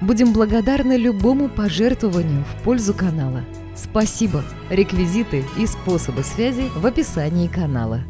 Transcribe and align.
Будем 0.00 0.32
благодарны 0.32 0.96
любому 0.96 1.48
пожертвованию 1.48 2.44
в 2.44 2.62
пользу 2.62 2.94
канала. 2.94 3.44
Спасибо! 3.76 4.42
Реквизиты 4.70 5.44
и 5.58 5.66
способы 5.66 6.22
связи 6.22 6.70
в 6.74 6.86
описании 6.86 7.48
канала. 7.48 8.02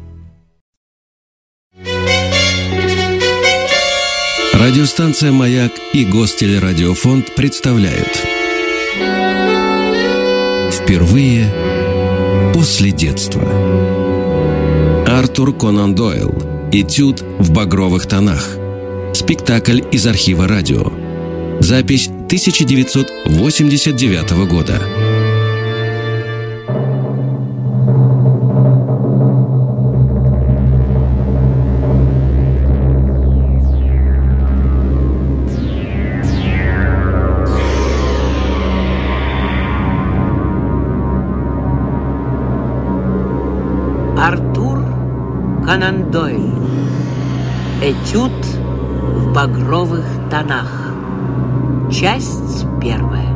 Радиостанция 4.53 5.31
«Маяк» 5.31 5.71
и 5.91 6.05
Гостелерадиофонд 6.05 7.35
представляют 7.35 8.15
Впервые 10.71 11.51
после 12.53 12.91
детства 12.91 13.41
Артур 15.07 15.57
Конан 15.57 15.95
Дойл 15.95 16.31
Этюд 16.71 17.21
в 17.39 17.51
багровых 17.51 18.05
тонах 18.05 18.55
Спектакль 19.13 19.81
из 19.91 20.05
архива 20.05 20.47
радио 20.47 21.00
Запись 21.63 22.07
1989 22.07 24.31
года 24.49 24.81
Артур 44.17 44.83
Конан 45.63 46.09
Дойль. 46.09 46.55
Этюд 47.83 48.31
в 48.31 49.31
багровых 49.31 50.05
тонах. 50.31 50.80
Часть 51.91 52.65
первая. 52.81 53.27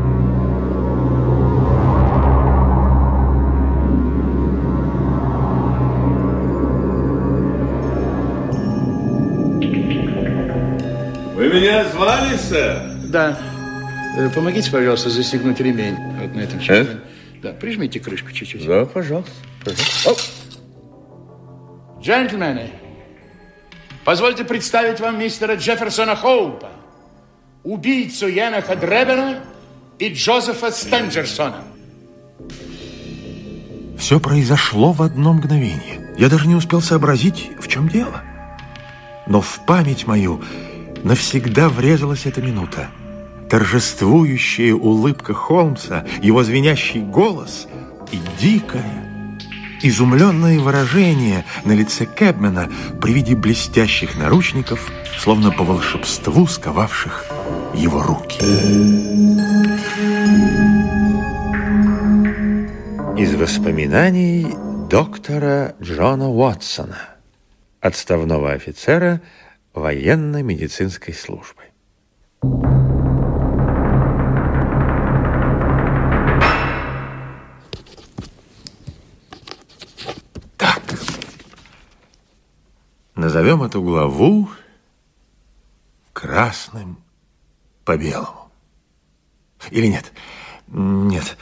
Вы 11.36 11.50
меня 11.50 11.84
звали, 11.90 12.38
сэр? 12.38 12.82
Да. 13.10 13.38
Э, 14.18 14.30
Помогите, 14.30 14.72
пожалуйста, 14.72 15.10
застегнуть 15.10 15.60
ремень. 15.60 15.96
Вот 16.22 16.34
на 16.34 16.42
этом 16.42 16.60
чехле. 16.60 17.02
Да, 17.44 17.52
прижмите 17.52 18.00
крышку 18.00 18.32
чуть-чуть. 18.32 18.66
Да, 18.66 18.86
пожалуйста. 18.86 19.32
Оп. 20.06 20.18
Джентльмены, 22.02 22.70
позвольте 24.06 24.44
представить 24.46 25.00
вам 25.00 25.20
мистера 25.20 25.56
Джефферсона 25.56 26.16
Хоупа, 26.16 26.70
убийцу 27.66 28.28
Янаха 28.28 28.76
Дребена 28.76 29.40
и 30.00 30.14
Джозефа 30.14 30.72
Стенджерсона. 30.72 31.64
Все 33.98 34.20
произошло 34.20 34.92
в 34.92 35.02
одно 35.02 35.34
мгновение. 35.34 36.14
Я 36.18 36.30
даже 36.30 36.48
не 36.48 36.56
успел 36.56 36.82
сообразить, 36.82 37.50
в 37.60 37.68
чем 37.68 37.90
дело. 37.90 38.22
Но 39.28 39.42
в 39.42 39.60
память 39.66 40.06
мою 40.06 40.42
навсегда 41.04 41.70
врезалась 41.70 42.26
эта 42.26 42.42
минута. 42.42 42.90
Торжествующая 43.50 44.74
улыбка 44.74 45.34
Холмса, 45.34 46.06
его 46.22 46.44
звенящий 46.44 47.02
голос 47.02 47.68
и 48.12 48.20
дикое, 48.40 49.15
изумленное 49.88 50.60
выражение 50.60 51.46
на 51.64 51.74
лице 51.74 52.06
Кэбмена 52.06 52.70
при 53.02 53.14
виде 53.14 53.36
блестящих 53.36 54.18
наручников, 54.18 54.92
словно 55.20 55.52
по 55.52 55.64
волшебству 55.64 56.48
сковавших 56.48 57.26
его 57.76 58.02
руки. 58.02 58.40
Из 63.18 63.36
воспоминаний 63.36 64.48
доктора 64.90 65.76
Джона 65.82 66.30
Уотсона, 66.30 66.98
отставного 67.80 68.52
офицера 68.54 69.22
военно-медицинской 69.74 71.14
службы. 71.14 71.62
Так. 72.42 72.75
Назовем 83.46 83.62
эту 83.62 83.84
главу 83.84 84.50
красным 86.14 86.98
по 87.84 87.96
белому. 87.96 88.52
Или 89.70 89.86
нет? 89.86 90.12
Нет. 90.66 91.38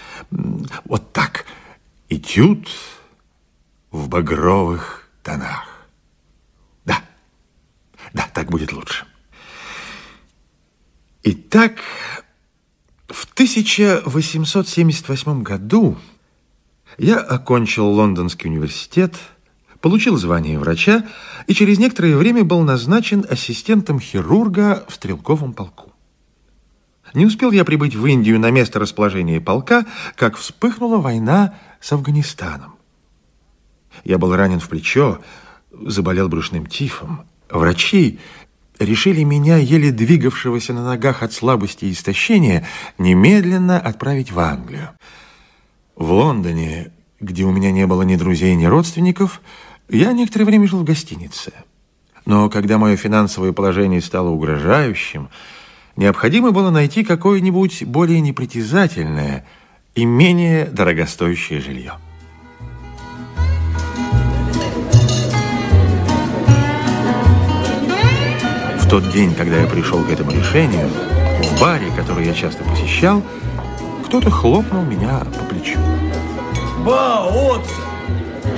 Вот 0.84 1.14
так. 1.14 1.46
Этюд 2.10 2.68
в 3.90 4.10
багровых 4.10 5.08
тонах. 5.24 5.88
Да. 6.84 7.02
Да, 8.12 8.28
так 8.34 8.50
будет 8.50 8.74
лучше. 8.74 9.06
Итак, 11.24 11.78
в 13.08 13.24
1878 13.32 15.42
году 15.42 15.98
я 16.98 17.20
окончил 17.20 17.88
Лондонский 17.88 18.50
университет, 18.50 19.16
получил 19.84 20.16
звание 20.16 20.58
врача 20.58 21.04
и 21.46 21.54
через 21.54 21.78
некоторое 21.78 22.16
время 22.16 22.46
был 22.46 22.62
назначен 22.62 23.26
ассистентом 23.30 24.00
хирурга 24.00 24.86
в 24.88 24.96
стрелковом 24.96 25.52
полку. 25.52 25.92
Не 27.14 27.26
успел 27.26 27.52
я 27.52 27.66
прибыть 27.66 27.94
в 27.94 28.06
Индию 28.06 28.40
на 28.40 28.50
место 28.50 28.80
расположения 28.80 29.42
полка, 29.42 29.86
как 30.16 30.38
вспыхнула 30.38 30.98
война 31.00 31.56
с 31.82 31.92
Афганистаном. 31.92 32.76
Я 34.06 34.18
был 34.18 34.34
ранен 34.34 34.62
в 34.62 34.70
плечо, 34.70 35.20
заболел 35.70 36.30
брюшным 36.30 36.66
тифом. 36.66 37.26
Врачи 37.50 38.20
решили 38.80 39.24
меня, 39.24 39.58
еле 39.58 39.92
двигавшегося 39.92 40.72
на 40.72 40.86
ногах 40.86 41.24
от 41.24 41.34
слабости 41.34 41.86
и 41.86 41.92
истощения, 41.92 42.66
немедленно 42.98 43.82
отправить 43.82 44.32
в 44.32 44.40
Англию. 44.40 44.92
В 45.98 46.10
Лондоне, 46.10 46.94
где 47.20 47.44
у 47.44 47.52
меня 47.52 47.72
не 47.72 47.86
было 47.86 48.04
ни 48.04 48.16
друзей, 48.16 48.56
ни 48.56 48.66
родственников, 48.66 49.42
я 49.90 50.14
некоторое 50.14 50.46
время 50.46 50.68
жил 50.68 50.80
в 50.80 50.84
гостинице. 50.84 51.54
Но 52.26 52.50
когда 52.50 52.78
мое 52.78 52.96
финансовое 52.96 53.52
положение 53.52 54.02
стало 54.02 54.30
угрожающим, 54.30 55.30
необходимо 55.96 56.52
было 56.52 56.70
найти 56.70 57.04
какое-нибудь 57.04 57.84
более 57.84 58.22
непритязательное 58.22 59.46
и 59.94 60.06
менее 60.06 60.66
дорогостоящее 60.66 61.60
жилье. 61.60 61.94
В 68.80 68.90
тот 68.90 69.10
день, 69.12 69.34
когда 69.34 69.58
я 69.58 69.68
пришел 69.68 70.04
к 70.04 70.10
этому 70.10 70.32
решению, 70.32 70.88
в 70.88 71.60
баре, 71.60 71.88
который 71.96 72.26
я 72.26 72.34
часто 72.34 72.64
посещал, 72.64 73.22
кто-то 74.06 74.30
хлопнул 74.30 74.84
меня 74.84 75.20
по 75.20 75.46
плечу. 75.46 75.80
Ба, 76.86 77.28
Отца! 77.28 77.83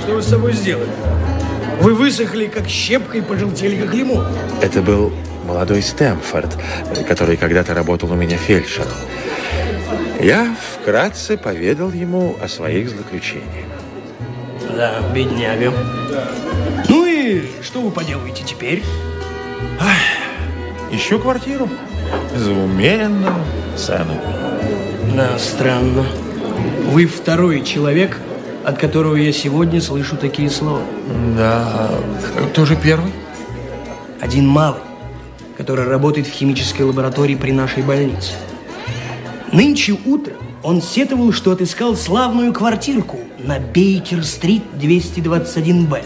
Что 0.06 0.14
вы 0.14 0.22
с 0.22 0.28
собой 0.28 0.52
сделали? 0.52 0.88
Вы 1.80 1.92
высохли, 1.92 2.46
как 2.46 2.68
щепка, 2.68 3.18
и 3.18 3.20
пожелтели, 3.20 3.74
как 3.74 3.92
лимон. 3.92 4.24
Это 4.62 4.80
был 4.80 5.12
молодой 5.44 5.82
Стэмфорд, 5.82 6.56
который 7.08 7.36
когда-то 7.36 7.74
работал 7.74 8.12
у 8.12 8.14
меня 8.14 8.36
фельдшером. 8.36 8.92
Я 10.20 10.54
вкратце 10.74 11.36
поведал 11.36 11.90
ему 11.90 12.36
о 12.40 12.46
своих 12.46 12.88
злоключениях. 12.90 13.66
Да, 14.76 15.00
бедняга. 15.12 15.72
Ну 16.88 17.04
и 17.04 17.42
что 17.60 17.80
вы 17.80 17.90
поделаете 17.90 18.44
теперь? 18.44 18.84
Ищу 20.92 21.18
квартиру 21.18 21.68
за 22.36 22.52
умеренную 22.52 23.34
цену. 23.76 24.14
Да, 25.16 25.36
странно. 25.36 26.06
Вы 26.84 27.06
второй 27.06 27.64
человек, 27.64 28.20
от 28.66 28.78
которого 28.78 29.14
я 29.14 29.32
сегодня 29.32 29.80
слышу 29.80 30.16
такие 30.16 30.50
слова. 30.50 30.82
Да, 31.38 31.88
кто 32.50 32.64
же 32.66 32.74
первый? 32.74 33.12
Один 34.20 34.48
малый, 34.48 34.80
который 35.56 35.86
работает 35.86 36.26
в 36.26 36.32
химической 36.32 36.82
лаборатории 36.82 37.36
при 37.36 37.52
нашей 37.52 37.84
больнице. 37.84 38.32
Нынче 39.52 39.96
утром 40.04 40.38
Он 40.64 40.82
сетовал, 40.82 41.32
что 41.32 41.52
отыскал 41.52 41.94
славную 41.94 42.52
квартирку 42.52 43.18
на 43.38 43.60
Бейкер-стрит 43.60 44.64
221-Б, 44.74 46.02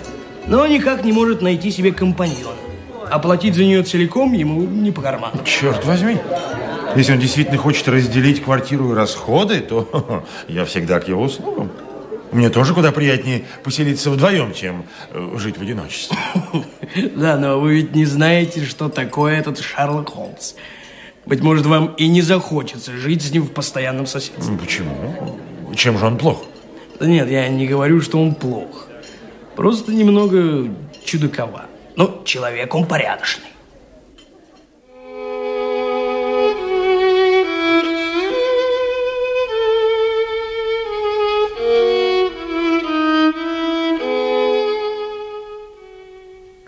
но 0.47 0.67
никак 0.67 1.03
не 1.03 1.13
может 1.13 1.41
найти 1.41 1.71
себе 1.71 1.93
компаньона. 1.93 2.59
Оплатить 3.11 3.55
за 3.55 3.65
нее 3.65 3.83
целиком 3.85 4.35
ему 4.35 4.61
не 4.61 4.91
по 4.91 5.01
карману. 5.01 5.43
Черт 5.47 5.87
возьми. 5.87 6.19
Если 6.95 7.15
он 7.15 7.21
действительно 7.21 7.57
хочет 7.57 7.89
разделить 7.89 8.45
квартиру 8.45 8.93
и 8.93 8.95
расходы, 8.95 9.61
то 9.61 10.25
я 10.49 10.67
всегда 10.67 11.01
к 11.01 11.09
его 11.09 11.23
услугам. 11.23 11.71
Мне 12.33 12.49
тоже 12.49 12.75
куда 12.75 12.93
приятнее 12.93 13.45
поселиться 13.65 14.11
вдвоем, 14.11 14.55
чем 14.55 14.85
э, 15.11 15.37
жить 15.37 15.59
в 15.59 15.63
одиночестве. 15.63 16.17
Да, 17.15 17.37
но 17.37 17.61
вы 17.61 17.75
ведь 17.75 17.95
не 17.95 18.05
знаете, 18.05 18.65
что 18.65 18.89
такое 18.89 19.39
этот 19.39 19.61
Шерлок 19.61 20.11
Холмс. 20.11 20.55
Быть 21.25 21.41
может, 21.41 21.67
вам 21.67 21.95
и 21.97 22.09
не 22.09 22.23
захочется 22.23 22.93
жить 22.93 23.23
с 23.23 23.31
ним 23.31 23.45
в 23.45 23.53
постоянном 23.53 24.07
соседстве. 24.07 24.57
Почему? 24.57 25.39
Чем 25.77 25.99
же 25.99 26.07
он 26.07 26.19
плох? 26.19 26.45
Да 26.99 27.07
нет, 27.07 27.31
я 27.31 27.49
не 27.49 27.67
говорю, 27.67 28.01
что 28.01 28.21
он 28.21 28.35
плох. 28.35 28.89
Просто 29.55 29.93
немного 29.93 30.69
чудаковат. 31.05 31.69
Ну, 31.97 32.23
человек 32.25 32.75
он 32.75 32.87
порядочный. 32.87 33.47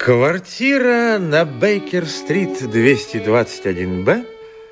Квартира 0.02 1.20
на 1.20 1.44
Бейкер-стрит 1.44 2.60
221-Б 2.60 4.24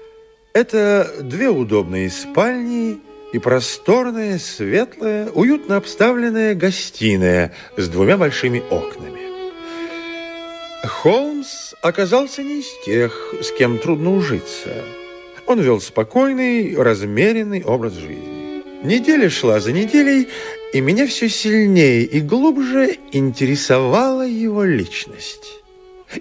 –это 0.55 1.09
две 1.21 1.49
удобные 1.49 2.11
спальни 2.11 2.99
и 3.33 3.39
просторная, 3.39 4.41
светлая, 4.41 5.29
уютно 5.31 5.77
обставленная 5.77 6.57
гостиная 6.57 7.55
с 7.77 7.87
двумя 7.87 8.17
большими 8.17 8.61
окнами. 8.71 9.21
Холмс 10.85 11.75
оказался 11.81 12.43
не 12.43 12.59
из 12.59 12.85
тех, 12.85 13.33
с 13.41 13.53
кем 13.53 13.79
трудно 13.79 14.17
ужиться. 14.17 14.83
Он 15.47 15.61
вел 15.61 15.81
спокойный, 15.81 16.75
размеренный 16.75 17.63
образ 17.63 17.93
жизни. 17.93 18.65
Неделя 18.83 19.31
шла 19.31 19.61
за 19.61 19.71
неделей, 19.71 20.27
и 20.73 20.81
меня 20.81 21.07
все 21.07 21.29
сильнее 21.29 22.05
и 22.05 22.21
глубже 22.21 22.97
интересовала 23.13 24.27
его 24.27 24.65
личность. 24.65 25.63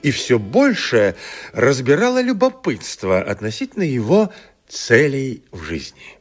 И 0.01 0.11
все 0.11 0.37
больше 0.37 1.15
разбирало 1.51 2.21
любопытство 2.21 3.21
относительно 3.21 3.83
его 3.83 4.31
целей 4.67 5.43
в 5.51 5.61
жизни. 5.63 6.17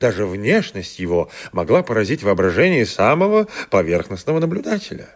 Даже 0.00 0.26
внешность 0.26 0.98
его 0.98 1.30
могла 1.52 1.84
поразить 1.84 2.24
воображение 2.24 2.86
самого 2.86 3.46
поверхностного 3.70 4.40
наблюдателя. 4.40 5.14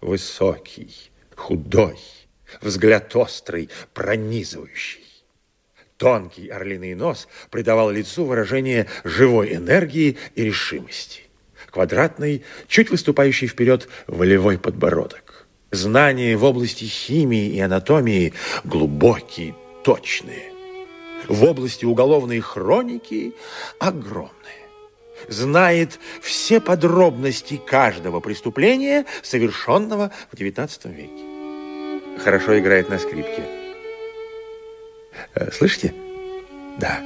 Высокий, 0.00 1.10
худой, 1.34 1.98
взгляд 2.62 3.14
острый, 3.16 3.68
пронизывающий. 3.92 5.04
Тонкий 5.98 6.48
орлиный 6.48 6.94
нос 6.94 7.28
придавал 7.50 7.90
лицу 7.90 8.24
выражение 8.24 8.86
живой 9.04 9.54
энергии 9.56 10.16
и 10.36 10.44
решимости 10.44 11.27
квадратный, 11.70 12.44
чуть 12.66 12.90
выступающий 12.90 13.46
вперед 13.46 13.88
волевой 14.06 14.58
подбородок. 14.58 15.46
Знания 15.70 16.36
в 16.36 16.44
области 16.44 16.84
химии 16.84 17.50
и 17.50 17.60
анатомии 17.60 18.32
глубокие, 18.64 19.54
точные. 19.84 20.52
В 21.28 21.44
области 21.44 21.84
уголовной 21.84 22.40
хроники 22.40 23.34
огромные. 23.78 24.32
Знает 25.28 25.98
все 26.22 26.60
подробности 26.60 27.60
каждого 27.66 28.20
преступления, 28.20 29.04
совершенного 29.22 30.10
в 30.32 30.36
XIX 30.36 30.70
веке. 30.94 32.22
Хорошо 32.22 32.58
играет 32.58 32.88
на 32.88 32.98
скрипке. 32.98 33.42
Э, 35.34 35.50
слышите? 35.52 35.92
Да, 36.78 37.02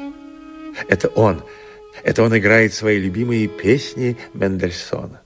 это 0.89 1.09
он– 1.09 1.43
это 2.03 2.23
он 2.23 2.37
играет 2.37 2.75
свои 2.75 2.99
любимые 2.99 3.49
песни 3.49 4.17
Мендельсона. 4.35 5.23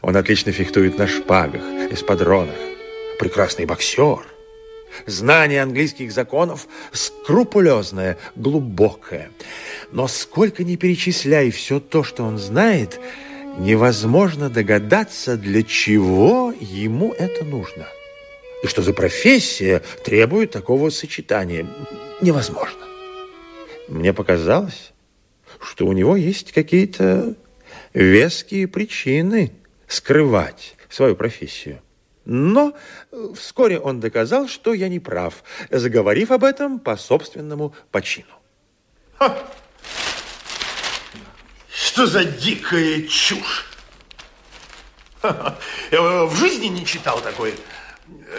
Он 0.00 0.16
отлично 0.16 0.52
фехтует 0.52 0.96
на 0.96 1.06
шпагах, 1.06 1.62
эспадронах. 1.90 2.56
Прекрасный 3.18 3.66
боксер. 3.66 4.24
Знание 5.04 5.62
английских 5.62 6.12
законов 6.12 6.66
скрупулезное, 6.92 8.16
глубокое. 8.34 9.30
Но 9.92 10.08
сколько 10.08 10.64
ни 10.64 10.76
перечисляй 10.76 11.50
все 11.50 11.78
то, 11.78 12.02
что 12.02 12.24
он 12.24 12.38
знает– 12.38 12.98
невозможно 13.58 14.48
догадаться, 14.48 15.36
для 15.36 15.62
чего 15.62 16.54
ему 16.58 17.12
это 17.12 17.44
нужно. 17.44 17.86
И 18.62 18.66
что 18.66 18.82
за 18.82 18.92
профессия 18.92 19.82
требует 20.04 20.50
такого 20.50 20.90
сочетания. 20.90 21.66
Невозможно. 22.20 22.80
Мне 23.88 24.12
показалось, 24.12 24.92
что 25.60 25.86
у 25.86 25.92
него 25.92 26.16
есть 26.16 26.52
какие-то 26.52 27.34
веские 27.94 28.68
причины 28.68 29.52
скрывать 29.86 30.76
свою 30.88 31.16
профессию. 31.16 31.80
Но 32.24 32.74
вскоре 33.34 33.78
он 33.78 34.00
доказал, 34.00 34.48
что 34.48 34.74
я 34.74 34.88
не 34.88 35.00
прав, 35.00 35.42
заговорив 35.70 36.30
об 36.30 36.44
этом 36.44 36.78
по 36.78 36.96
собственному 36.96 37.74
почину. 37.90 38.34
Ха! 39.14 39.36
Что 41.80 42.06
за 42.06 42.24
дикая 42.24 43.02
чушь? 43.02 43.66
Я 45.22 46.24
в 46.24 46.34
жизни 46.34 46.66
не 46.66 46.84
читал 46.84 47.20
такой 47.20 47.54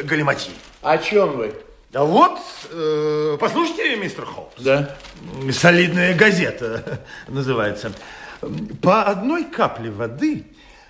галиматьи. 0.03 0.51
О 0.81 0.97
чем 0.97 1.37
вы? 1.37 1.53
Да 1.91 2.03
вот, 2.03 2.37
э, 2.69 3.37
послушайте, 3.39 3.95
мистер 3.95 4.25
Холмс. 4.25 4.51
Да. 4.57 4.97
Солидная 5.53 6.13
газета 6.15 7.01
называется. 7.29 7.93
По 8.81 9.03
одной 9.03 9.45
капле 9.45 9.89
воды 9.89 10.43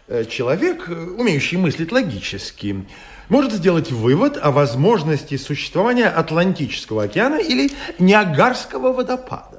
э, 0.08 0.26
человек, 0.26 0.88
умеющий 0.88 1.58
мыслить 1.58 1.92
логически, 1.92 2.84
может 3.30 3.54
сделать 3.54 3.92
вывод 3.92 4.40
о 4.42 4.50
возможности 4.50 5.38
существования 5.38 6.08
Атлантического 6.08 7.04
океана 7.04 7.36
или 7.36 7.72
Ниагарского 8.00 8.92
водопада 8.92 9.59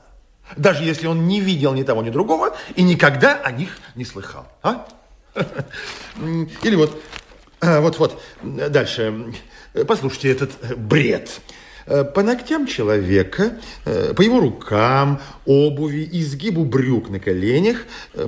даже 0.56 0.84
если 0.84 1.06
он 1.06 1.26
не 1.26 1.40
видел 1.40 1.74
ни 1.74 1.82
того, 1.82 2.02
ни 2.02 2.10
другого 2.10 2.56
и 2.74 2.82
никогда 2.82 3.34
о 3.34 3.52
них 3.52 3.78
не 3.94 4.04
слыхал. 4.04 4.46
А? 4.62 4.86
Или 6.62 6.74
вот, 6.74 7.02
а, 7.60 7.80
вот, 7.80 7.98
вот, 7.98 8.20
дальше. 8.42 9.32
Послушайте 9.86 10.30
этот 10.32 10.76
бред. 10.76 11.40
По 11.86 12.22
ногтям 12.22 12.66
человека, 12.66 13.58
по 13.84 14.22
его 14.22 14.38
рукам, 14.40 15.20
обуви, 15.44 16.08
изгибу 16.12 16.64
брюк 16.64 17.08
на 17.08 17.18
коленях, 17.18 17.78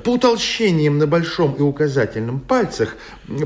по 0.04 0.10
утолщениям 0.10 0.98
на 0.98 1.06
большом 1.06 1.54
и 1.54 1.60
указательном 1.60 2.40
пальцах, 2.40 2.96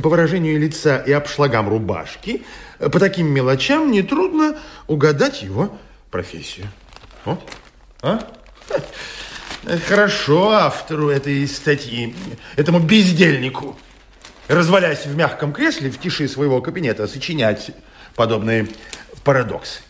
по 0.02 0.09
выражению 0.09 0.59
лица 0.59 0.99
и 0.99 1.12
обшлагам 1.12 1.68
рубашки, 1.68 2.45
по 2.78 2.99
таким 2.99 3.26
мелочам 3.26 3.90
нетрудно 3.90 4.56
угадать 4.87 5.42
его 5.42 5.76
профессию. 6.11 6.66
О, 7.26 7.38
а? 8.00 8.21
Хорошо 9.88 10.50
автору 10.50 11.09
этой 11.09 11.47
статьи, 11.49 12.14
этому 12.54 12.78
бездельнику, 12.78 13.76
развалясь 14.47 15.06
в 15.06 15.16
мягком 15.16 15.52
кресле 15.52 15.90
в 15.90 15.99
тиши 15.99 16.28
своего 16.28 16.61
кабинета, 16.61 17.09
сочинять 17.09 17.73
подобные 18.14 18.68
парадоксы. 19.25 19.80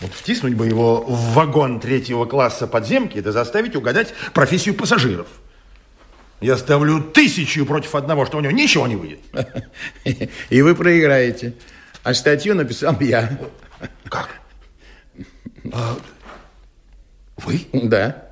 Вот 0.00 0.12
втиснуть 0.12 0.54
бы 0.54 0.66
его 0.66 1.02
в 1.02 1.34
вагон 1.34 1.78
третьего 1.78 2.24
класса 2.24 2.66
подземки, 2.66 3.18
это 3.18 3.32
заставить 3.32 3.76
угадать 3.76 4.12
профессию 4.32 4.74
пассажиров. 4.74 5.28
Я 6.40 6.56
ставлю 6.56 7.02
тысячу 7.02 7.66
против 7.66 7.94
одного, 7.94 8.24
что 8.24 8.38
у 8.38 8.40
него 8.40 8.52
ничего 8.52 8.86
не 8.86 8.96
выйдет. 8.96 9.20
И 10.50 10.62
вы 10.62 10.74
проиграете. 10.74 11.54
А 12.02 12.14
статью 12.14 12.54
написал 12.54 12.98
я. 13.00 13.38
Как? 14.08 14.40
Вы? 17.44 17.60
Да. 17.72 18.26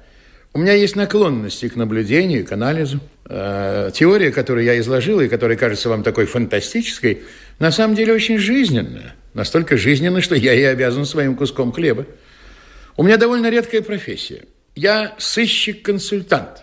У 0.55 0.59
меня 0.59 0.73
есть 0.73 0.97
наклонности 0.97 1.69
к 1.69 1.77
наблюдению, 1.77 2.45
к 2.45 2.53
анализу. 2.53 3.01
Э, 3.27 3.91
теория, 3.93 4.31
которую 4.31 4.65
я 4.65 4.79
изложил 4.81 5.21
и 5.21 5.29
которая 5.29 5.57
кажется 5.57 5.89
вам 5.89 6.03
такой 6.03 6.27
фантастической, 6.27 7.23
на 7.59 7.71
самом 7.71 7.95
деле 7.95 8.13
очень 8.15 8.39
жизненная. 8.39 9.15
Настолько 9.35 9.77
жизненная, 9.77 10.23
что 10.23 10.35
я 10.35 10.53
ей 10.53 10.71
обязан 10.71 11.05
своим 11.05 11.37
куском 11.37 11.73
хлеба. 11.73 12.07
У 12.97 13.03
меня 13.03 13.19
довольно 13.19 13.51
редкая 13.51 13.83
профессия. 13.83 14.45
Я 14.75 15.15
сыщик-консультант. 15.19 16.63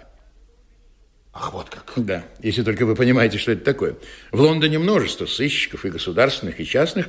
Ах, 1.34 1.54
вот 1.54 1.70
как. 1.70 1.92
Да, 1.98 2.24
если 2.42 2.64
только 2.64 2.86
вы 2.86 2.96
понимаете, 2.96 3.38
что 3.38 3.52
это 3.52 3.64
такое. 3.64 3.96
В 4.32 4.42
Лондоне 4.42 4.80
множество 4.80 5.26
сыщиков 5.26 5.86
и 5.86 5.90
государственных, 5.90 6.60
и 6.60 6.66
частных. 6.66 7.08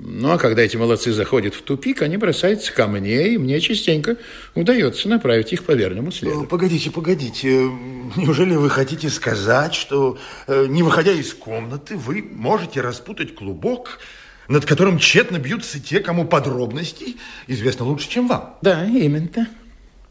Ну, 0.00 0.32
а 0.32 0.38
когда 0.38 0.62
эти 0.62 0.76
молодцы 0.76 1.12
заходят 1.12 1.54
в 1.54 1.62
тупик, 1.62 2.02
они 2.02 2.16
бросаются 2.16 2.72
ко 2.72 2.88
мне, 2.88 3.34
и 3.34 3.38
мне 3.38 3.60
частенько 3.60 4.16
удается 4.54 5.08
направить 5.08 5.52
их 5.52 5.64
по 5.64 5.72
верному 5.72 6.10
следу. 6.10 6.44
Погодите, 6.44 6.90
погодите. 6.90 7.70
Неужели 8.16 8.56
вы 8.56 8.70
хотите 8.70 9.08
сказать, 9.08 9.74
что, 9.74 10.18
э, 10.48 10.66
не 10.68 10.82
выходя 10.82 11.12
из 11.12 11.32
комнаты, 11.32 11.96
вы 11.96 12.22
можете 12.22 12.80
распутать 12.80 13.34
клубок, 13.36 14.00
над 14.48 14.66
которым 14.66 14.98
тщетно 14.98 15.38
бьются 15.38 15.80
те, 15.80 16.00
кому 16.00 16.26
подробностей 16.26 17.16
известно 17.46 17.86
лучше, 17.86 18.10
чем 18.10 18.26
вам? 18.26 18.56
Да, 18.62 18.84
именно. 18.84 19.48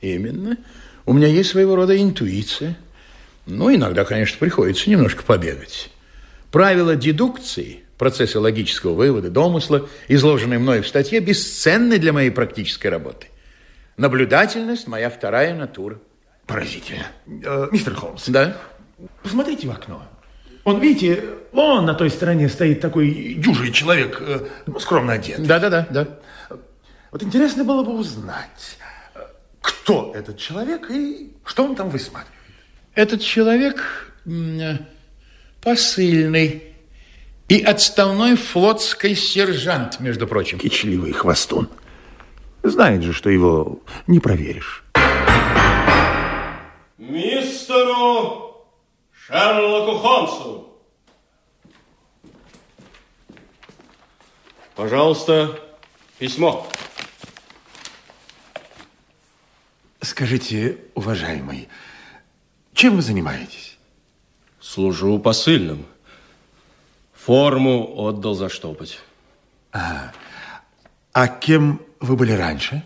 Именно. 0.01 0.57
У 1.05 1.13
меня 1.13 1.27
есть 1.27 1.49
своего 1.49 1.75
рода 1.75 2.01
интуиция. 2.01 2.77
Ну, 3.45 3.73
иногда, 3.73 4.05
конечно, 4.05 4.37
приходится 4.39 4.89
немножко 4.89 5.23
побегать. 5.23 5.91
Правила 6.51 6.95
дедукции, 6.95 7.82
процессы 8.03 8.37
логического 8.37 8.95
вывода, 8.95 9.29
домысла, 9.29 9.87
изложенные 10.09 10.59
мной 10.59 10.81
в 10.81 10.87
статье, 10.89 11.21
бесценны 11.21 11.99
для 11.99 12.11
моей 12.11 12.31
практической 12.31 12.87
работы. 12.87 13.27
Наблюдательность– 13.95 14.87
моя 14.89 15.09
вторая 15.09 15.55
натура. 15.55 16.01
Поразительно. 16.45 17.05
Э, 17.25 17.69
мистер 17.71 17.95
Холмс. 17.95 18.27
Да? 18.27 18.57
Посмотрите 19.21 19.69
в 19.69 19.71
окно. 19.71 20.05
Он, 20.65 20.81
видите, 20.81 21.23
вон 21.53 21.85
на 21.85 21.93
той 21.93 22.09
стороне 22.09 22.49
стоит 22.49 22.81
такой 22.81 23.35
дюжий 23.35 23.71
человек, 23.71 24.17
э, 24.19 24.47
ну, 24.65 24.79
скромно 24.79 25.13
одет. 25.13 25.41
Да-да-да. 25.41 25.87
да. 25.89 26.07
Вот 27.09 27.23
интересно 27.23 27.63
было 27.63 27.85
бы 27.85 27.97
узнать, 27.97 28.77
кто 29.61 30.11
этот 30.13 30.37
человек 30.37 30.91
и 30.91 31.31
что 31.45 31.63
он 31.63 31.77
там 31.77 31.89
высматривает. 31.89 32.37
Этот 32.95 33.21
человек 33.21 34.13
посыльный 35.61 36.72
и 37.47 37.61
отставной 37.61 38.35
флотский 38.35 39.15
сержант, 39.15 39.99
между 39.99 40.27
прочим. 40.27 40.59
Кичливый 40.59 41.11
хвостун. 41.11 41.69
Знает 42.63 43.03
же, 43.03 43.13
что 43.13 43.29
его 43.29 43.79
не 44.07 44.19
проверишь. 44.19 44.83
Мистеру 46.97 48.65
Шерлоку 49.11 49.97
Холмсу. 49.97 50.69
Пожалуйста, 54.75 55.59
письмо. 56.17 56.67
Скажите, 60.01 60.77
уважаемый, 60.95 61.69
чем 62.73 62.95
вы 62.95 63.01
занимаетесь? 63.01 63.77
Служу 64.59 65.19
посыльным. 65.19 65.85
Форму 67.25 67.93
отдал 67.95 68.33
заштопать. 68.33 68.99
А 69.71 71.27
кем 71.39 71.81
вы 72.01 72.17
были 72.17 72.33
раньше? 72.33 72.83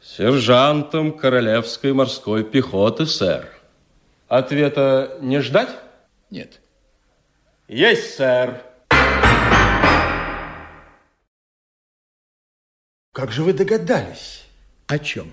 Сержантом 0.00 1.10
Королевской 1.18 1.92
морской 1.92 2.44
пехоты, 2.44 3.04
сэр. 3.04 3.48
Ответа 4.28 5.18
не 5.20 5.40
ждать? 5.40 5.70
Нет. 6.30 6.60
Есть, 7.66 8.14
сэр. 8.14 8.62
Как 13.12 13.32
же 13.32 13.42
вы 13.42 13.52
догадались? 13.52 14.44
О 14.86 15.00
чем? 15.00 15.32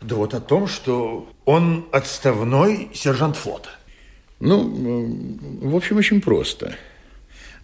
Да 0.00 0.14
вот 0.14 0.34
о 0.34 0.40
том, 0.40 0.68
что 0.68 1.28
он 1.44 1.88
отставной 1.90 2.90
сержант 2.94 3.36
флота. 3.36 3.70
Ну, 4.38 4.62
в 5.62 5.74
общем, 5.74 5.96
очень 5.96 6.20
просто. 6.20 6.76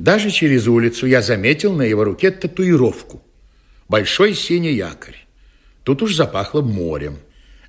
Даже 0.01 0.31
через 0.31 0.67
улицу 0.67 1.07
я 1.07 1.21
заметил 1.21 1.75
на 1.75 1.83
его 1.83 2.05
руке 2.05 2.31
татуировку. 2.31 3.23
Большой 3.87 4.33
синий 4.33 4.73
якорь. 4.73 5.27
Тут 5.85 6.01
уж 6.01 6.15
запахло 6.15 6.63
морем. 6.63 7.19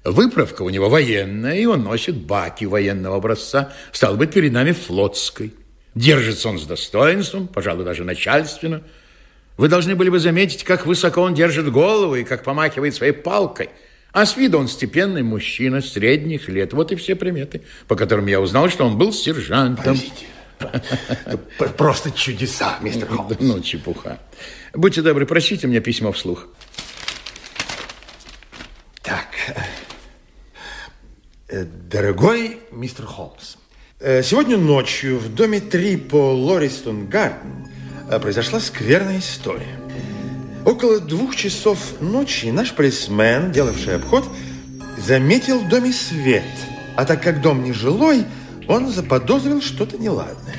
Выправка 0.06 0.62
у 0.62 0.70
него 0.70 0.88
военная, 0.88 1.58
и 1.58 1.66
он 1.66 1.84
носит 1.84 2.16
баки 2.16 2.64
военного 2.64 3.18
образца. 3.18 3.74
Стал 3.92 4.16
быть, 4.16 4.32
перед 4.32 4.54
нами 4.54 4.72
флотской. 4.72 5.54
Держится 5.94 6.48
он 6.48 6.58
с 6.58 6.64
достоинством, 6.64 7.50
пожалуй, 7.50 7.84
даже 7.84 8.06
начальственно. 8.06 8.82
Вы 9.58 9.68
должны 9.68 9.98
были 9.98 10.08
бы 10.08 10.20
заметить, 10.20 10.64
как 10.64 10.86
высоко 10.86 11.24
он 11.24 11.34
держит 11.34 11.70
голову 11.70 12.16
и 12.16 12.24
как 12.24 12.46
помахивает 12.46 12.96
своей 12.96 13.12
палкой. 13.12 13.72
А 14.14 14.26
с 14.26 14.38
виду 14.38 14.58
он 14.58 14.70
степенный 14.70 15.22
мужчина 15.22 15.82
средних 15.82 16.48
лет. 16.48 16.72
Вот 16.72 16.94
и 16.94 16.96
все 16.96 17.18
приметы, 17.18 17.64
по 17.90 17.98
которым 17.98 18.28
я 18.28 18.40
узнал, 18.40 18.70
что 18.70 18.86
он 18.86 18.98
был 18.98 19.12
сержантом. 19.12 19.98
Поразительно. 19.98 20.41
Просто 21.78 22.12
чудеса, 22.12 22.78
мистер 22.82 23.08
Холмс. 23.08 23.36
Ну, 23.40 23.60
чепуха. 23.62 24.20
Будьте 24.74 25.02
добры, 25.02 25.26
прочтите 25.26 25.68
мне 25.68 25.80
письмо 25.80 26.12
вслух. 26.12 26.48
Так. 29.02 29.28
Э, 31.50 31.66
Дорогой 31.66 32.60
мистер 32.72 33.06
Холмс, 33.06 33.58
э, 34.00 34.24
сегодня 34.24 34.58
ночью 34.58 35.20
в 35.20 35.34
доме 35.34 35.60
3 35.60 35.98
по 35.98 36.34
Лористон 36.34 37.08
Гарден 37.08 37.68
э, 38.10 38.20
произошла 38.20 38.60
скверная 38.60 39.20
история. 39.20 39.78
Около 40.66 41.00
двух 41.00 41.36
часов 41.36 42.00
ночи 42.00 42.46
наш 42.52 42.74
полисмен, 42.74 43.52
делавший 43.52 43.96
обход, 43.96 44.24
заметил 44.98 45.60
в 45.60 45.68
доме 45.68 45.92
свет. 45.92 46.44
А 46.96 47.06
так 47.06 47.24
как 47.24 47.42
дом 47.42 47.64
не 47.64 47.74
жилой, 47.74 48.26
он 48.68 48.90
заподозрил 48.90 49.62
что-то 49.62 49.98
неладное. 49.98 50.56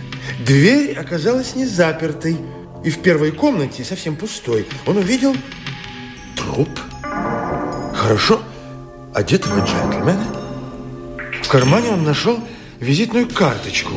Дверь 0.47 0.99
оказалась 0.99 1.55
не 1.55 1.67
запертой. 1.67 2.37
И 2.85 2.91
в 2.91 2.99
первой 3.01 3.31
комнате, 3.31 3.85
совсем 3.85 4.17
пустой, 4.17 4.67
он 4.87 4.97
увидел 4.97 5.37
труп 6.37 6.69
хорошо 7.95 8.43
одетого 9.15 9.65
джентльмена. 9.65 10.27
В 11.43 11.49
кармане 11.49 11.91
он 11.91 12.03
нашел 12.03 12.41
визитную 12.81 13.29
карточку. 13.29 13.95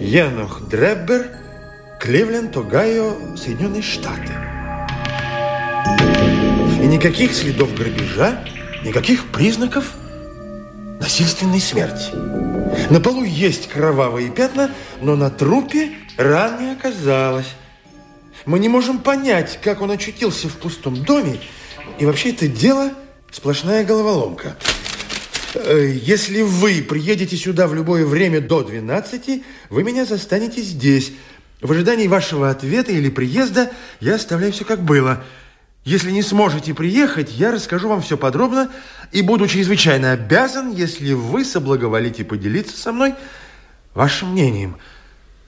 Енох 0.00 0.68
Дреббер, 0.68 1.30
Кливленд, 2.00 2.56
Огайо, 2.56 3.36
Соединенные 3.36 3.82
Штаты. 3.82 4.32
И 6.82 6.86
никаких 6.86 7.34
следов 7.34 7.74
грабежа, 7.74 8.44
никаких 8.84 9.30
признаков 9.30 9.92
насильственной 11.02 11.60
смерти. 11.60 12.12
На 12.90 13.00
полу 13.00 13.24
есть 13.24 13.68
кровавые 13.68 14.30
пятна, 14.30 14.70
но 15.00 15.16
на 15.16 15.30
трупе 15.30 15.90
ран 16.16 16.62
не 16.62 16.72
оказалось. 16.72 17.48
Мы 18.46 18.60
не 18.60 18.68
можем 18.68 19.00
понять, 19.00 19.58
как 19.62 19.80
он 19.80 19.90
очутился 19.90 20.48
в 20.48 20.56
пустом 20.58 21.02
доме, 21.02 21.40
и 21.98 22.06
вообще 22.06 22.30
это 22.30 22.46
дело 22.46 22.92
сплошная 23.32 23.84
головоломка. 23.84 24.56
Э, 25.54 25.92
Если 25.92 26.42
вы 26.42 26.82
приедете 26.82 27.36
сюда 27.36 27.66
в 27.66 27.74
любое 27.74 28.06
время 28.06 28.40
до 28.40 28.62
12, 28.62 29.42
вы 29.70 29.82
меня 29.82 30.04
застанете 30.04 30.62
здесь. 30.62 31.12
В 31.60 31.72
ожидании 31.72 32.06
вашего 32.06 32.48
ответа 32.48 32.92
или 32.92 33.08
приезда 33.08 33.72
я 34.00 34.14
оставляю 34.14 34.52
все 34.52 34.64
как 34.64 34.82
было. 34.82 35.24
Если 35.84 36.12
не 36.12 36.22
сможете 36.22 36.74
приехать, 36.74 37.32
я 37.32 37.50
расскажу 37.50 37.88
вам 37.88 38.02
все 38.02 38.16
подробно 38.16 38.70
и 39.10 39.20
буду 39.20 39.48
чрезвычайно 39.48 40.12
обязан, 40.12 40.70
если 40.70 41.12
вы 41.12 41.44
соблаговолите 41.44 42.24
поделиться 42.24 42.76
со 42.76 42.92
мной 42.92 43.14
вашим 43.92 44.32
мнением. 44.32 44.76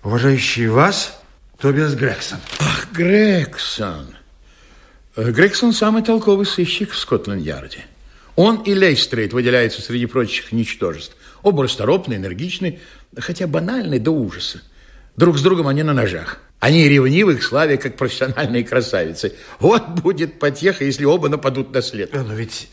Уважающий 0.03 0.67
вас, 0.67 1.21
Тобиас 1.59 1.95
Грексон. 1.95 2.39
Ах, 2.59 2.89
Грегсон. 2.93 4.09
Э, 5.17 5.31
Грегсон 5.31 5.73
самый 5.73 6.03
толковый 6.03 6.47
сыщик 6.47 6.91
в 6.91 6.99
Скотланд-Ярде. 6.99 7.85
Он 8.35 8.57
и 8.63 8.75
Лестрейд 8.75 9.33
выделяются 9.33 9.81
среди 9.83 10.07
прочих 10.07 10.51
ничтожеств. 10.51 11.17
Оба 11.43 11.63
расторопные, 11.63 12.19
энергичные, 12.19 12.81
хотя 13.17 13.47
банальные 13.47 14.01
до 14.01 14.11
ужаса. 14.11 14.61
Друг 15.17 15.39
с 15.39 15.43
другом 15.43 15.69
они 15.69 15.85
на 15.85 15.93
ножах. 15.93 16.41
Они 16.65 16.89
ревнивы 16.89 17.37
к 17.37 17.43
славе, 17.43 17.77
как 17.77 17.99
профессиональные 17.99 18.65
красавицы. 18.65 19.35
Вот 19.61 19.87
будет 20.01 20.39
потеха, 20.39 20.83
если 20.83 21.05
оба 21.05 21.29
нападут 21.29 21.75
на 21.75 21.83
след. 21.83 22.09
Э, 22.15 22.23
Но 22.23 22.33
ведь, 22.33 22.71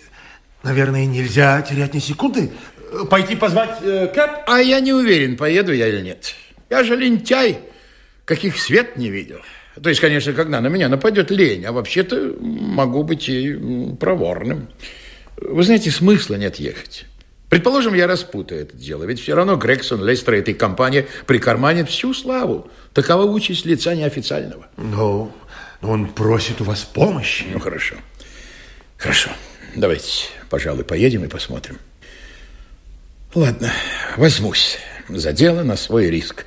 наверное, 0.64 1.06
нельзя 1.06 1.62
терять 1.62 1.94
ни 1.94 2.00
секунды. 2.00 2.52
Э, 2.94 3.04
Пойти 3.10 3.36
позвать 3.36 3.80
э, 3.82 4.08
Кэп? 4.08 4.30
А 4.48 4.60
я 4.60 4.80
не 4.80 4.94
уверен, 4.94 5.36
поеду 5.36 5.74
я 5.74 5.90
или 5.90 6.00
нет. 6.00 6.36
Я 6.70 6.86
же 6.86 6.96
лентяй, 6.96 7.60
каких 8.24 8.58
свет 8.62 8.96
не 8.96 9.10
видел. 9.10 9.42
То 9.84 9.90
есть, 9.90 10.00
конечно, 10.00 10.32
когда 10.32 10.62
на 10.62 10.68
меня 10.68 10.88
нападет 10.88 11.30
лень, 11.30 11.66
а 11.66 11.74
вообще-то 11.74 12.38
могу 12.40 13.04
быть 13.04 13.28
и 13.28 13.58
проворным. 14.00 14.70
Вы 15.36 15.64
знаете, 15.64 15.92
смысла 15.92 16.36
нет 16.36 16.56
ехать. 16.62 17.08
Предположим, 17.52 17.94
я 17.96 18.08
распутаю 18.08 18.62
это 18.62 18.78
дело, 18.78 19.04
ведь 19.04 19.20
все 19.20 19.36
равно 19.36 19.58
Грегсон, 19.58 20.02
Лестер 20.06 20.36
и 20.36 20.40
этой 20.40 20.54
компании 20.54 21.06
прикарманят 21.26 21.90
всю 21.90 22.14
славу. 22.14 22.72
Такова 22.94 23.24
участь 23.24 23.66
лица 23.66 23.94
неофициального. 23.94 24.68
Ну, 24.78 25.34
но 25.82 25.92
он 25.92 26.08
просит 26.08 26.62
у 26.62 26.64
вас 26.64 26.86
помощи. 26.86 27.44
Ну, 27.52 27.60
хорошо. 27.60 27.98
Хорошо. 28.96 29.32
Давайте, 29.76 30.28
пожалуй, 30.50 30.86
поедем 30.86 31.26
и 31.26 31.28
посмотрим. 31.28 31.78
Ладно, 33.36 33.70
возьмусь. 34.16 34.78
За 35.10 35.34
дело 35.34 35.64
на 35.64 35.76
свой 35.76 36.10
риск. 36.10 36.46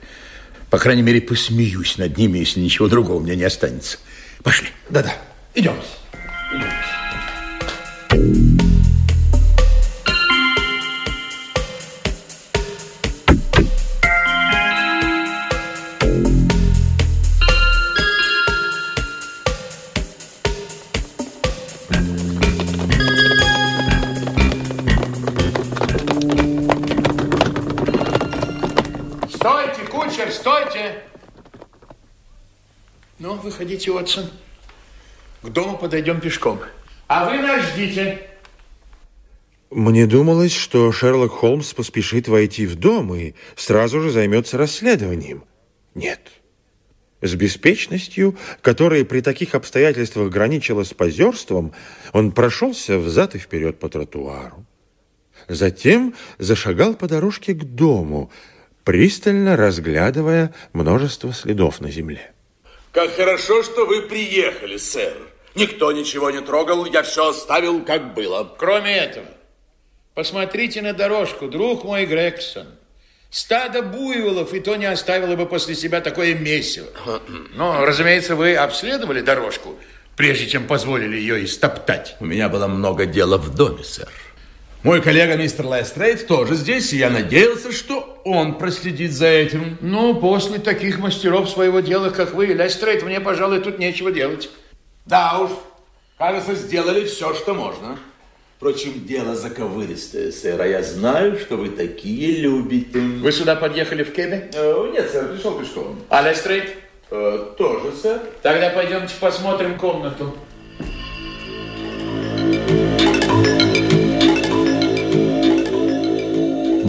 По 0.70 0.78
крайней 0.78 1.02
мере, 1.02 1.20
посмеюсь 1.20 1.98
над 1.98 2.16
ними, 2.16 2.38
если 2.38 2.60
ничего 2.60 2.88
другого 2.88 3.18
у 3.18 3.20
меня 3.20 3.34
не 3.34 3.44
останется. 3.44 3.98
Пошли. 4.42 4.68
Да-да, 4.88 5.12
идем. 5.54 5.76
Стойте, 6.50 6.83
Ну, 33.34 33.40
выходите, 33.40 33.90
Отсон. 33.90 34.30
К 35.42 35.48
дому 35.48 35.76
подойдем 35.76 36.20
пешком. 36.20 36.60
А 37.08 37.28
вы 37.28 37.38
нас 37.38 37.72
ждите. 37.72 38.28
Мне 39.70 40.06
думалось, 40.06 40.52
что 40.52 40.92
Шерлок 40.92 41.32
Холмс 41.32 41.74
поспешит 41.74 42.28
войти 42.28 42.64
в 42.64 42.76
дом 42.76 43.12
и 43.12 43.34
сразу 43.56 44.00
же 44.00 44.10
займется 44.10 44.56
расследованием. 44.56 45.42
Нет. 45.96 46.20
С 47.22 47.34
беспечностью, 47.34 48.38
которая 48.62 49.04
при 49.04 49.20
таких 49.20 49.56
обстоятельствах 49.56 50.30
граничила 50.30 50.84
с 50.84 50.94
позерством, 50.94 51.72
он 52.12 52.30
прошелся 52.30 52.98
взад 52.98 53.34
и 53.34 53.38
вперед 53.38 53.80
по 53.80 53.88
тротуару. 53.88 54.64
Затем 55.48 56.14
зашагал 56.38 56.94
по 56.94 57.08
дорожке 57.08 57.52
к 57.54 57.64
дому, 57.64 58.30
пристально 58.84 59.56
разглядывая 59.56 60.54
множество 60.72 61.32
следов 61.32 61.80
на 61.80 61.90
земле. 61.90 62.33
Как 62.94 63.16
хорошо, 63.16 63.64
что 63.64 63.86
вы 63.86 64.02
приехали, 64.02 64.76
сэр. 64.76 65.16
Никто 65.56 65.90
ничего 65.90 66.30
не 66.30 66.40
трогал, 66.40 66.84
я 66.84 67.02
все 67.02 67.30
оставил, 67.30 67.84
как 67.84 68.14
было. 68.14 68.48
Кроме 68.56 68.96
этого, 68.96 69.26
посмотрите 70.14 70.80
на 70.80 70.92
дорожку, 70.92 71.48
друг 71.48 71.82
мой 71.82 72.06
Грегсон. 72.06 72.68
Стадо 73.30 73.82
буйволов 73.82 74.54
и 74.54 74.60
то 74.60 74.76
не 74.76 74.84
оставило 74.84 75.34
бы 75.34 75.46
после 75.46 75.74
себя 75.74 76.00
такое 76.00 76.34
месиво. 76.34 76.86
Но, 77.56 77.84
разумеется, 77.84 78.36
вы 78.36 78.54
обследовали 78.54 79.22
дорожку, 79.22 79.76
прежде 80.16 80.46
чем 80.46 80.68
позволили 80.68 81.16
ее 81.16 81.44
истоптать. 81.44 82.14
У 82.20 82.24
меня 82.24 82.48
было 82.48 82.68
много 82.68 83.06
дела 83.06 83.38
в 83.38 83.52
доме, 83.56 83.82
сэр. 83.82 84.08
Мой 84.84 85.00
коллега 85.00 85.36
мистер 85.36 85.64
Лестрейд 85.64 86.26
тоже 86.26 86.56
здесь, 86.56 86.92
и 86.92 86.98
я 86.98 87.08
надеялся, 87.08 87.72
что 87.72 88.20
он 88.22 88.58
проследит 88.58 89.12
за 89.12 89.28
этим. 89.28 89.78
Ну, 89.80 90.14
после 90.14 90.58
таких 90.58 90.98
мастеров 90.98 91.48
своего 91.48 91.80
дела, 91.80 92.10
как 92.10 92.34
вы, 92.34 92.48
Лестрейд, 92.48 93.02
мне, 93.02 93.18
пожалуй, 93.18 93.60
тут 93.60 93.78
нечего 93.78 94.12
делать. 94.12 94.50
Да 95.06 95.38
уж, 95.38 95.52
кажется, 96.18 96.54
сделали 96.54 97.06
все, 97.06 97.32
что 97.32 97.54
можно. 97.54 97.98
Впрочем, 98.58 99.06
дело 99.06 99.34
заковыристое, 99.34 100.30
сэр, 100.30 100.60
а 100.60 100.66
я 100.66 100.82
знаю, 100.82 101.38
что 101.38 101.56
вы 101.56 101.70
такие 101.70 102.42
любите. 102.42 102.98
Вы 102.98 103.32
сюда 103.32 103.56
подъехали 103.56 104.02
в 104.02 104.12
кебе? 104.12 104.50
Э, 104.52 104.90
нет, 104.92 105.10
сэр, 105.10 105.28
пришел 105.28 105.58
пешком. 105.58 105.98
А 106.10 106.20
Лестрейд? 106.28 106.76
Э, 107.10 107.52
тоже, 107.56 107.90
сэр. 108.02 108.20
Тогда 108.42 108.68
пойдемте 108.68 109.14
посмотрим 109.18 109.78
комнату. 109.78 110.34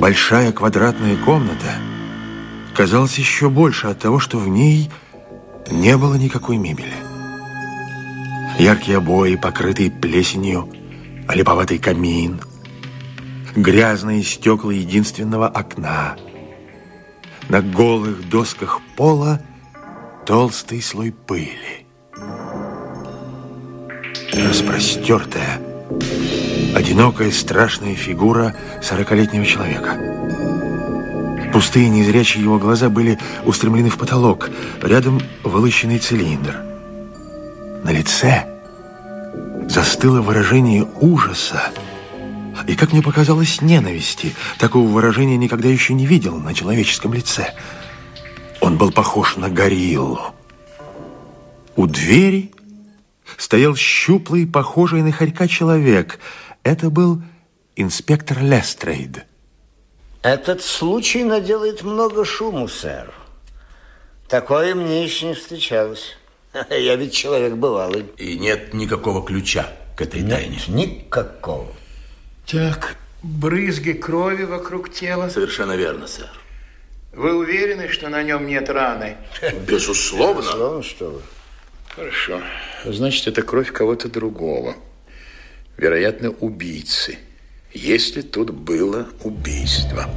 Большая 0.05 0.51
квадратная 0.51 1.17
комната 1.17 1.73
казалась 2.75 3.17
еще 3.17 3.49
больше 3.49 3.87
от 3.87 3.97
того, 3.97 4.19
что 4.19 4.37
в 4.37 4.47
ней 4.47 4.91
не 5.71 5.97
было 5.97 6.13
никакой 6.13 6.57
мебели. 6.57 6.93
Яркие 8.59 8.99
обои, 8.99 9.33
покрытые 9.33 9.89
плесенью, 9.89 10.71
олиповатый 11.27 11.79
камин, 11.79 12.39
грязные 13.55 14.21
стекла 14.21 14.71
единственного 14.73 15.47
окна. 15.47 16.15
На 17.49 17.63
голых 17.63 18.29
досках 18.29 18.81
пола 18.95 19.41
толстый 20.27 20.83
слой 20.83 21.13
пыли. 21.13 21.87
Распростертая, 24.31 25.59
одинокая 26.75 27.31
страшная 27.31 27.95
фигура 27.95 28.53
сорокалетнего 28.83 29.45
человека. 29.45 29.97
Пустые 31.53 31.87
незрячие 31.87 32.43
его 32.43 32.59
глаза 32.59 32.89
были 32.89 33.17
устремлены 33.45 33.89
в 33.89 33.97
потолок, 33.97 34.49
рядом 34.83 35.21
вылощенный 35.43 35.99
цилиндр. 35.99 36.61
На 37.81 37.91
лице 37.91 38.45
застыло 39.69 40.19
выражение 40.19 40.85
ужаса 40.99 41.71
и, 42.67 42.75
как 42.75 42.91
мне 42.91 43.01
показалось, 43.01 43.61
ненависти. 43.61 44.35
Такого 44.59 44.87
выражения 44.89 45.37
никогда 45.37 45.69
еще 45.69 45.93
не 45.93 46.05
видел 46.05 46.35
на 46.35 46.53
человеческом 46.53 47.13
лице. 47.13 47.53
Он 48.59 48.77
был 48.77 48.91
похож 48.91 49.37
на 49.37 49.49
гориллу. 49.49 50.35
У 51.77 51.87
двери 51.87 52.51
стоял 53.37 53.75
щуплый, 53.75 54.45
похожий 54.45 55.01
на 55.03 55.11
хорька 55.11 55.47
человек. 55.47 56.19
Это 56.65 56.89
был 56.89 57.21
инспектор 57.75 58.41
Лестрейд. 58.41 59.23
Этот 60.23 60.63
случай 60.63 61.23
наделает 61.23 61.83
много 61.83 62.25
шуму, 62.25 62.67
сэр. 62.67 63.13
Такое 64.27 64.73
мне 64.73 65.03
еще 65.03 65.27
не 65.27 65.33
встречалось. 65.35 66.17
Я 66.71 66.95
ведь 66.95 67.13
человек 67.13 67.53
бывалый. 67.53 68.07
И 68.17 68.39
нет 68.39 68.73
никакого 68.73 69.23
ключа 69.23 69.71
к 69.95 70.01
этой 70.01 70.21
Нет, 70.21 70.31
тайне. 70.31 70.59
никакого. 70.67 71.67
Так, 72.47 72.95
брызги 73.21 73.91
крови 73.91 74.45
вокруг 74.45 74.91
тела. 74.91 75.29
Совершенно 75.29 75.73
верно, 75.73 76.07
сэр. 76.07 76.31
Вы 77.13 77.35
уверены, 77.35 77.89
что 77.89 78.09
на 78.09 78.23
нем 78.23 78.47
нет 78.47 78.71
раны? 78.71 79.17
Безусловно. 79.67 80.41
Словно 80.41 80.81
что 80.81 81.11
вы. 81.11 81.21
Хорошо. 81.89 82.41
Значит, 82.85 83.27
это 83.27 83.43
кровь 83.43 83.71
кого-то 83.71 84.09
другого. 84.09 84.73
Вероятно, 85.77 86.29
убийцы. 86.29 87.17
Если 87.73 88.21
тут 88.21 88.51
было 88.51 89.07
убийство. 89.23 90.09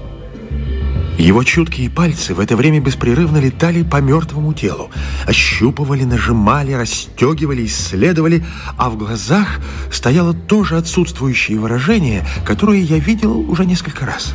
Его 1.18 1.42
чуткие 1.42 1.90
пальцы 1.90 2.32
в 2.32 2.38
это 2.38 2.56
время 2.56 2.78
беспрерывно 2.78 3.38
летали 3.38 3.82
по 3.82 3.96
мертвому 3.96 4.54
телу. 4.54 4.88
Ощупывали, 5.26 6.04
нажимали, 6.04 6.74
расстегивали, 6.74 7.66
исследовали, 7.66 8.46
а 8.76 8.88
в 8.88 8.96
глазах 8.96 9.58
стояло 9.90 10.32
тоже 10.32 10.76
отсутствующее 10.76 11.58
выражение, 11.58 12.24
которое 12.46 12.80
я 12.80 12.98
видел 12.98 13.36
уже 13.50 13.66
несколько 13.66 14.06
раз. 14.06 14.34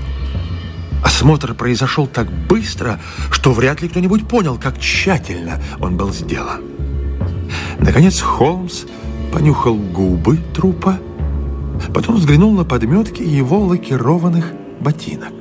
Осмотр 1.06 1.54
произошел 1.54 2.06
так 2.06 2.30
быстро, 2.30 3.00
что 3.32 3.54
вряд 3.54 3.82
ли 3.82 3.88
кто-нибудь 3.88 4.28
понял, 4.28 4.58
как 4.58 4.78
тщательно 4.78 5.62
он 5.80 5.96
был 5.96 6.12
сделан. 6.12 6.64
Наконец 7.80 8.20
Холмс 8.20 8.84
понюхал 9.32 9.76
губы 9.76 10.38
трупа, 10.54 11.00
потом 11.94 12.18
взглянул 12.18 12.52
на 12.52 12.66
подметки 12.66 13.22
его 13.22 13.60
лакированных 13.60 14.54
ботинок. 14.80 15.34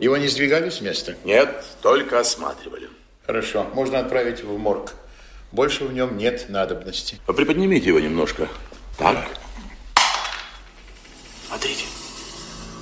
Его 0.00 0.16
не 0.16 0.28
сдвигали 0.28 0.70
с 0.70 0.80
места? 0.80 1.16
Нет, 1.24 1.64
только 1.82 2.20
осматривали. 2.20 2.88
Хорошо, 3.26 3.66
можно 3.74 3.98
отправить 3.98 4.44
в 4.44 4.58
морг. 4.58 4.92
Больше 5.52 5.84
в 5.84 5.92
нем 5.92 6.18
нет 6.18 6.46
надобности. 6.48 7.18
Приподнимите 7.26 7.88
его 7.88 8.00
немножко. 8.00 8.48
Так. 8.98 9.24
Смотрите. 11.46 11.84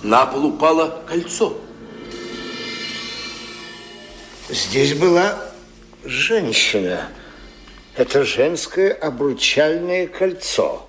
На 0.02 0.26
пол 0.26 0.46
упало 0.46 1.02
кольцо. 1.06 1.56
Здесь 4.48 4.94
была 4.94 5.38
женщина. 6.04 7.08
Это 7.96 8.24
женское 8.24 8.92
обручальное 8.92 10.06
кольцо. 10.06 10.88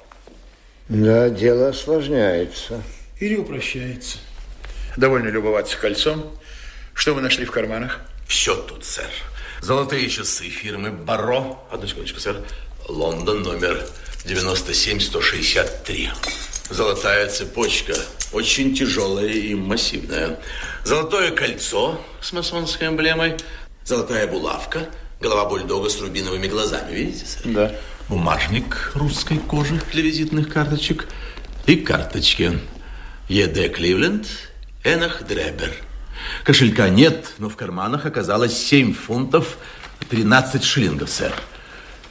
Да, 0.94 1.28
дело 1.30 1.70
осложняется. 1.70 2.84
Или 3.20 3.36
упрощается. 3.36 4.20
Довольно 4.96 5.30
любоваться 5.30 5.76
кольцом. 5.76 6.38
Что 6.94 7.16
вы 7.16 7.22
нашли 7.22 7.46
в 7.46 7.52
карманах? 7.52 8.02
Все 8.28 8.56
тут, 8.56 8.86
сэр. 8.86 9.10
Золотые 9.60 10.08
часы 10.08 10.44
фирмы 10.50 10.92
Баро. 10.92 11.68
Одну 11.72 11.88
секундочку, 11.88 12.20
сэр. 12.20 12.44
Лондон, 12.88 13.42
номер 13.42 13.84
97163. 14.26 16.12
Золотая 16.70 17.28
цепочка. 17.28 17.96
Очень 18.32 18.76
тяжелая 18.76 19.26
и 19.26 19.56
массивная. 19.56 20.40
Золотое 20.86 21.32
кольцо 21.32 22.00
с 22.22 22.32
масонской 22.34 22.90
эмблемой. 22.90 23.38
Золотая 23.84 24.28
булавка. 24.28 24.90
Голова 25.20 25.46
бульдога 25.46 25.90
с 25.90 26.00
рубиновыми 26.00 26.46
глазами. 26.46 26.94
Видите, 26.94 27.26
сэр? 27.26 27.42
Да. 27.46 27.76
Бумажник 28.14 28.92
русской 28.94 29.40
кожи 29.40 29.82
для 29.92 30.04
визитных 30.04 30.48
карточек. 30.48 31.08
И 31.66 31.76
карточки. 31.76 32.60
Е.Д. 33.28 33.70
Кливленд, 33.70 34.28
Энах 34.84 35.24
Дребер. 35.26 35.72
Кошелька 36.44 36.90
нет, 36.90 37.34
но 37.40 37.50
в 37.50 37.56
карманах 37.56 38.06
оказалось 38.06 38.56
7 38.56 38.94
фунтов 38.94 39.58
13 40.12 40.64
шиллингов, 40.64 41.10
сэр. 41.10 41.34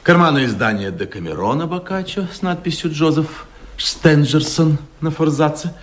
Карманное 0.03 0.47
издание 0.47 0.91
Декамерона 0.91 1.67
Бокаччо 1.67 2.27
с 2.33 2.41
надписью 2.41 2.91
«Джозеф 2.91 3.45
Стенджерсон» 3.77 4.79
на 4.99 5.09
форзаце. 5.09 5.73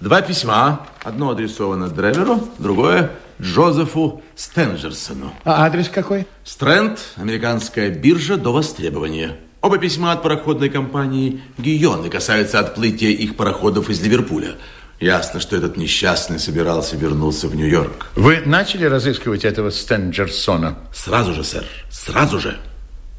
Два 0.00 0.22
письма. 0.22 0.88
Одно 1.04 1.30
адресовано 1.30 1.88
Древеру, 1.88 2.48
другое 2.58 3.12
Джозефу 3.40 4.24
Стенджерсону. 4.34 5.32
А 5.44 5.64
адрес 5.64 5.88
какой? 5.88 6.26
Стрэнд, 6.42 6.98
американская 7.14 7.90
биржа 7.90 8.36
до 8.36 8.52
востребования. 8.52 9.38
Оба 9.60 9.78
письма 9.78 10.12
от 10.12 10.22
пароходной 10.22 10.70
компании 10.70 11.40
«Гийон» 11.58 12.06
и 12.06 12.10
касаются 12.10 12.60
отплытия 12.60 13.10
их 13.10 13.36
пароходов 13.36 13.90
из 13.90 14.00
Ливерпуля. 14.00 14.54
Ясно, 15.00 15.40
что 15.40 15.56
этот 15.56 15.76
несчастный 15.76 16.38
собирался 16.38 16.96
вернуться 16.96 17.48
в 17.48 17.56
Нью-Йорк. 17.56 18.06
Вы 18.14 18.42
начали 18.44 18.84
разыскивать 18.84 19.44
этого 19.44 19.70
Стенджерсона? 19.70 20.78
Сразу 20.94 21.34
же, 21.34 21.42
сэр, 21.42 21.64
сразу 21.90 22.38
же. 22.38 22.56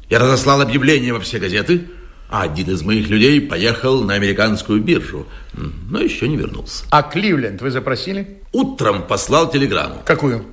Я 0.08 0.18
разослал 0.18 0.62
объявление 0.62 1.12
во 1.12 1.20
все 1.20 1.38
газеты, 1.38 1.88
а 2.30 2.42
один 2.42 2.70
из 2.70 2.82
моих 2.82 3.08
людей 3.08 3.40
поехал 3.40 4.02
на 4.02 4.14
американскую 4.14 4.80
биржу, 4.82 5.26
но 5.52 6.00
еще 6.00 6.26
не 6.26 6.36
вернулся. 6.36 6.84
А 6.90 7.02
Кливленд 7.02 7.60
вы 7.60 7.70
запросили? 7.70 8.40
Утром 8.52 9.06
послал 9.06 9.50
телеграмму. 9.50 10.02
Какую? 10.04 10.46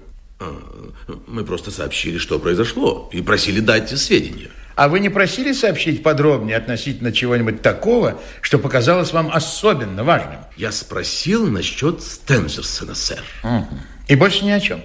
Мы 1.28 1.46
просто 1.46 1.72
сообщили, 1.72 2.18
что 2.18 2.40
произошло, 2.40 3.10
и 3.14 3.22
просили 3.22 3.62
дать 3.62 3.98
сведения. 3.98 4.50
А 4.78 4.90
вы 4.90 5.00
не 5.00 5.10
просили 5.10 5.54
сообщить 5.54 6.04
подробнее 6.04 6.56
относительно 6.56 7.12
чего-нибудь 7.12 7.64
такого, 7.64 8.22
что 8.42 8.60
показалось 8.60 9.12
вам 9.12 9.32
особенно 9.34 10.04
важным? 10.04 10.42
Я 10.56 10.72
спросил 10.72 11.48
насчет 11.48 12.04
Стенджерсона, 12.04 12.94
сэр. 12.94 13.24
Угу. 13.44 13.68
И 14.08 14.16
больше 14.16 14.46
ни 14.46 14.52
о 14.52 14.60
чем? 14.60 14.84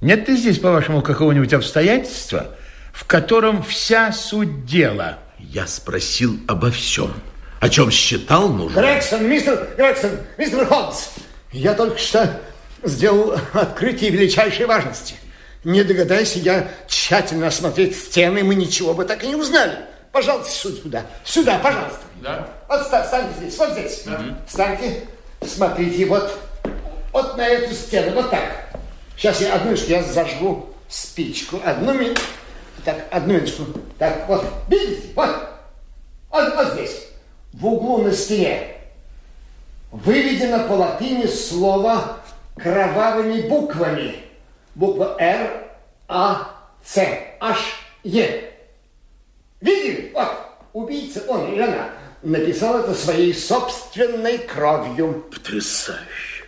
Нет 0.00 0.26
ли 0.26 0.36
здесь, 0.38 0.58
по-вашему, 0.58 1.02
какого-нибудь 1.02 1.52
обстоятельства, 1.52 2.56
в 2.94 3.04
котором 3.04 3.62
вся 3.62 4.12
суть 4.12 4.64
дела? 4.64 5.18
Я 5.40 5.66
спросил 5.66 6.40
обо 6.48 6.70
всем, 6.70 7.12
о 7.60 7.68
чем 7.68 7.90
считал 7.90 8.48
нужным. 8.48 8.82
Грегсон, 8.82 9.28
мистер 9.28 9.74
Грегсон, 9.76 10.12
мистер 10.38 10.64
Холмс, 10.64 11.08
я 11.52 11.74
только 11.74 11.98
что 11.98 12.40
сделал 12.82 13.38
открытие 13.52 14.08
величайшей 14.08 14.64
важности. 14.64 15.16
Не 15.66 15.82
догадайся 15.82 16.38
я 16.38 16.68
тщательно 16.86 17.48
осмотреть 17.48 17.96
стены, 17.96 18.44
мы 18.44 18.54
ничего 18.54 18.94
бы 18.94 19.04
так 19.04 19.24
и 19.24 19.26
не 19.26 19.34
узнали. 19.34 19.76
Пожалуйста, 20.12 20.52
сюда, 20.52 21.02
сюда, 21.24 21.58
пожалуйста. 21.58 21.98
Да. 22.22 22.48
Вот 22.68 22.82
встаньте 22.82 23.32
здесь, 23.36 23.58
вот 23.58 23.72
здесь. 23.72 24.02
Да. 24.06 24.20
Встаньте, 24.46 25.02
смотрите, 25.44 26.06
вот, 26.06 26.38
вот 27.12 27.36
на 27.36 27.44
эту 27.44 27.74
стену, 27.74 28.12
вот 28.14 28.30
так. 28.30 28.68
Сейчас 29.16 29.40
я 29.40 29.54
одну 29.54 29.72
я 29.74 30.04
зажгу 30.04 30.72
спичку. 30.88 31.60
Одну 31.64 31.94
минуту. 31.94 32.22
Так, 32.84 33.04
одну 33.10 33.34
минутку. 33.34 33.64
Так, 33.98 34.28
вот, 34.28 34.44
видите, 34.68 35.08
вот, 35.16 35.48
вот, 36.30 36.54
вот 36.54 36.74
здесь, 36.74 37.08
в 37.52 37.66
углу 37.66 38.04
на 38.04 38.12
стене, 38.12 38.68
выведено 39.90 40.60
по 40.68 40.74
латыни 40.74 41.26
слово 41.26 42.18
кровавыми 42.56 43.48
буквами 43.48 44.25
буква 44.76 45.16
Р, 45.18 45.64
А, 46.08 46.54
С, 46.84 46.98
H, 47.40 47.56
Е. 48.04 48.52
Видели? 49.60 50.12
Вот, 50.14 50.28
убийца, 50.72 51.24
он 51.26 51.52
или 51.52 51.62
она, 51.62 51.90
написал 52.22 52.78
это 52.78 52.94
своей 52.94 53.34
собственной 53.34 54.38
кровью. 54.38 55.24
Потрясающе. 55.32 56.44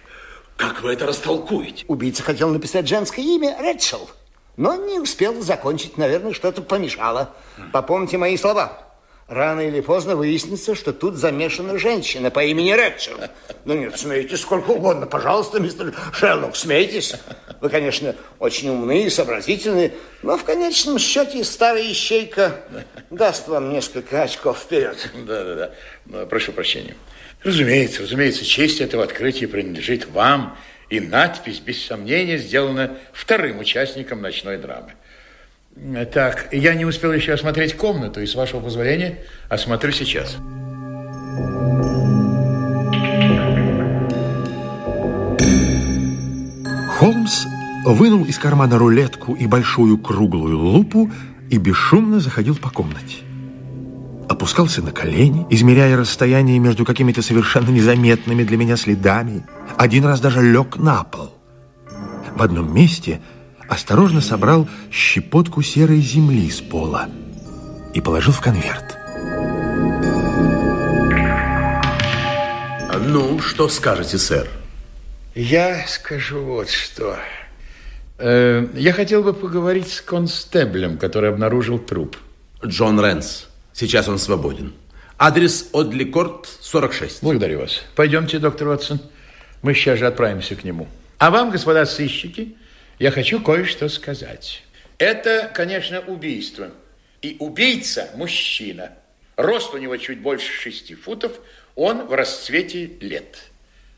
Как 0.57 0.83
вы 0.83 0.93
это 0.93 1.07
растолкуете? 1.07 1.85
Убийца 1.89 2.23
хотел 2.23 2.51
написать 2.51 2.87
женское 2.87 3.23
имя 3.23 3.57
Рэчел, 3.59 4.09
но 4.57 4.75
не 4.75 4.99
успел 5.01 5.41
закончить. 5.41 5.97
Наверное, 5.97 6.33
что-то 6.33 6.63
помешало. 6.63 7.35
Попомните 7.73 8.19
мои 8.19 8.37
слова. 8.37 8.88
Рано 9.29 9.61
или 9.61 9.83
поздно 9.83 10.17
выяснится, 10.17 10.75
что 10.75 10.95
тут 10.95 11.17
замешана 11.17 11.79
женщина 11.79 12.31
по 12.31 12.43
имени 12.43 12.73
Рэчел. 12.73 13.19
Ну 13.67 13.75
нет, 13.75 13.99
смейтесь 13.99 14.41
сколько 14.41 14.71
угодно. 14.71 15.05
Пожалуйста, 15.05 15.61
мистер 15.61 15.95
Шерлок, 16.15 16.57
смейтесь. 16.57 17.15
Вы, 17.61 17.69
конечно, 17.69 18.17
очень 18.39 18.71
умны 18.71 19.05
и 19.05 19.11
сообразительны, 19.11 19.93
но 20.23 20.39
в 20.39 20.45
конечном 20.45 20.99
счете 20.99 21.45
старая 21.45 21.93
ищейка 21.93 22.63
даст 23.11 23.49
вам 23.49 23.71
несколько 23.71 24.23
очков 24.23 24.61
вперед. 24.61 25.11
Да-да-да. 25.27 26.25
Прошу 26.25 26.53
прощения. 26.53 26.97
Разумеется, 27.45 28.03
разумеется, 28.03 28.47
честь 28.47 28.81
этого 28.81 29.05
открытия 29.05 29.47
принадлежит 29.47 30.07
вам, 30.09 30.57
и 30.89 31.01
надпись, 31.01 31.61
без 31.61 31.85
сомнения, 31.85 32.39
сделана 32.39 32.97
вторым 33.13 33.59
участником 33.59 34.23
ночной 34.23 34.57
драмы. 34.57 34.95
Так, 36.13 36.49
я 36.53 36.75
не 36.75 36.85
успел 36.85 37.13
еще 37.13 37.33
осмотреть 37.33 37.77
комнату, 37.77 38.21
и, 38.21 38.27
с 38.27 38.35
вашего 38.35 38.61
позволения, 38.61 39.19
осмотрю 39.49 39.93
сейчас. 39.93 40.37
Холмс 46.99 47.47
вынул 47.87 48.25
из 48.25 48.39
кармана 48.39 48.77
рулетку 48.77 49.35
и 49.35 49.47
большую 49.47 49.99
круглую 49.99 50.59
лупу 50.59 51.11
и 51.49 51.59
бесшумно 51.59 52.19
заходил 52.19 52.57
по 52.57 52.71
комнате. 52.71 53.19
Опускался 54.29 54.83
на 54.83 54.91
колени, 54.91 55.47
измеряя 55.49 55.97
расстояние 55.97 56.59
между 56.59 56.85
какими-то 56.85 57.23
совершенно 57.23 57.71
незаметными 57.71 58.43
для 58.43 58.57
меня 58.57 58.77
следами. 58.77 59.47
Один 59.77 60.05
раз 60.05 60.21
даже 60.21 60.43
лег 60.43 60.77
на 60.77 61.05
пол. 61.05 61.33
В 62.35 62.43
одном 62.43 62.75
месте– 62.75 63.21
осторожно 63.69 64.21
собрал 64.21 64.69
щепотку 64.91 65.63
серой 65.63 66.01
земли 66.01 66.51
с 66.51 66.61
пола 66.61 67.09
и 67.95 68.01
положил 68.01 68.33
в 68.33 68.41
конверт. 68.41 68.97
Ну, 73.01 73.41
что 73.41 73.69
скажете, 73.69 74.19
сэр? 74.19 74.49
Я 75.35 75.87
скажу 75.87 76.43
вот 76.43 76.69
что. 76.69 77.17
Э, 78.19 78.67
я 78.75 78.93
хотел 78.93 79.23
бы 79.23 79.33
поговорить 79.33 79.89
с 79.89 80.01
констеблем, 80.01 80.99
который 80.99 81.31
обнаружил 81.31 81.79
труп. 81.79 82.17
Джон 82.65 82.99
Рэнс. 82.99 83.47
Сейчас 83.73 84.09
он 84.09 84.19
свободен. 84.19 84.73
Адрес 85.17 85.71
Одли 85.73 86.05
Корт, 86.05 86.49
46. 86.61 87.23
Благодарю 87.23 87.61
вас. 87.61 87.83
Пойдемте, 87.95 88.39
доктор 88.39 88.69
Ватсон. 88.69 89.01
Мы 89.63 89.75
сейчас 89.75 89.99
же 89.99 90.07
отправимся 90.07 90.57
к 90.57 90.65
нему. 90.65 90.89
А 91.19 91.31
вам, 91.31 91.51
господа 91.51 91.87
сыщики, 91.87 92.57
я 92.99 93.11
хочу 93.11 93.41
кое-что 93.41 93.89
сказать. 93.89 94.63
Это, 94.99 95.51
конечно, 95.55 96.01
убийство. 96.01 96.71
И 97.23 97.37
убийца– 97.39 98.11
мужчина. 98.15 98.93
Рост 99.37 99.75
у 99.75 99.79
него 99.79 99.97
чуть 99.97 100.19
больше 100.19 100.53
шести 100.53 100.95
футов, 100.95 101.33
он 101.75 102.07
в 102.07 102.13
расцвете 102.13 102.91
лет. 103.01 103.39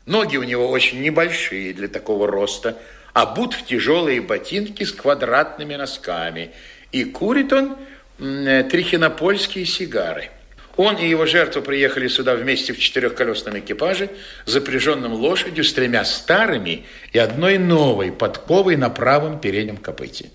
Ноги 0.05 0.37
у 0.37 0.43
него 0.43 0.69
очень 0.69 1.01
небольшие 1.01 1.73
для 1.73 1.87
такого 1.87 2.27
роста, 2.27 2.77
обут 3.13 3.53
в 3.53 3.65
тяжелые 3.65 4.21
ботинки 4.21 4.83
с 4.83 4.91
квадратными 4.91 5.75
носками. 5.75 6.51
И 6.91 7.03
курит 7.03 7.53
он 7.53 7.77
трихинопольские 8.17 9.65
сигары– 9.65 10.29
он 10.77 10.97
и 10.97 11.07
его 11.07 11.25
жертва 11.25 11.61
приехали 11.61 12.07
сюда 12.07 12.35
вместе 12.35 12.73
в 12.73 12.79
четырехколесном 12.79 13.59
экипаже, 13.59 14.09
запряженном 14.45 15.13
лошадью 15.13 15.63
с 15.63 15.73
тремя 15.73 16.05
старыми 16.05 16.85
и 17.11 17.19
одной 17.19 17.57
новой 17.57 18.11
подковой 18.11 18.77
на 18.77 18.89
правом 18.89 19.39
переднем 19.39 19.77
копыте. 19.77 20.29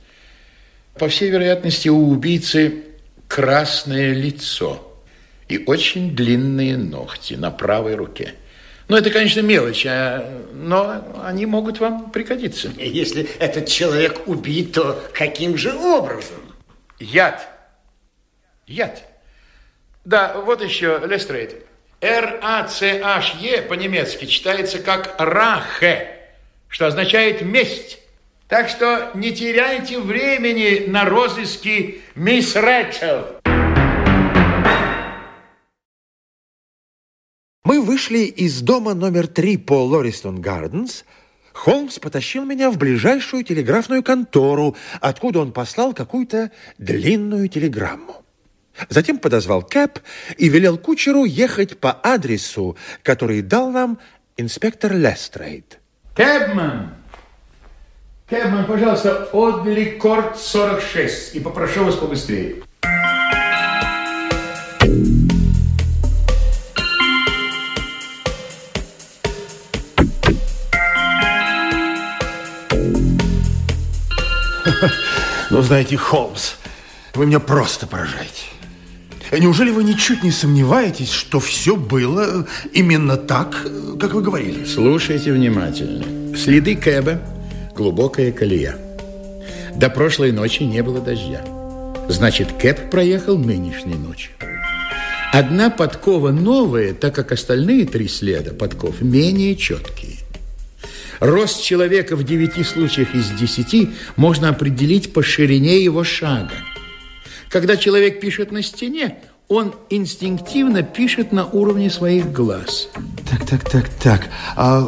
По 0.98 1.08
всей 1.08 1.30
вероятности, 1.30 1.88
у 1.88 2.08
убийцы 2.08 2.84
красное 3.28 4.12
лицо 4.12 5.02
и 5.48 5.62
очень 5.66 6.14
длинные 6.14 6.76
ногти 6.76 7.34
на 7.34 7.50
правой 7.50 7.94
руке. 7.94 8.34
Ну, 8.88 8.96
это, 8.96 9.10
конечно, 9.10 9.40
мелочь, 9.40 9.84
а, 9.84 10.44
но 10.52 11.04
они 11.24 11.44
могут 11.44 11.80
вам 11.80 12.10
пригодиться. 12.12 12.70
Если 12.78 13.28
этот 13.40 13.66
человек 13.66 14.28
убит, 14.28 14.74
то 14.74 15.02
каким 15.12 15.56
же 15.56 15.74
образом? 15.74 16.38
Яд. 17.00 17.48
Яд. 18.66 19.02
Да, 20.06 20.40
вот 20.40 20.62
еще, 20.62 21.02
Лестрейд. 21.04 21.66
Р-А-Ц-H-Е 22.00 23.62
по-немецки 23.62 24.26
читается 24.26 24.78
как 24.78 25.16
«рахе», 25.18 26.20
что 26.68 26.86
означает 26.86 27.42
«месть». 27.42 27.98
Так 28.46 28.68
что 28.68 29.10
не 29.14 29.32
теряйте 29.32 29.98
времени 29.98 30.88
на 30.88 31.06
розыски 31.06 32.02
мисс 32.14 32.54
Рэчел. 32.54 33.40
Мы 37.64 37.82
вышли 37.82 38.26
из 38.26 38.60
дома 38.60 38.94
номер 38.94 39.26
три 39.26 39.56
по 39.56 39.84
Лористон 39.84 40.40
Гарденс. 40.40 41.04
Холмс 41.52 41.98
потащил 41.98 42.44
меня 42.44 42.70
в 42.70 42.78
ближайшую 42.78 43.42
телеграфную 43.42 44.04
контору, 44.04 44.76
откуда 45.00 45.40
он 45.40 45.50
послал 45.50 45.92
какую-то 45.94 46.52
длинную 46.78 47.48
телеграмму. 47.48 48.25
Затем 48.88 49.18
подозвал 49.18 49.62
Кэп 49.62 49.98
и 50.36 50.48
велел 50.48 50.78
кучеру 50.78 51.24
ехать 51.24 51.78
по 51.78 51.92
адресу, 51.92 52.76
который 53.02 53.42
дал 53.42 53.70
нам 53.70 53.98
инспектор 54.36 54.92
Лестрейд. 54.92 55.78
Кэбман, 56.14 56.94
Кэбман, 58.28 58.64
пожалуйста, 58.66 59.28
отдали 59.32 59.98
корт 59.98 60.38
46 60.38 61.34
и 61.36 61.40
попрошу 61.40 61.84
вас 61.84 61.94
побыстрее. 61.94 62.56
Ну, 75.48 75.62
знаете, 75.62 75.96
Холмс, 75.96 76.54
вы 77.14 77.26
меня 77.26 77.40
просто 77.40 77.86
поражаете. 77.86 78.55
Неужели 79.32 79.70
вы 79.70 79.84
ничуть 79.84 80.22
не 80.22 80.30
сомневаетесь, 80.30 81.10
что 81.10 81.40
все 81.40 81.76
было 81.76 82.46
именно 82.72 83.16
так, 83.16 83.66
как 83.98 84.14
вы 84.14 84.22
говорили? 84.22 84.64
Слушайте 84.64 85.32
внимательно. 85.32 86.36
Следы 86.36 86.76
Кэба, 86.76 87.20
глубокая 87.74 88.30
колея. 88.30 88.76
До 89.74 89.90
прошлой 89.90 90.32
ночи 90.32 90.62
не 90.62 90.82
было 90.82 91.00
дождя. 91.00 91.44
Значит, 92.08 92.52
Кэб 92.52 92.90
проехал 92.90 93.36
нынешней 93.36 93.96
ночью. 93.96 94.32
Одна 95.32 95.70
подкова 95.70 96.30
новая, 96.30 96.94
так 96.94 97.14
как 97.14 97.32
остальные 97.32 97.86
три 97.86 98.08
следа 98.08 98.52
подков 98.52 99.02
менее 99.02 99.56
четкие. 99.56 100.16
Рост 101.20 101.62
человека 101.62 102.14
в 102.14 102.24
девяти 102.24 102.62
случаях 102.62 103.14
из 103.14 103.30
десяти 103.30 103.90
можно 104.16 104.50
определить 104.50 105.12
по 105.12 105.22
ширине 105.22 105.82
его 105.82 106.04
шага. 106.04 106.54
Когда 107.50 107.76
человек 107.76 108.20
пишет 108.20 108.52
на 108.52 108.62
стене, 108.62 109.18
он 109.48 109.74
инстинктивно 109.90 110.82
пишет 110.82 111.32
на 111.32 111.46
уровне 111.46 111.90
своих 111.90 112.32
глаз. 112.32 112.88
Так, 113.30 113.46
так, 113.46 113.70
так, 113.70 113.88
так. 113.88 114.28
А 114.56 114.84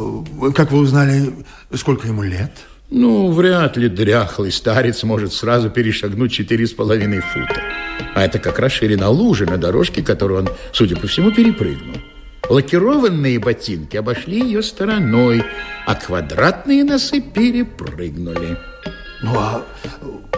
как 0.54 0.72
вы 0.72 0.78
узнали, 0.78 1.32
сколько 1.74 2.08
ему 2.08 2.22
лет? 2.22 2.50
Ну, 2.90 3.30
вряд 3.30 3.76
ли 3.76 3.88
дряхлый 3.88 4.50
старец 4.50 5.02
может 5.02 5.32
сразу 5.32 5.70
перешагнуть 5.70 6.32
четыре 6.32 6.66
с 6.66 6.72
половиной 6.72 7.20
фута. 7.20 7.60
А 8.14 8.24
это 8.24 8.38
как 8.38 8.58
раз 8.58 8.72
ширина 8.72 9.10
лужи 9.10 9.44
на 9.44 9.58
дорожке, 9.58 10.02
которую 10.02 10.40
он, 10.40 10.48
судя 10.72 10.96
по 10.96 11.06
всему, 11.06 11.30
перепрыгнул. 11.30 11.96
Лакированные 12.48 13.38
ботинки 13.38 13.96
обошли 13.96 14.40
ее 14.40 14.62
стороной, 14.62 15.44
а 15.86 15.94
квадратные 15.94 16.82
носы 16.82 17.20
перепрыгнули. 17.20 18.56
Ну, 19.22 19.36
а, 19.36 19.64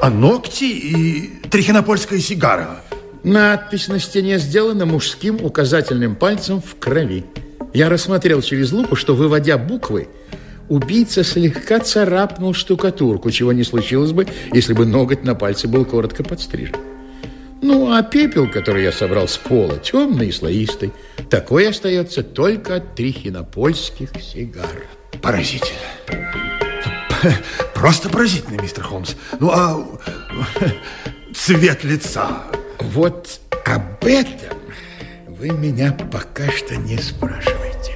а 0.01 0.11
ногти 0.11 0.65
и 0.65 1.31
трихинопольская 1.49 2.19
сигара? 2.19 2.81
Надпись 3.23 3.89
на 3.89 3.99
стене 3.99 4.39
сделана 4.39 4.87
мужским 4.87 5.45
указательным 5.45 6.17
пальцем 6.17 6.63
в 6.63 6.77
крови. 6.77 7.25
Я 7.75 7.91
рассмотрел 7.91 8.41
через 8.41 8.73
лупу, 8.73 8.97
что, 8.97 9.15
выводя 9.15 9.59
буквы, 9.59 10.09
убийца 10.69 11.23
слегка 11.23 11.81
царапнул 11.81 12.55
штукатурку, 12.55 13.31
чего 13.31 13.53
не 13.53 13.65
случилось 13.65 14.13
бы, 14.13 14.27
если 14.53 14.73
бы 14.73 14.87
ноготь 14.87 15.25
на 15.25 15.35
пальце 15.35 15.69
был 15.69 15.85
коротко 15.85 16.25
подстрижен. 16.25 16.77
Ну, 17.63 17.93
а 17.93 18.03
пепел, 18.03 18.51
который 18.51 18.83
я 18.85 18.93
собрал 18.93 19.29
с 19.29 19.37
пола, 19.37 19.77
темный 19.77 20.29
и 20.29 20.33
слоистый, 20.33 20.93
такой 21.29 21.69
остается 21.69 22.23
только 22.23 22.77
от 22.77 22.95
трихинопольских 22.95 24.11
сигар. 24.19 24.87
Поразительно. 25.21 26.70
Просто 27.75 28.09
поразительно, 28.09 28.61
мистер 28.61 28.85
Холмс. 28.85 29.15
Ну, 29.39 29.51
а 29.51 29.87
цвет 31.35 31.85
лица? 31.85 32.43
Вот 32.81 33.41
об 33.67 34.05
этом 34.05 34.59
вы 35.29 35.51
меня 35.51 35.97
пока 36.13 36.51
что 36.51 36.77
не 36.77 36.99
спрашиваете. 36.99 37.95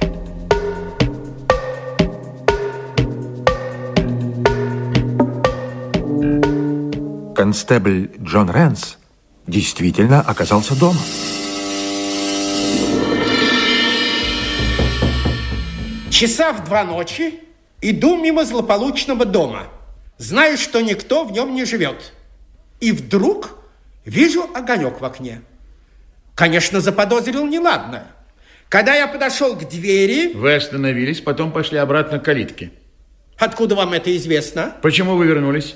Констебль 7.35 8.09
Джон 8.21 8.49
Рэнс 8.49 8.97
действительно 9.45 10.21
оказался 10.21 10.75
дома. 10.75 10.99
Часа 16.09 16.53
в 16.53 16.63
два 16.63 16.85
ночи 16.85 17.41
иду 17.89 18.17
мимо 18.17 18.45
злополучного 18.45 19.25
дома. 19.25 19.67
Знаю, 20.17 20.57
что 20.57 20.81
никто 20.81 21.23
в 21.23 21.31
нем 21.31 21.53
не 21.53 21.65
живет. 21.65 22.13
И 22.79 22.91
вдруг 22.91 23.59
вижу 24.05 24.49
огонек 24.53 25.01
в 25.01 25.05
окне. 25.05 25.41
Конечно, 26.35 26.81
заподозрил 26.81 27.45
неладное. 27.45 28.07
Когда 28.69 28.95
я 28.95 29.07
подошел 29.07 29.55
к 29.55 29.69
двери... 29.69 30.33
Вы 30.33 30.55
остановились, 30.55 31.21
потом 31.21 31.51
пошли 31.51 31.77
обратно 31.77 32.19
к 32.19 32.25
калитке. 32.25 32.71
Откуда 33.37 33.75
вам 33.75 33.93
это 33.93 34.15
известно? 34.15 34.75
Почему 34.81 35.15
вы 35.15 35.27
вернулись? 35.27 35.75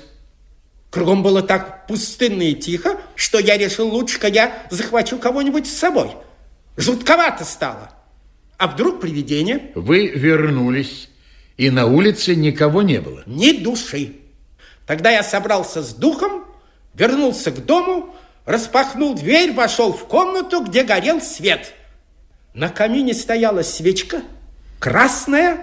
Кругом 0.90 1.22
было 1.22 1.42
так 1.42 1.86
пустынно 1.86 2.42
и 2.42 2.54
тихо, 2.54 3.00
что 3.14 3.38
я 3.38 3.56
решил, 3.56 3.88
лучше-ка 3.88 4.26
я 4.26 4.66
захвачу 4.70 5.18
кого-нибудь 5.18 5.66
с 5.66 5.76
собой. 5.76 6.10
Жутковато 6.76 7.44
стало. 7.44 7.92
А 8.58 8.66
вдруг 8.66 9.00
привидение? 9.00 9.70
Вы 9.74 10.08
вернулись, 10.08 11.09
и 11.60 11.68
на 11.68 11.84
улице 11.84 12.34
никого 12.34 12.80
не 12.80 13.02
было? 13.02 13.22
Ни 13.26 13.52
души. 13.52 14.12
Тогда 14.86 15.10
я 15.10 15.22
собрался 15.22 15.82
с 15.82 15.92
духом, 15.92 16.46
вернулся 16.94 17.50
к 17.50 17.66
дому, 17.66 18.14
распахнул 18.46 19.14
дверь, 19.14 19.52
вошел 19.52 19.92
в 19.92 20.06
комнату, 20.06 20.64
где 20.64 20.84
горел 20.84 21.20
свет. 21.20 21.74
На 22.54 22.70
камине 22.70 23.12
стояла 23.12 23.60
свечка, 23.60 24.22
красная, 24.78 25.58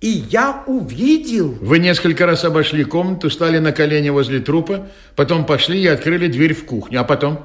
и 0.00 0.08
я 0.08 0.64
увидел... 0.66 1.58
Вы 1.60 1.78
несколько 1.78 2.24
раз 2.24 2.44
обошли 2.44 2.84
комнату, 2.84 3.28
стали 3.28 3.58
на 3.58 3.72
колени 3.72 4.08
возле 4.08 4.40
трупа, 4.40 4.88
потом 5.14 5.44
пошли 5.44 5.82
и 5.82 5.86
открыли 5.86 6.28
дверь 6.28 6.54
в 6.54 6.64
кухню. 6.64 7.02
А 7.02 7.04
потом? 7.04 7.44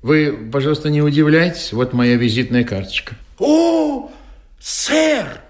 Вы, 0.00 0.48
пожалуйста, 0.52 0.90
не 0.90 1.02
удивляйтесь. 1.02 1.72
Вот 1.72 1.92
моя 1.92 2.14
визитная 2.14 2.62
карточка. 2.62 3.16
О, 3.40 4.12
сэр, 4.60 5.40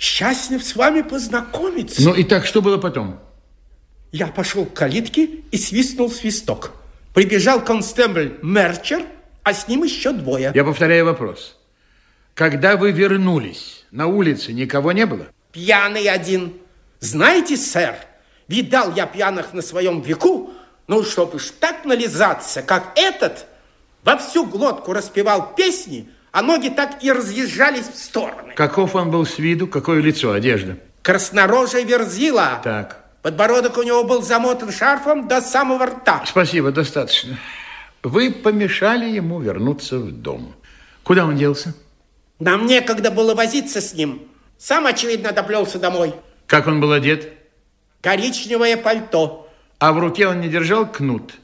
счастлив 0.00 0.64
с 0.64 0.74
вами 0.74 1.02
познакомиться. 1.02 2.02
Ну 2.02 2.14
и 2.14 2.24
так, 2.24 2.46
что 2.46 2.62
было 2.62 2.78
потом? 2.78 3.20
Я 4.10 4.26
пошел 4.26 4.64
к 4.64 4.72
калитке 4.72 5.26
и 5.52 5.58
свистнул 5.58 6.10
свисток. 6.10 6.72
Прибежал 7.14 7.62
констебль 7.62 8.38
Мерчер, 8.42 9.02
а 9.42 9.52
с 9.52 9.68
ним 9.68 9.84
еще 9.84 10.12
двое. 10.12 10.52
Я 10.54 10.64
повторяю 10.64 11.04
вопрос. 11.04 11.56
Когда 12.34 12.76
вы 12.76 12.92
вернулись, 12.92 13.84
на 13.90 14.06
улице 14.06 14.52
никого 14.52 14.92
не 14.92 15.04
было? 15.04 15.26
Пьяный 15.52 16.08
один. 16.08 16.54
Знаете, 17.00 17.56
сэр, 17.56 17.94
видал 18.48 18.94
я 18.94 19.06
пьяных 19.06 19.52
на 19.52 19.60
своем 19.60 20.00
веку, 20.00 20.50
ну, 20.86 21.04
чтобы 21.04 21.36
уж 21.36 21.50
так 21.60 21.84
нализаться, 21.84 22.62
как 22.62 22.92
этот, 22.96 23.46
во 24.02 24.16
всю 24.16 24.46
глотку 24.46 24.92
распевал 24.92 25.54
песни, 25.54 26.08
а 26.32 26.42
ноги 26.42 26.68
так 26.68 27.02
и 27.02 27.12
разъезжались 27.12 27.88
в 27.88 27.96
стороны. 27.96 28.54
Каков 28.54 28.94
он 28.94 29.10
был 29.10 29.26
с 29.26 29.38
виду? 29.38 29.66
Какое 29.66 30.00
лицо, 30.00 30.32
одежда? 30.32 30.76
Краснорожая 31.02 31.84
верзила. 31.84 32.60
Так. 32.62 33.04
Подбородок 33.22 33.78
у 33.78 33.82
него 33.82 34.04
был 34.04 34.22
замотан 34.22 34.72
шарфом 34.72 35.28
до 35.28 35.40
самого 35.40 35.86
рта. 35.86 36.22
Спасибо, 36.26 36.70
достаточно. 36.70 37.38
Вы 38.02 38.30
помешали 38.30 39.10
ему 39.10 39.40
вернуться 39.40 39.98
в 39.98 40.10
дом. 40.10 40.54
Куда 41.02 41.26
он 41.26 41.36
делся? 41.36 41.74
Нам 42.38 42.66
некогда 42.66 43.10
было 43.10 43.34
возиться 43.34 43.80
с 43.80 43.92
ним. 43.92 44.22
Сам, 44.58 44.86
очевидно, 44.86 45.32
доплелся 45.32 45.78
домой. 45.78 46.14
Как 46.46 46.66
он 46.66 46.80
был 46.80 46.92
одет? 46.92 47.32
Коричневое 48.00 48.76
пальто. 48.76 49.48
А 49.78 49.92
в 49.92 49.98
руке 49.98 50.26
он 50.26 50.40
не 50.40 50.48
держал 50.48 50.90
кнут? 50.90 51.34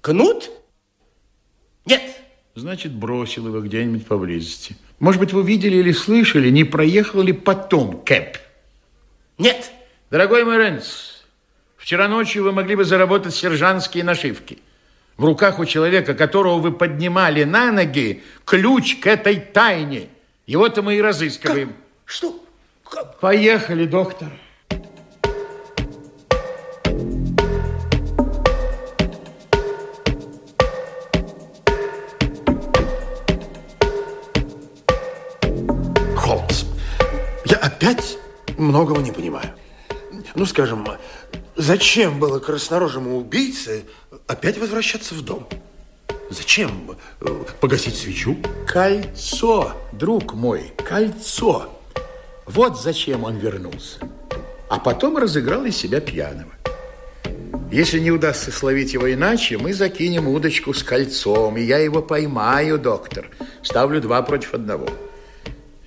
Кнут? 0.00 0.50
Нет. 1.84 2.02
Значит, 2.56 2.92
бросил 2.92 3.48
его 3.48 3.60
где-нибудь 3.60 4.06
поблизости. 4.06 4.76
Может 4.98 5.20
быть, 5.20 5.34
вы 5.34 5.42
видели 5.42 5.76
или 5.76 5.92
слышали, 5.92 6.48
не 6.48 6.64
проехал 6.64 7.20
ли 7.20 7.34
потом 7.34 8.00
Кэп? 8.02 8.38
Нет. 9.36 9.70
Дорогой 10.10 10.42
мой 10.44 10.56
Рэнс, 10.56 11.22
вчера 11.76 12.08
ночью 12.08 12.44
вы 12.44 12.52
могли 12.52 12.74
бы 12.74 12.86
заработать 12.86 13.34
сержантские 13.34 14.04
нашивки. 14.04 14.58
В 15.18 15.26
руках 15.26 15.58
у 15.58 15.66
человека, 15.66 16.14
которого 16.14 16.58
вы 16.58 16.72
поднимали 16.72 17.44
на 17.44 17.70
ноги, 17.72 18.22
ключ 18.46 19.00
к 19.00 19.06
этой 19.06 19.36
тайне. 19.36 20.08
Его-то 20.46 20.80
мы 20.80 20.96
и 20.96 21.02
разыскиваем. 21.02 21.68
Как? 21.68 21.76
Что? 22.06 22.44
Как? 22.84 23.20
Поехали, 23.20 23.84
доктор. 23.84 24.30
Многого 38.66 39.00
не 39.00 39.12
понимаю. 39.12 39.50
Ну, 40.34 40.46
скажем, 40.46 40.86
зачем 41.56 42.18
было 42.18 42.38
краснорожему 42.38 43.16
убийце 43.16 43.84
опять 44.26 44.58
возвращаться 44.58 45.14
в 45.14 45.22
дом? 45.22 45.48
Зачем 46.30 46.96
погасить 47.60 47.96
свечу? 47.96 48.36
Кольцо, 48.66 49.72
друг 49.92 50.34
мой, 50.34 50.72
кольцо. 50.88 51.70
Вот 52.46 52.80
зачем 52.80 53.24
он 53.24 53.36
вернулся. 53.36 53.98
А 54.68 54.78
потом 54.78 55.16
разыграл 55.16 55.64
из 55.64 55.76
себя 55.76 56.00
пьяного. 56.00 56.50
Если 57.70 57.98
не 57.98 58.10
удастся 58.10 58.52
словить 58.52 58.92
его 58.92 59.12
иначе, 59.12 59.58
мы 59.58 59.72
закинем 59.72 60.28
удочку 60.28 60.72
с 60.72 60.82
кольцом, 60.82 61.56
и 61.56 61.62
я 61.62 61.78
его 61.78 62.00
поймаю, 62.00 62.78
доктор. 62.78 63.28
Ставлю 63.62 64.00
два 64.00 64.22
против 64.22 64.54
одного. 64.54 64.88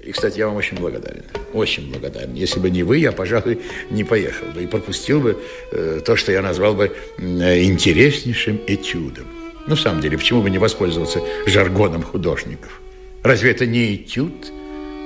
И, 0.02 0.12
кстати, 0.12 0.40
я 0.40 0.48
вам 0.48 0.56
очень 0.56 0.78
благодарен. 0.78 1.24
Очень 1.54 1.92
благодарен. 1.92 2.34
Если 2.34 2.60
бы 2.60 2.70
не 2.70 2.84
вы, 2.84 2.98
я, 2.98 3.12
пожалуй, 3.12 3.60
не 3.90 4.04
поехал 4.04 4.48
бы 4.48 4.64
и 4.64 4.68
пропустил 4.68 5.20
бы 5.20 5.38
э, 5.72 6.00
то, 6.06 6.16
что 6.16 6.32
я 6.32 6.42
назвал 6.42 6.74
бы 6.74 6.96
э, 7.18 7.64
интереснейшим 7.64 8.62
этюдом. 8.66 9.26
Ну, 9.68 9.76
в 9.76 9.80
самом 9.80 10.02
деле, 10.02 10.18
почему 10.18 10.42
бы 10.42 10.50
не 10.50 10.58
воспользоваться 10.58 11.20
жаргоном 11.46 12.04
художников? 12.04 12.82
Разве 13.24 13.52
это 13.52 13.66
не 13.66 13.96
этюд, 13.96 14.52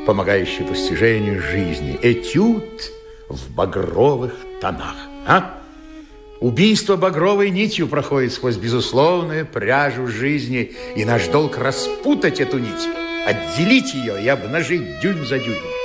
помогающий 0.06 0.64
постижению 0.64 1.42
жизни? 1.42 1.98
Этюд 2.04 2.92
в 3.30 3.52
багровых 3.52 4.36
тонах, 4.62 4.96
а? 5.26 5.60
Убийство 6.40 6.98
багровой 6.98 7.50
нитью 7.50 7.88
проходит 7.88 8.34
сквозь 8.34 8.58
безусловную 8.58 9.46
пряжу 9.46 10.08
жизни, 10.08 10.74
и 10.96 11.04
наш 11.04 11.28
долг 11.30 11.58
распутать 11.58 12.40
эту 12.40 12.60
нить 12.60 12.88
отделить 13.26 13.94
ее 13.94 14.24
и 14.24 14.28
обнажить 14.28 15.00
дюйм 15.00 15.26
за 15.26 15.40
дюймом. 15.40 15.84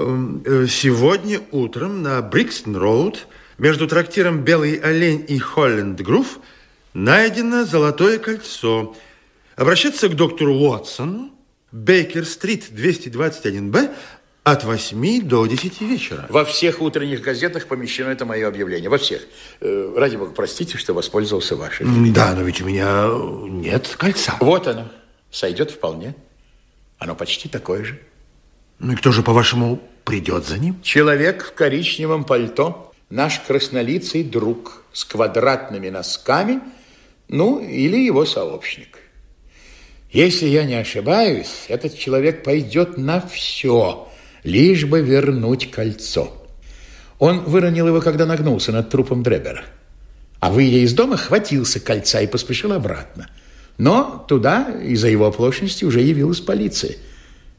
Эм, 0.00 0.42
э, 0.46 0.66
сегодня 0.66 1.40
утром 1.50 2.02
на 2.02 2.22
Брикстон-Роуд 2.22 3.26
между 3.58 3.86
трактиром 3.86 4.44
«Белый 4.44 4.76
олень» 4.76 5.22
и 5.28 5.38
«Холленд-Грув» 5.38 6.38
найдено 6.94 7.66
золотое 7.66 8.18
кольцо. 8.18 8.96
Обращаться 9.56 10.08
к 10.08 10.16
доктору 10.16 10.54
Уотсону 10.54 11.29
Бейкер-стрит, 11.72 12.70
221-Б, 12.70 13.90
от 14.42 14.64
8 14.64 15.22
до 15.22 15.46
10 15.46 15.80
вечера. 15.82 16.26
Во 16.28 16.44
всех 16.44 16.80
утренних 16.80 17.20
газетах 17.20 17.66
помещено 17.66 18.08
это 18.08 18.24
мое 18.24 18.48
объявление. 18.48 18.88
Во 18.88 18.98
всех. 18.98 19.22
Э, 19.60 19.94
ради 19.96 20.16
бога, 20.16 20.32
простите, 20.32 20.78
что 20.78 20.94
воспользовался 20.94 21.56
вашим. 21.56 22.12
Да, 22.12 22.34
но 22.34 22.42
ведь 22.42 22.60
у 22.60 22.64
меня 22.64 23.08
нет 23.48 23.94
кольца. 23.98 24.36
Вот 24.40 24.66
оно. 24.66 24.90
Сойдет 25.30 25.70
вполне. 25.70 26.14
Оно 26.98 27.14
почти 27.14 27.48
такое 27.48 27.84
же. 27.84 28.00
Ну 28.78 28.92
и 28.94 28.96
кто 28.96 29.12
же, 29.12 29.22
по-вашему, 29.22 29.80
придет 30.04 30.46
за 30.46 30.58
ним? 30.58 30.80
Человек 30.82 31.44
в 31.44 31.52
коричневом 31.52 32.24
пальто. 32.24 32.92
Наш 33.10 33.40
краснолицый 33.40 34.24
друг 34.24 34.84
с 34.92 35.04
квадратными 35.04 35.90
носками. 35.90 36.60
Ну, 37.28 37.60
или 37.60 37.98
его 37.98 38.24
сообщник. 38.24 38.98
Если 40.12 40.48
я 40.48 40.64
не 40.64 40.74
ошибаюсь, 40.74 41.66
этот 41.68 41.96
человек 41.96 42.42
пойдет 42.42 42.98
на 42.98 43.20
все, 43.20 44.08
лишь 44.42 44.84
бы 44.84 45.02
вернуть 45.02 45.70
кольцо. 45.70 46.36
Он 47.18 47.44
выронил 47.44 47.86
его, 47.86 48.00
когда 48.00 48.26
нагнулся 48.26 48.72
над 48.72 48.90
трупом 48.90 49.22
Дребера. 49.22 49.62
А 50.40 50.50
выйдя 50.50 50.78
из 50.78 50.94
дома, 50.94 51.16
хватился 51.16 51.78
кольца 51.78 52.20
и 52.20 52.26
поспешил 52.26 52.72
обратно. 52.72 53.28
Но 53.78 54.24
туда 54.26 54.74
из-за 54.82 55.08
его 55.08 55.26
оплошности 55.26 55.84
уже 55.84 56.00
явилась 56.00 56.40
полиция. 56.40 56.96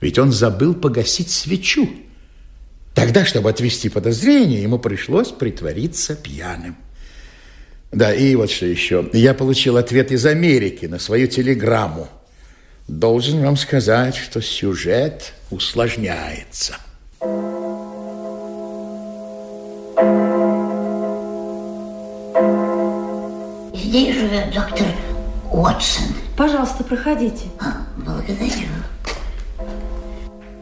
Ведь 0.01 0.19
он 0.19 0.31
забыл 0.31 0.73
погасить 0.73 1.29
свечу. 1.29 1.89
Тогда, 2.93 3.23
чтобы 3.23 3.49
отвести 3.49 3.87
подозрение, 3.87 4.61
ему 4.61 4.77
пришлось 4.77 5.29
притвориться 5.29 6.15
пьяным. 6.15 6.75
Да, 7.91 8.13
и 8.13 8.35
вот 8.35 8.49
что 8.49 8.65
еще. 8.65 9.09
Я 9.13 9.33
получил 9.33 9.77
ответ 9.77 10.11
из 10.11 10.25
Америки 10.25 10.85
на 10.85 10.99
свою 10.99 11.27
телеграмму. 11.27 12.09
Должен 12.91 13.41
вам 13.41 13.55
сказать, 13.55 14.17
что 14.17 14.41
сюжет 14.41 15.31
усложняется. 15.49 16.75
Здесь 23.73 24.13
живет 24.13 24.53
доктор 24.53 24.87
Уотсон. 25.53 26.03
Пожалуйста, 26.35 26.83
проходите. 26.83 27.45
А, 27.61 27.77
благодарю. 27.95 28.67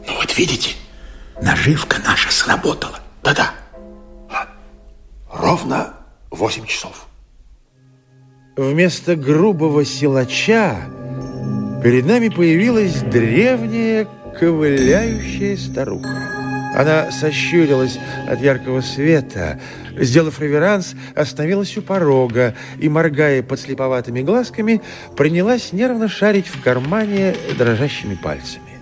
Ну 0.06 0.14
вот 0.14 0.38
видите, 0.38 0.76
наживка 1.42 1.98
наша 2.04 2.30
сработала. 2.30 3.00
Да-да. 3.24 3.50
Ровно 5.32 5.94
8 6.30 6.64
часов. 6.66 7.08
Вместо 8.56 9.16
грубого 9.16 9.84
силача 9.84 10.76
перед 11.82 12.06
нами 12.06 12.28
появилась 12.28 13.02
древняя 13.02 14.06
ковыляющая 14.38 15.56
старуха. 15.56 16.08
Она 16.74 17.10
сощурилась 17.10 17.98
от 18.28 18.40
яркого 18.40 18.80
света, 18.80 19.60
сделав 19.96 20.40
реверанс, 20.40 20.94
остановилась 21.16 21.76
у 21.76 21.82
порога 21.82 22.54
и, 22.78 22.88
моргая 22.88 23.42
подслеповатыми 23.42 24.22
глазками, 24.22 24.80
принялась 25.16 25.72
нервно 25.72 26.08
шарить 26.08 26.46
в 26.46 26.62
кармане 26.62 27.34
дрожащими 27.58 28.14
пальцами. 28.14 28.78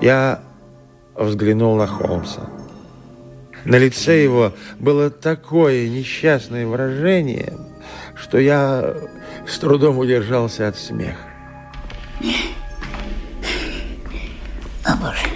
Я 0.00 0.42
взглянул 1.14 1.76
на 1.76 1.86
Холмса. 1.86 2.50
На 3.64 3.76
лице 3.78 4.22
его 4.22 4.52
было 4.80 5.10
такое 5.10 5.88
несчастное 5.88 6.66
выражение, 6.66 7.52
что 8.16 8.38
я 8.38 8.96
с 9.46 9.58
трудом 9.58 9.98
удержался 9.98 10.66
от 10.66 10.76
смеха. 10.76 11.31
О, 14.84 14.96
Боже. 14.96 15.26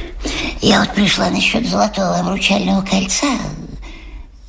Я 0.60 0.80
вот 0.80 0.94
пришла 0.94 1.30
насчет 1.30 1.66
золотого 1.66 2.18
обручального 2.18 2.82
кольца. 2.82 3.26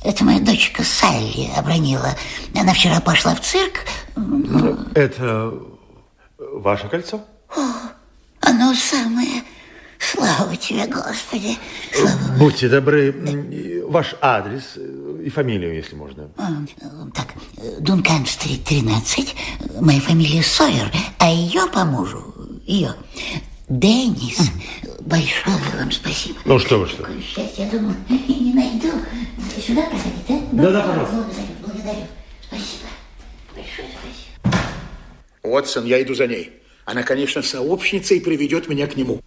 Это 0.02 0.24
моя 0.24 0.40
дочка 0.40 0.82
Салли 0.82 1.50
обронила. 1.56 2.14
Она 2.54 2.72
вчера 2.72 3.00
пошла 3.00 3.34
в 3.34 3.40
цирк. 3.40 3.84
Это 4.94 5.52
ваше 6.38 6.88
кольцо? 6.88 7.20
О, 7.56 7.60
оно 8.40 8.74
самое. 8.74 9.42
Слава 9.98 10.56
тебе, 10.56 10.86
Господи. 10.86 11.56
Слава 11.92 12.38
Будьте 12.38 12.68
добры, 12.68 13.84
ваш 13.88 14.14
адрес 14.20 14.78
и 15.28 15.30
фамилию, 15.30 15.74
если 15.74 15.94
можно. 15.94 16.30
А, 16.38 16.48
Так, 17.14 17.34
Дункан-стрит, 17.80 18.64
13. 18.64 19.34
Моя 19.80 20.00
фамилия 20.00 20.42
Сойер, 20.42 20.90
а 21.18 21.30
ее 21.30 21.66
по 21.72 21.84
мужу, 21.84 22.34
ее, 22.66 22.94
Деннис. 23.68 24.50
Большое 25.00 25.56
вам 25.78 25.92
спасибо. 25.92 26.38
Ну 26.46 26.58
что 26.58 26.78
вы, 26.78 26.86
что? 26.86 27.02
Какое 27.02 27.20
счастье, 27.20 27.64
я 27.64 27.70
думал, 27.70 27.94
не 28.08 28.54
найду. 28.54 28.88
Сюда 29.64 29.82
проходить, 29.82 30.26
да? 30.26 30.40
Да-да, 30.52 30.80
пожалуйста. 30.82 31.14
Благодарю, 31.14 31.46
благодарю. 31.60 32.06
Спасибо. 32.46 32.88
Большое 33.54 33.88
спасибо. 34.42 34.58
Уотсон, 35.42 35.84
я 35.84 36.02
иду 36.02 36.14
за 36.14 36.26
ней. 36.26 36.52
Она, 36.86 37.02
конечно, 37.02 37.42
сообщница 37.42 38.14
и 38.14 38.20
приведет 38.20 38.68
меня 38.68 38.86
к 38.86 38.96
нему. 38.96 39.20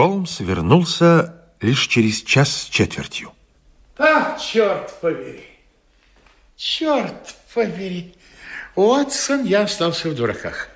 Холмс 0.00 0.40
вернулся 0.40 1.34
лишь 1.60 1.86
через 1.86 2.22
час 2.22 2.62
с 2.62 2.64
четвертью. 2.70 3.32
Ах, 3.98 4.40
черт 4.40 4.98
побери. 4.98 5.44
Черт 6.56 7.34
побери. 7.52 8.14
Уотсон, 8.76 9.44
я 9.44 9.64
остался 9.64 10.08
в 10.08 10.14
дураках. 10.14 10.68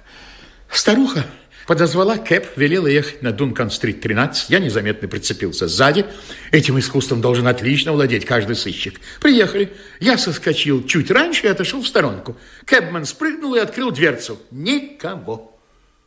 Старуха 0.71 1.25
подозвала 1.67 2.19
Кэп, 2.19 2.49
велела 2.57 2.87
ехать 2.87 3.23
на 3.23 3.33
Дункан-стрит 3.33 4.03
13. 4.03 4.51
Я 4.51 4.59
незаметно 4.59 5.09
прицепился 5.09 5.69
сзади. 5.69 6.05
Этим 6.51 6.79
искусством 6.79 7.23
должен 7.23 7.49
отлично 7.49 7.93
владеть 7.93 8.27
каждый 8.27 8.57
сыщик. 8.57 9.01
Приехали. 9.23 9.73
Я 10.01 10.19
соскочил 10.19 10.85
чуть 10.85 11.11
раньше 11.11 11.47
и 11.47 11.49
отошел 11.49 11.81
в 11.81 11.89
сторонку. 11.89 12.37
Кэбман 12.67 13.07
спрыгнул 13.07 13.55
и 13.55 13.59
открыл 13.59 13.91
дверцу. 13.91 14.39
Никого. 14.51 15.54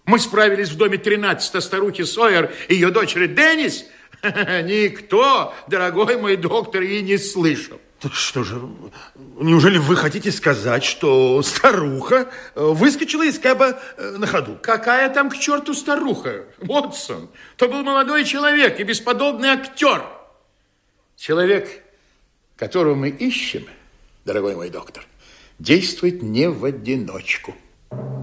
Мы 0.08 0.20
справились 0.20 0.70
в 0.70 0.78
доме 0.78 0.98
13 0.98 1.62
старухи 1.62 2.04
Сойер 2.04 2.52
и 2.70 2.76
ее 2.76 2.92
дочери 2.92 3.28
Деннис. 3.28 3.86
Никто, 4.24 5.54
дорогой 5.68 6.16
мой 6.18 6.38
доктор, 6.38 6.82
и 6.82 7.02
не 7.02 7.18
слышал. 7.18 7.80
Так 8.00 8.14
что 8.14 8.44
же, 8.44 8.62
неужели 9.16 9.78
вы 9.78 9.98
хотите 9.98 10.32
сказать, 10.32 10.86
что 10.86 11.42
старуха 11.42 12.30
э, 12.56 12.64
выскочила 12.64 13.24
из 13.26 13.38
кэба 13.38 13.80
э, 13.98 14.16
на 14.18 14.28
ходу? 14.28 14.58
Какая 14.62 15.10
там 15.10 15.30
к 15.30 15.38
черту 15.38 15.74
старуха? 15.74 16.46
Вотсон, 16.60 17.30
то 17.58 17.68
был 17.68 17.84
молодой 17.84 18.24
человек 18.24 18.80
и 18.80 18.84
бесподобный 18.84 19.50
актер. 19.50 20.04
Человек, 21.18 21.84
которого 22.56 22.96
мы 22.96 23.10
ищем, 23.10 23.66
дорогой 24.26 24.56
мой 24.56 24.70
доктор, 24.70 25.04
действует 25.60 26.22
не 26.22 26.50
в 26.50 26.64
одиночку. 26.64 27.56
Конан 27.90 28.17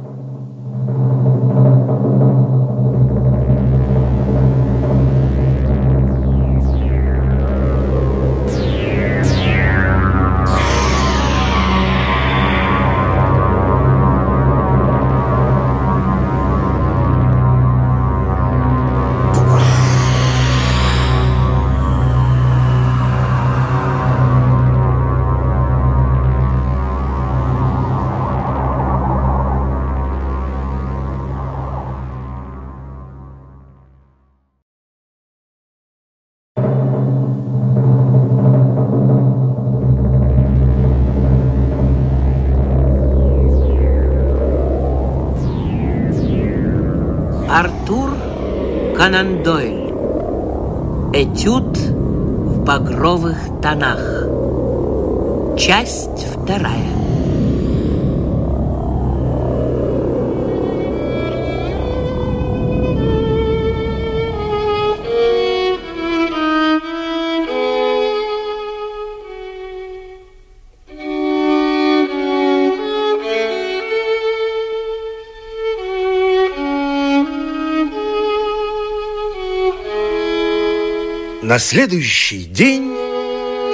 На 81.55 81.61
следующий 81.61 82.47
день 82.47 82.97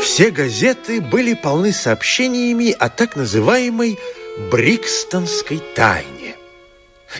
все 0.02 0.30
газеты 0.30 1.00
были 1.00 1.32
полны 1.32 1.72
сообщениями 1.72 2.76
о 2.78 2.90
так 2.90 3.16
называемой 3.16 3.98
Брикстонской 4.52 5.62
тайне. 5.74 6.36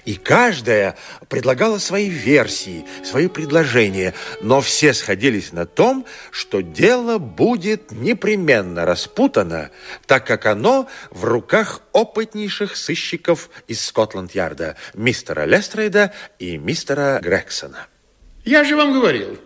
И 0.05 0.17
каждая 0.17 0.99
предлагала 1.31 1.79
свои 1.79 2.11
версии, 2.11 2.85
свои 3.03 3.29
предложения, 3.29 4.13
но 4.43 4.61
все 4.61 4.93
сходились 4.93 5.53
на 5.53 5.65
том, 5.65 6.05
что 6.31 6.61
дело 6.61 7.17
будет 7.17 7.91
непременно 7.91 8.85
распутано, 8.85 9.71
так 10.07 10.27
как 10.27 10.45
оно 10.45 10.91
в 11.11 11.25
руках 11.25 11.81
опытнейших 11.93 12.77
сыщиков 12.77 13.49
из 13.67 13.83
Скотланд-Ярда, 13.83 14.77
мистера 14.93 15.47
Лестрейда 15.47 16.13
и 16.39 16.59
мистера 16.59 17.19
Грексона. 17.23 17.87
Я 18.45 18.63
же 18.65 18.77
вам 18.77 18.93
говорил, 18.93 19.39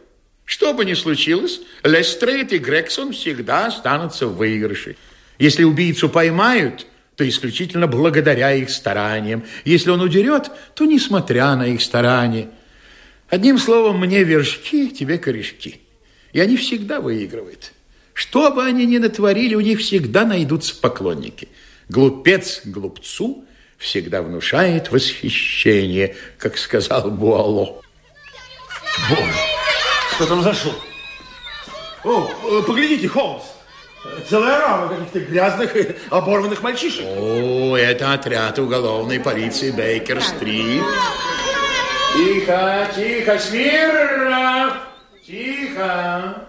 что 0.45 0.75
бы 0.75 0.85
ни 0.85 0.95
случилось, 0.95 1.61
Лестрейд 1.83 2.53
и 2.53 2.59
Грексон 2.59 3.13
всегда 3.13 3.67
останутся 3.67 4.27
в 4.27 4.37
выигрыше. 4.37 4.97
Если 5.39 5.65
убийцу 5.65 6.09
поймают, 6.09 6.87
то 7.17 7.27
исключительно 7.29 7.87
благодаря 7.87 8.53
их 8.53 8.71
стараниям. 8.71 9.45
Если 9.65 9.91
он 9.91 10.01
удерет, 10.01 10.51
то 10.75 10.85
несмотря 10.85 11.55
на 11.55 11.69
их 11.69 11.81
старания. 11.81 12.51
Одним 13.29 13.59
словом, 13.59 14.01
мне 14.01 14.23
вершки, 14.23 14.89
тебе 14.89 15.19
корешки. 15.19 15.81
И 16.33 16.41
они 16.41 16.57
всегда 16.57 17.01
выигрывают. 17.01 17.73
Что 18.13 18.51
бы 18.51 18.65
они 18.65 18.87
ни 18.87 18.99
натворили, 18.99 19.55
у 19.55 19.61
них 19.61 19.81
всегда 19.81 20.25
найдутся 20.25 20.77
поклонники. 20.77 21.49
Глупец 21.89 22.63
глупцу 22.65 23.45
всегда 23.79 24.23
внушает 24.23 24.91
восхищение, 24.91 26.17
как 26.39 26.59
сказал 26.59 27.11
Буало. 27.11 27.83
Боже! 29.09 29.54
Что 30.15 30.27
там 30.27 30.43
за 30.43 30.55
шум? 30.55 30.75
О, 32.05 32.29
э, 32.29 32.63
поглядите, 32.65 33.09
Холмс. 33.09 33.43
Целая 34.29 34.61
рама 34.61 34.89
каких-то 34.89 35.19
грязных 35.21 35.77
и 35.77 35.97
оборванных 36.11 36.63
мальчишек. 36.63 37.05
О, 37.05 37.77
это 37.77 38.13
отряд 38.13 38.59
уголовной 38.59 39.19
полиции 39.19 39.73
Бейкер-стрит. 39.73 40.83
Тихо, 42.15 42.89
тихо, 42.95 43.39
смирно! 43.39 44.83
Тихо! 45.27 46.47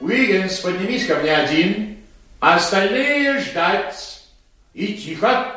Уиггинс, 0.00 0.58
поднимись 0.58 1.06
ко 1.06 1.14
мне 1.16 1.34
один. 1.34 1.96
Остальные 2.40 3.40
ждать. 3.40 4.24
И 4.74 4.94
тихо. 4.94 5.56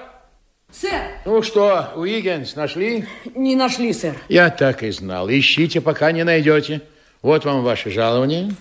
Сэр. 0.71 1.01
Ну 1.25 1.41
что, 1.41 1.91
Уиггинс, 1.95 2.55
нашли? 2.55 3.05
Не 3.35 3.57
нашли, 3.57 3.91
сэр. 3.91 4.15
Я 4.29 4.49
так 4.49 4.83
и 4.83 4.91
знал. 4.91 5.29
Ищите, 5.29 5.81
пока 5.81 6.11
не 6.13 6.23
найдете. 6.23 6.81
Вот 7.24 7.45
вам 7.45 7.63
ваше 7.63 7.89
жалование. 7.89 8.53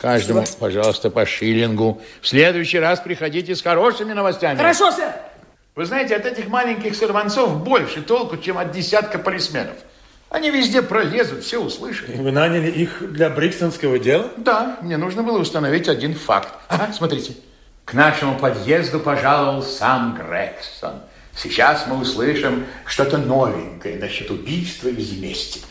Каждому, 0.00 0.44
пожалуйста, 0.60 1.10
по 1.10 1.26
шиллингу. 1.26 2.00
В 2.22 2.28
следующий 2.28 2.78
раз 2.78 3.00
приходите 3.00 3.56
с 3.56 3.60
хорошими 3.60 4.12
новостями. 4.12 4.56
Хорошо, 4.56 4.92
сэр. 4.92 5.12
Вы 5.74 5.84
знаете, 5.84 6.14
от 6.14 6.24
этих 6.24 6.46
маленьких 6.46 6.94
сорванцов 6.94 7.64
больше 7.64 8.02
толку, 8.02 8.36
чем 8.36 8.56
от 8.56 8.70
десятка 8.70 9.18
полисменов. 9.18 9.74
Они 10.30 10.50
везде 10.50 10.80
пролезут, 10.80 11.42
все 11.42 11.58
услышали. 11.58 12.16
Вы 12.16 12.30
наняли 12.30 12.70
их 12.70 13.02
для 13.12 13.30
брикстонского 13.30 13.98
дела? 13.98 14.30
Да, 14.36 14.78
мне 14.80 14.96
нужно 14.96 15.24
было 15.24 15.38
установить 15.38 15.88
один 15.88 16.14
факт. 16.14 16.50
Ага, 16.68 16.92
смотрите. 16.92 17.32
К 17.84 17.94
нашему 17.94 18.38
подъезду 18.38 19.00
пожаловал 19.00 19.62
сам 19.62 20.14
Грегсон. 20.14 21.00
Сейчас 21.34 21.86
мы 21.88 21.98
услышим 21.98 22.64
что-то 22.84 23.18
новенькое 23.18 23.96
насчет 23.96 24.30
убийства 24.30 24.88
из 24.88 25.12
мести. 25.18 25.62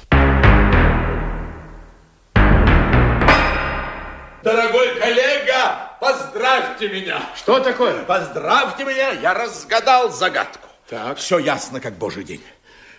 Дорогой 4.43 4.99
коллега, 4.99 5.91
поздравьте 5.99 6.89
меня. 6.89 7.21
Что 7.35 7.59
такое? 7.59 8.03
Поздравьте 8.03 8.85
меня, 8.85 9.11
я 9.11 9.33
разгадал 9.33 10.11
загадку. 10.11 10.67
Так. 10.89 11.17
Все 11.17 11.39
ясно, 11.39 11.81
как 11.81 11.97
божий 11.97 12.23
день. 12.23 12.43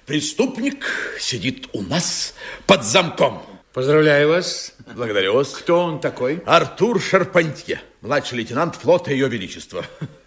Преступник 0.05 0.87
сидит 1.21 1.69
у 1.73 1.83
нас 1.83 2.35
под 2.67 2.83
замком. 2.83 3.43
Поздравляю 3.73 4.31
вас. 4.31 4.75
Благодарю 4.95 5.35
вас. 5.35 5.51
Кто 5.51 5.81
он 5.85 6.01
такой? 6.01 6.43
Артур 6.45 7.01
Шарпантье, 7.01 7.81
младший 8.01 8.39
лейтенант 8.39 8.75
флота 8.75 9.13
Ее 9.13 9.29
Величества. 9.29 9.85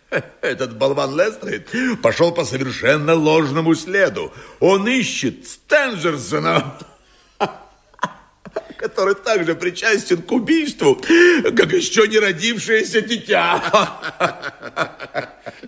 Этот 0.42 0.78
болван 0.78 1.20
Лестрейд 1.20 1.70
пошел 2.02 2.32
по 2.32 2.46
совершенно 2.46 3.16
ложному 3.16 3.76
следу. 3.76 4.32
Он 4.60 4.88
ищет 4.88 5.48
Стенджерсона, 5.48 6.78
который 8.82 9.16
также 9.16 9.56
причастен 9.56 10.22
к 10.22 10.32
убийству, 10.32 10.96
как 10.96 11.72
еще 11.72 12.08
не 12.08 12.20
родившееся 12.20 13.02
дитя. 13.02 13.62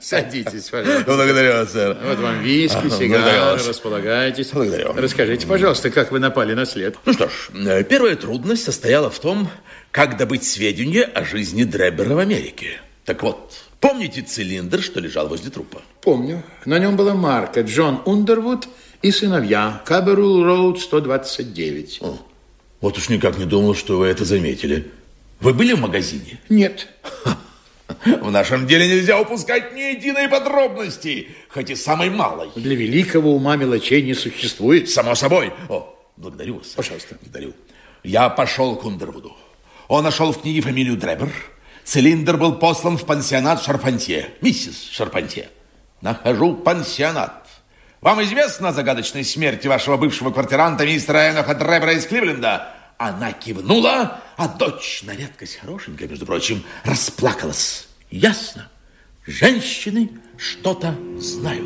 Садитесь, 0.01 0.69
пожалуйста. 0.69 1.03
Благодарю 1.05 1.53
вас, 1.53 1.71
сэр. 1.71 1.97
Вот 2.03 2.19
вам 2.19 2.41
виски, 2.41 2.89
сигары, 2.89 3.61
располагайтесь. 3.67 4.49
Благодарю. 4.51 4.93
Расскажите, 4.93 5.47
пожалуйста, 5.47 5.89
как 5.89 6.11
вы 6.11 6.19
напали 6.19 6.53
на 6.53 6.65
след? 6.65 6.97
Ну 7.05 7.13
что 7.13 7.29
ж, 7.29 7.49
э, 7.53 7.83
первая 7.83 8.15
трудность 8.15 8.63
состояла 8.63 9.09
в 9.09 9.19
том, 9.19 9.49
как 9.91 10.17
добыть 10.17 10.43
сведения 10.43 11.03
о 11.03 11.23
жизни 11.23 11.63
Дребера 11.63 12.15
в 12.15 12.19
Америке. 12.19 12.81
Так 13.05 13.21
вот, 13.23 13.53
помните 13.79 14.21
цилиндр, 14.21 14.81
что 14.81 14.99
лежал 14.99 15.27
возле 15.27 15.51
трупа? 15.51 15.81
Помню. 16.01 16.43
На 16.65 16.79
нем 16.79 16.95
была 16.95 17.13
марка 17.13 17.61
Джон 17.61 18.01
Ундервуд 18.05 18.67
и 19.01 19.11
сыновья. 19.11 19.81
Каберул 19.85 20.43
Роуд 20.43 20.79
129. 20.79 22.01
Вот 22.83 22.97
уж 22.97 23.07
никак 23.07 23.37
не 23.37 23.45
думал, 23.45 23.75
что 23.75 23.97
вы 23.97 24.07
это 24.07 24.25
заметили. 24.25 24.91
Вы 25.39 25.53
были 25.53 25.71
в 25.71 25.79
магазине? 25.79 26.37
Нет. 26.49 26.89
В 28.03 28.29
нашем 28.29 28.67
деле 28.67 28.89
нельзя 28.89 29.21
упускать 29.21 29.73
ни 29.73 29.79
единой 29.95 30.27
подробности, 30.27 31.29
хоть 31.47 31.69
и 31.69 31.75
самой 31.75 32.09
малой. 32.09 32.49
Для 32.57 32.75
великого 32.75 33.35
ума 33.35 33.55
мелочей 33.55 34.01
не 34.01 34.13
существует. 34.13 34.89
Само 34.89 35.15
собой. 35.15 35.53
О, 35.69 35.97
благодарю 36.17 36.57
вас. 36.57 36.67
Пожалуйста. 36.75 37.15
Благодарю. 37.21 37.53
Я 38.03 38.27
пошел 38.27 38.75
к 38.75 38.83
Ундервуду. 38.83 39.33
Он 39.87 40.03
нашел 40.03 40.33
в 40.33 40.41
книге 40.41 40.59
фамилию 40.59 40.97
Дребер. 40.97 41.31
Цилиндр 41.85 42.35
был 42.35 42.55
послан 42.55 42.97
в 42.97 43.05
пансионат 43.05 43.63
Шарпантье. 43.63 44.31
Миссис 44.41 44.89
Шарпантье. 44.91 45.47
Нахожу 46.01 46.53
пансионат. 46.53 47.42
Вам 48.03 48.21
известно 48.23 48.67
о 48.67 48.73
загадочной 48.73 49.23
смерти 49.23 49.67
вашего 49.67 49.95
бывшего 49.95 50.29
квартиранта 50.29 50.85
мистера 50.85 51.29
Эноха 51.29 51.55
Дребера 51.55 51.93
из 51.93 52.05
Кливленда? 52.05 52.67
Она 52.97 53.31
кивнула, 53.31 54.19
а 54.35 54.49
дочь, 54.49 55.03
на 55.03 55.15
редкость 55.15 55.55
хорошенькая, 55.55 56.09
между 56.09 56.25
прочим, 56.25 56.65
расплакалась. 56.83 57.87
Ясно. 58.11 58.67
Женщины 59.25 60.09
что-то 60.35 60.93
знают. 61.17 61.63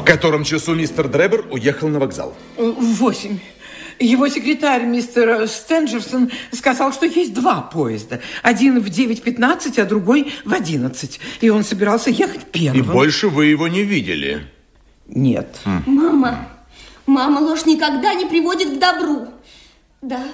В 0.00 0.04
котором 0.04 0.42
часу 0.42 0.74
мистер 0.74 1.06
Дребер 1.06 1.46
уехал 1.48 1.86
на 1.86 2.00
вокзал? 2.00 2.36
В 2.56 2.96
восемь. 2.96 3.38
Его 4.02 4.28
секретарь, 4.28 4.84
мистер 4.84 5.46
Стенджерсон, 5.46 6.30
сказал, 6.50 6.92
что 6.92 7.06
есть 7.06 7.32
два 7.32 7.60
поезда. 7.60 8.20
Один 8.42 8.80
в 8.80 8.86
9.15, 8.86 9.80
а 9.80 9.84
другой 9.84 10.32
в 10.44 10.52
11. 10.52 11.20
И 11.40 11.48
он 11.50 11.62
собирался 11.62 12.10
ехать 12.10 12.44
первым. 12.50 12.80
И 12.80 12.82
больше 12.82 13.28
вы 13.28 13.46
его 13.46 13.68
не 13.68 13.84
видели? 13.84 14.46
Нет. 15.06 15.56
Мама, 15.86 16.48
мама, 17.06 17.38
ложь 17.38 17.64
никогда 17.64 18.14
не 18.14 18.26
приводит 18.26 18.76
к 18.76 18.78
добру. 18.80 19.28
Да, 20.00 20.24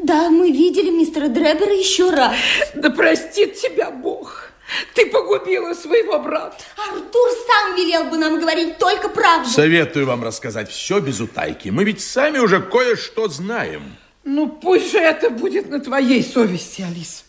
да, 0.00 0.28
мы 0.28 0.50
видели 0.50 0.90
мистера 0.90 1.28
Дребера 1.28 1.72
еще 1.72 2.10
раз. 2.10 2.34
Да 2.74 2.90
простит 2.90 3.54
тебя 3.54 3.90
Бог. 3.92 4.45
Ты 4.94 5.06
погубила 5.06 5.74
своего 5.74 6.18
брата. 6.18 6.56
Артур 6.76 7.28
сам 7.46 7.76
велел 7.76 8.04
бы 8.10 8.18
нам 8.18 8.40
говорить 8.40 8.78
только 8.78 9.08
правду. 9.08 9.48
Советую 9.48 10.06
вам 10.06 10.24
рассказать 10.24 10.70
все 10.70 10.98
без 11.00 11.20
утайки. 11.20 11.68
Мы 11.68 11.84
ведь 11.84 12.00
сами 12.00 12.38
уже 12.38 12.60
кое-что 12.60 13.28
знаем. 13.28 13.96
Ну, 14.24 14.48
пусть 14.48 14.90
же 14.90 14.98
это 14.98 15.30
будет 15.30 15.70
на 15.70 15.80
твоей 15.80 16.22
совести, 16.22 16.82
Алис. 16.82 17.24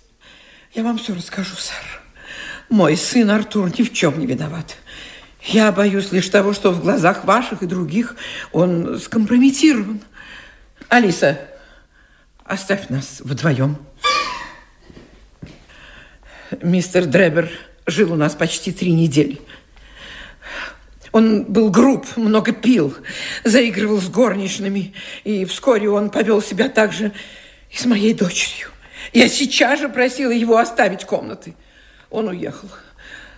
Я 0.74 0.84
вам 0.84 0.98
все 0.98 1.14
расскажу, 1.14 1.56
сэр. 1.56 2.02
Мой 2.70 2.98
сын 2.98 3.30
Артур 3.30 3.72
ни 3.78 3.84
в 3.84 3.94
чем 3.94 4.20
не 4.20 4.26
виноват. 4.26 4.76
Я 5.44 5.72
боюсь 5.72 6.12
лишь 6.12 6.28
того, 6.28 6.54
что 6.54 6.72
в 6.72 6.82
глазах 6.82 7.24
ваших 7.24 7.64
и 7.64 7.68
других 7.68 8.16
он 8.52 9.00
скомпрометирован. 9.00 10.02
Алиса, 10.90 11.40
оставь 12.44 12.90
нас 12.90 13.22
вдвоем. 13.22 13.78
Мистер 16.62 17.06
Дребер 17.06 17.50
жил 17.86 18.14
у 18.14 18.16
нас 18.16 18.34
почти 18.36 18.72
три 18.72 18.92
недели. 18.92 19.40
Он 21.12 21.44
был 21.46 21.70
груб, 21.70 22.06
много 22.16 22.52
пил, 22.52 22.94
заигрывал 23.44 24.00
с 24.00 24.08
горничными, 24.08 24.94
и 25.24 25.46
вскоре 25.46 25.90
он 25.90 26.10
повел 26.10 26.42
себя 26.42 26.70
так 26.70 26.94
же 26.94 27.12
и 27.72 27.78
с 27.78 27.86
моей 27.86 28.14
дочерью. 28.14 28.70
Я 29.14 29.30
сейчас 29.30 29.80
же 29.80 29.90
просила 29.90 30.32
его 30.32 30.58
оставить 30.58 31.06
комнаты. 31.06 31.56
Он 32.10 32.28
уехал. 32.28 32.70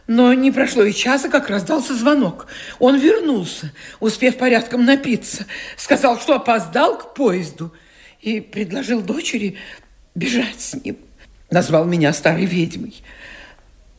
Но 0.08 0.34
не 0.34 0.52
прошло 0.52 0.84
и 0.84 0.94
часа, 0.94 1.30
как 1.30 1.50
раздался 1.50 1.96
звонок. 1.96 2.48
Он 2.80 2.98
вернулся, 2.98 3.72
успев 4.00 4.38
порядком 4.38 4.84
напиться. 4.84 5.46
Сказал, 5.78 6.20
что 6.20 6.36
опоздал 6.36 6.98
к 6.98 7.14
поезду 7.14 7.74
и 8.20 8.42
предложил 8.42 9.02
дочери 9.02 9.58
бежать 10.16 10.60
с 10.60 10.74
ним. 10.74 10.98
Назвал 11.52 11.86
меня 11.86 12.14
старой 12.14 12.46
ведьмой. 12.46 13.02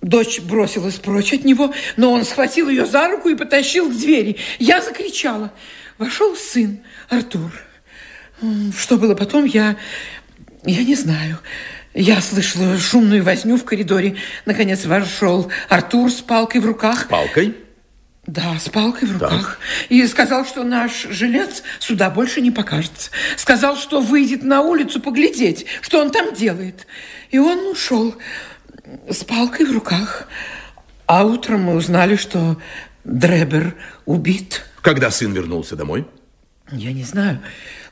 Дочь 0.01 0.41
бросилась 0.41 0.95
прочь 0.95 1.33
от 1.33 1.45
него, 1.45 1.75
но 1.97 2.13
он 2.13 2.25
схватил 2.25 2.69
ее 2.69 2.87
за 2.87 3.09
руку 3.09 3.29
и 3.29 3.35
потащил 3.35 3.91
к 3.91 3.97
двери. 3.97 4.37
Я 4.59 4.81
закричала. 4.81 5.53
Вошел 5.99 6.35
сын 6.37 6.81
Артур. 7.11 7.53
Что 8.77 8.97
было 8.97 9.15
потом, 9.15 9.45
я, 9.45 9.77
я 10.65 10.85
не 10.85 10.95
знаю. 10.95 11.39
Я 11.93 12.21
слышала 12.23 12.79
шумную 12.79 13.23
возню 13.23 13.57
в 13.57 13.65
коридоре. 13.65 14.17
Наконец 14.47 14.87
вошел 14.87 15.51
Артур 15.69 16.11
с 16.11 16.23
палкой 16.23 16.61
в 16.61 16.67
руках. 16.67 17.03
С 17.03 17.05
палкой? 17.05 17.55
Да, 18.27 18.59
с 18.59 18.69
палкой 18.69 19.09
в 19.09 19.13
руках. 19.15 19.59
Так. 19.59 19.59
И 19.89 20.07
сказал, 20.07 20.47
что 20.47 20.63
наш 20.63 21.09
жилец 21.11 21.63
сюда 21.81 22.11
больше 22.11 22.41
не 22.41 22.53
покажется. 22.53 23.11
Сказал, 23.37 23.77
что 23.77 24.01
выйдет 24.01 24.45
на 24.45 24.63
улицу 24.63 25.01
поглядеть, 25.01 25.67
что 25.83 26.01
он 26.01 26.11
там 26.11 26.33
делает. 26.33 26.87
И 27.31 27.39
он 27.39 27.59
ушел 27.69 28.15
с 29.09 29.25
палкой 29.25 29.67
в 29.67 29.73
руках. 29.73 30.29
А 31.07 31.25
утром 31.25 31.63
мы 31.63 31.75
узнали, 31.75 32.17
что 32.17 32.57
Дребер 33.05 33.77
убит. 34.05 34.63
Когда 34.83 35.11
сын 35.11 35.33
вернулся 35.33 35.77
домой? 35.77 36.07
Я 36.73 36.93
не 36.93 37.03
знаю. 37.03 37.41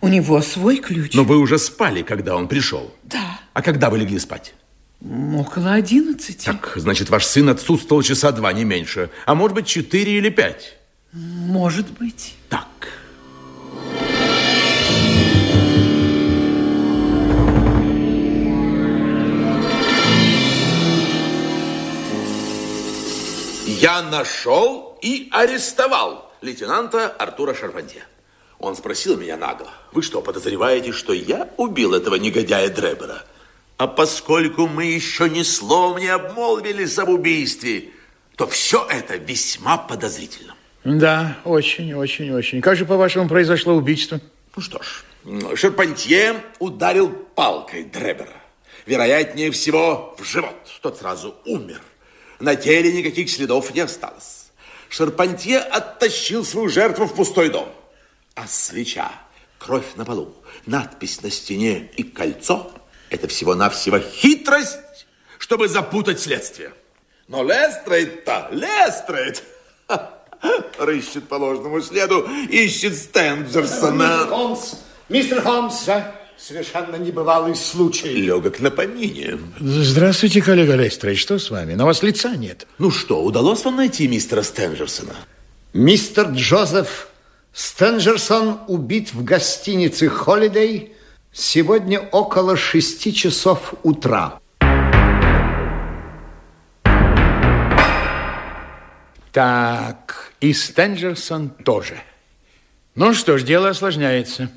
У 0.01 0.09
него 0.09 0.41
свой 0.41 0.77
ключ. 0.77 1.15
Но 1.15 1.25
вы 1.25 1.39
уже 1.39 1.59
спали, 1.59 2.03
когда 2.03 2.37
он 2.37 2.49
пришел? 2.49 2.95
Да. 3.05 3.41
А 3.53 3.63
когда 3.63 3.91
вы 3.91 3.99
легли 3.99 4.19
спать? 4.19 4.55
Около 5.01 5.75
одиннадцати. 5.75 6.47
Так, 6.47 6.73
значит, 6.77 7.09
ваш 7.09 7.25
сын 7.25 7.49
отсутствовал 7.49 8.03
часа 8.03 8.33
два, 8.33 8.53
не 8.53 8.65
меньше. 8.65 9.11
А 9.27 9.35
может 9.35 9.55
быть, 9.55 9.67
четыре 9.67 10.19
или 10.19 10.31
пять? 10.31 10.77
Может 11.13 11.91
быть. 11.93 12.37
Так. 12.49 12.67
Я 23.81 24.03
нашел 24.03 24.99
и 25.03 25.29
арестовал 25.31 26.33
лейтенанта 26.41 27.11
Артура 27.11 27.55
Шарпантье. 27.55 28.03
Он 28.59 28.75
спросил 28.75 29.17
меня 29.17 29.37
нагло, 29.37 29.71
вы 29.93 30.03
что, 30.03 30.21
подозреваете, 30.21 30.91
что 30.91 31.13
я 31.13 31.49
убил 31.57 31.95
этого 31.95 32.17
негодяя 32.17 32.71
Дребера? 32.71 33.23
А 33.77 33.87
поскольку 33.87 34.67
мы 34.67 34.87
еще 34.87 35.31
ни 35.31 35.45
словом 35.45 35.99
не 35.99 36.09
обмолвились 36.09 36.99
об 36.99 37.11
убийстве, 37.11 37.91
то 38.35 38.49
все 38.49 38.85
это 38.91 39.15
весьма 39.15 39.79
подозрительно. 39.79 40.57
Да, 40.83 41.39
очень, 41.45 41.95
очень, 41.95 42.33
очень. 42.33 42.61
Как 42.61 42.77
же, 42.77 42.85
по-вашему, 42.85 43.29
произошло 43.29 43.75
убийство? 43.75 44.21
Ну 44.57 44.61
что 44.61 44.83
ж, 44.83 45.05
Шарпантье 45.55 46.43
ударил 46.59 47.11
палкой 47.11 47.85
Дребера. 47.85 48.43
Вероятнее 48.87 49.53
всего, 49.53 50.17
в 50.19 50.25
живот. 50.25 50.57
Тот 50.83 50.99
сразу 50.99 51.37
умер. 51.45 51.81
На 52.41 52.57
теле 52.57 52.93
никаких 52.93 53.31
следов 53.31 53.75
не 53.75 53.81
осталось. 53.81 54.47
Шарпантье 54.89 55.59
оттащил 55.59 56.45
свою 56.45 56.69
жертву 56.69 57.07
в 57.07 57.15
пустой 57.15 57.51
дом. 57.51 57.69
А 58.35 58.47
свеча, 58.47 59.11
кровь 59.59 59.95
на 59.97 60.05
полу, 60.05 60.35
надпись 60.67 61.23
на 61.23 61.31
стене 61.31 61.91
и 61.97 62.03
кольцо– 62.03 62.73
это 63.11 63.29
всего-навсего 63.29 63.99
хитрость, 64.01 65.07
чтобы 65.39 65.69
запутать 65.69 66.21
следствие. 66.21 66.73
Но 67.27 67.43
Лестрейд-то, 67.43 68.49
Лестрейд, 68.53 69.43
рыщет 70.79 71.29
по 71.29 71.35
ложному 71.35 71.81
следу, 71.81 72.29
ищет 72.49 72.97
Стенджерсона. 72.97 74.03
Мистер 74.03 74.29
Холмс, 74.29 74.75
мистер 75.09 75.43
Холмс, 75.43 75.85
да? 75.85 76.18
Совершенно 76.39 76.95
небывалый 76.95 77.57
случай. 77.57 78.13
Легок 78.15 78.61
на 78.61 78.71
помине. 78.71 79.39
Здравствуйте, 79.59 80.41
коллега 80.41 80.77
Лестрейд, 80.77 81.19
что 81.19 81.37
с 81.39 81.51
вами? 81.51 81.75
На 81.75 81.85
вас 81.85 82.05
лица 82.05 82.37
нет. 82.37 82.69
Ну 82.79 82.93
что, 82.93 83.25
удалось 83.25 83.65
вам 83.65 83.77
найти 83.77 84.07
мистера 84.07 84.43
Стенджерсона? 84.43 85.17
Мистер 85.73 86.29
Джозеф 86.31 87.09
Стенджерсон 87.53 88.61
убит 88.69 89.13
в 89.13 89.25
гостинице 89.25 90.09
«Холидей» 90.09 90.93
сегодня 91.33 91.99
около 91.99 92.57
шести 92.57 93.13
часов 93.13 93.75
утра. 93.83 94.39
Так, 99.33 100.33
и 100.41 100.53
Стенджерсон 100.53 101.51
тоже. 101.51 102.01
Ну 102.95 103.13
что 103.13 103.39
ж, 103.39 103.43
дело 103.43 103.71
осложняется. 103.71 104.51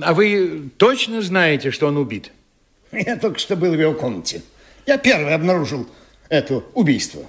А 0.00 0.14
вы 0.14 0.70
точно 0.76 1.22
знаете, 1.22 1.70
что 1.70 1.86
он 1.88 1.96
убит? 1.96 2.32
Я 2.92 3.16
только 3.16 3.38
что 3.38 3.56
был 3.56 3.72
в 3.72 3.80
его 3.80 3.94
комнате. 3.94 4.42
Я 4.86 4.98
первый 4.98 5.34
обнаружил 5.34 5.88
это 6.28 6.62
убийство. 6.74 7.22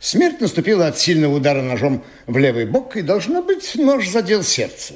Смерть 0.00 0.40
наступила 0.40 0.88
от 0.88 0.98
сильного 0.98 1.36
удара 1.36 1.62
ножом 1.62 2.04
в 2.26 2.36
левый 2.36 2.66
бок, 2.66 2.96
и, 2.96 3.02
должно 3.02 3.42
быть, 3.42 3.76
нож 3.76 4.08
задел 4.08 4.42
сердце. 4.42 4.94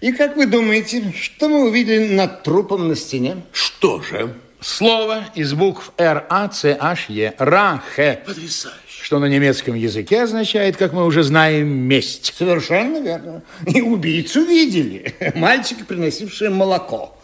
И 0.00 0.12
как 0.12 0.36
вы 0.36 0.46
думаете, 0.46 1.12
что 1.12 1.48
мы 1.48 1.68
увидели 1.68 2.14
над 2.14 2.42
трупом 2.42 2.88
на 2.88 2.96
стене? 2.96 3.42
Что 3.52 4.00
же? 4.00 4.34
Слово 4.60 5.24
из 5.34 5.52
букв 5.52 5.92
Р, 5.98 6.26
А, 6.30 6.48
Ц, 6.48 6.76
H, 6.80 7.06
Е. 7.08 7.34
Рахе. 7.38 8.22
Потрясающе. 8.26 8.80
Что 9.10 9.18
на 9.18 9.24
немецком 9.24 9.74
языке 9.74 10.22
означает, 10.22 10.76
как 10.76 10.92
мы 10.92 11.04
уже 11.04 11.24
знаем, 11.24 11.66
месть. 11.66 12.32
Совершенно 12.38 12.98
верно. 12.98 13.42
И 13.66 13.80
убийцу 13.80 14.44
видели. 14.44 15.16
Мальчик, 15.34 15.84
приносивший 15.84 16.48
молоко 16.48 17.18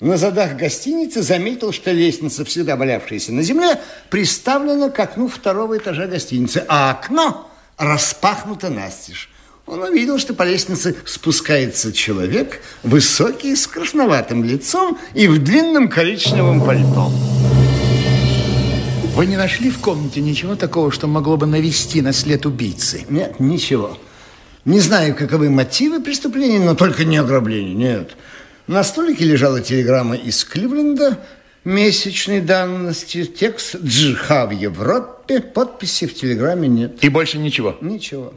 на 0.00 0.16
задах 0.16 0.56
гостиницы 0.56 1.22
заметил, 1.22 1.70
что 1.70 1.92
лестница, 1.92 2.44
всегда 2.44 2.74
валявшаяся 2.74 3.32
на 3.32 3.42
земле, 3.42 3.80
приставлена 4.10 4.90
к 4.90 4.98
окну 4.98 5.28
второго 5.28 5.78
этажа 5.78 6.08
гостиницы, 6.08 6.64
а 6.66 6.90
окно 6.90 7.48
распахнуто 7.76 8.68
настежь. 8.68 9.30
Он 9.64 9.80
увидел, 9.82 10.18
что 10.18 10.34
по 10.34 10.42
лестнице 10.42 10.96
спускается 11.04 11.92
человек, 11.92 12.60
высокий, 12.82 13.54
с 13.54 13.68
красноватым 13.68 14.42
лицом 14.42 14.98
и 15.14 15.28
в 15.28 15.38
длинном 15.38 15.88
коричневом 15.88 16.66
пальто. 16.66 17.12
Вы 19.18 19.26
не 19.26 19.36
нашли 19.36 19.68
в 19.68 19.80
комнате 19.80 20.20
ничего 20.20 20.54
такого, 20.54 20.92
что 20.92 21.08
могло 21.08 21.36
бы 21.36 21.44
навести 21.44 22.02
на 22.02 22.12
след 22.12 22.46
убийцы? 22.46 23.04
Нет, 23.08 23.40
ничего. 23.40 23.98
Не 24.64 24.78
знаю, 24.78 25.16
каковы 25.16 25.50
мотивы 25.50 26.00
преступления, 26.00 26.60
но 26.60 26.76
только 26.76 27.04
не 27.04 27.16
ограбление, 27.16 27.74
нет. 27.74 28.16
На 28.68 28.84
столике 28.84 29.24
лежала 29.24 29.60
телеграмма 29.60 30.14
из 30.14 30.44
Кливленда 30.44 31.18
месячной 31.64 32.40
давности, 32.40 33.24
текст 33.24 33.74
«Джиха 33.82 34.46
в 34.46 34.52
Европе», 34.52 35.40
подписи 35.40 36.06
в 36.06 36.14
телеграмме 36.14 36.68
нет. 36.68 37.02
И 37.02 37.08
больше 37.08 37.38
ничего? 37.38 37.76
Ничего. 37.80 38.34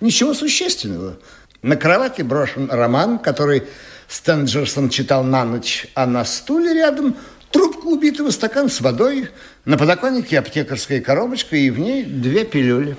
Ничего 0.00 0.34
существенного. 0.34 1.20
На 1.62 1.76
кровати 1.76 2.22
брошен 2.22 2.68
роман, 2.68 3.20
который 3.20 3.62
Стенджерсон 4.08 4.88
читал 4.88 5.22
на 5.22 5.44
ночь, 5.44 5.86
а 5.94 6.04
на 6.04 6.24
стуле 6.24 6.74
рядом 6.74 7.14
трубка 7.50 7.86
убитого, 7.86 8.30
стакан 8.30 8.68
с 8.68 8.80
водой, 8.80 9.28
на 9.64 9.76
подоконнике 9.78 10.38
аптекарская 10.38 11.00
коробочка 11.00 11.56
и 11.56 11.70
в 11.70 11.78
ней 11.78 12.04
две 12.04 12.44
пилюли. 12.44 12.96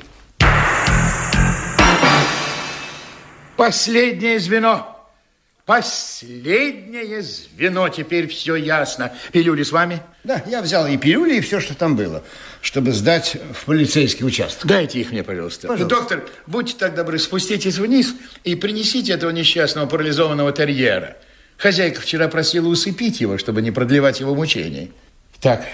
Последнее 3.56 4.40
звено. 4.40 4.94
Последнее 5.66 7.22
звено, 7.22 7.90
теперь 7.90 8.28
все 8.30 8.56
ясно. 8.56 9.12
Пилюли 9.34 9.64
с 9.64 9.74
вами? 9.74 10.02
Да, 10.24 10.42
я 10.48 10.62
взял 10.62 10.88
и 10.88 10.96
пилюли, 10.96 11.36
и 11.36 11.42
все, 11.42 11.60
что 11.60 11.76
там 11.76 11.98
было, 11.98 12.24
чтобы 12.62 12.94
сдать 12.94 13.36
в 13.54 13.66
полицейский 13.66 14.26
участок. 14.26 14.66
Дайте 14.66 15.02
их 15.02 15.12
мне, 15.12 15.24
пожалуйста. 15.24 15.68
пожалуйста. 15.68 15.94
Доктор, 15.94 16.26
будьте 16.46 16.74
так 16.80 16.96
добры, 16.96 17.20
спуститесь 17.20 17.80
вниз 17.80 18.16
и 18.46 18.56
принесите 18.56 19.12
этого 19.12 19.32
несчастного 19.32 19.88
парализованного 19.88 20.54
терьера. 20.54 21.18
Хозяйка 21.58 22.02
вчера 22.02 22.28
просила 22.28 22.68
усыпить 22.68 23.20
его, 23.20 23.38
чтобы 23.38 23.62
не 23.62 23.72
продлевать 23.72 24.20
его 24.20 24.36
мучений. 24.36 24.92
Так, 25.40 25.66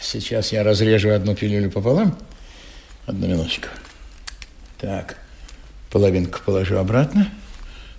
сейчас 0.00 0.52
я 0.52 0.64
разрежу 0.64 1.10
одну 1.10 1.34
пилюлю 1.34 1.70
пополам 1.70 2.18
Одну 3.06 3.26
минуточку. 3.26 3.68
Так, 4.78 5.16
половинку 5.90 6.40
положу 6.44 6.76
обратно. 6.76 7.32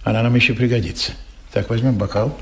Она 0.04 0.24
нам 0.24 0.36
еще 0.36 0.54
пригодится. 0.54 1.14
Так, 1.52 1.70
возьмем 1.70 1.96
бокал. 1.96 2.38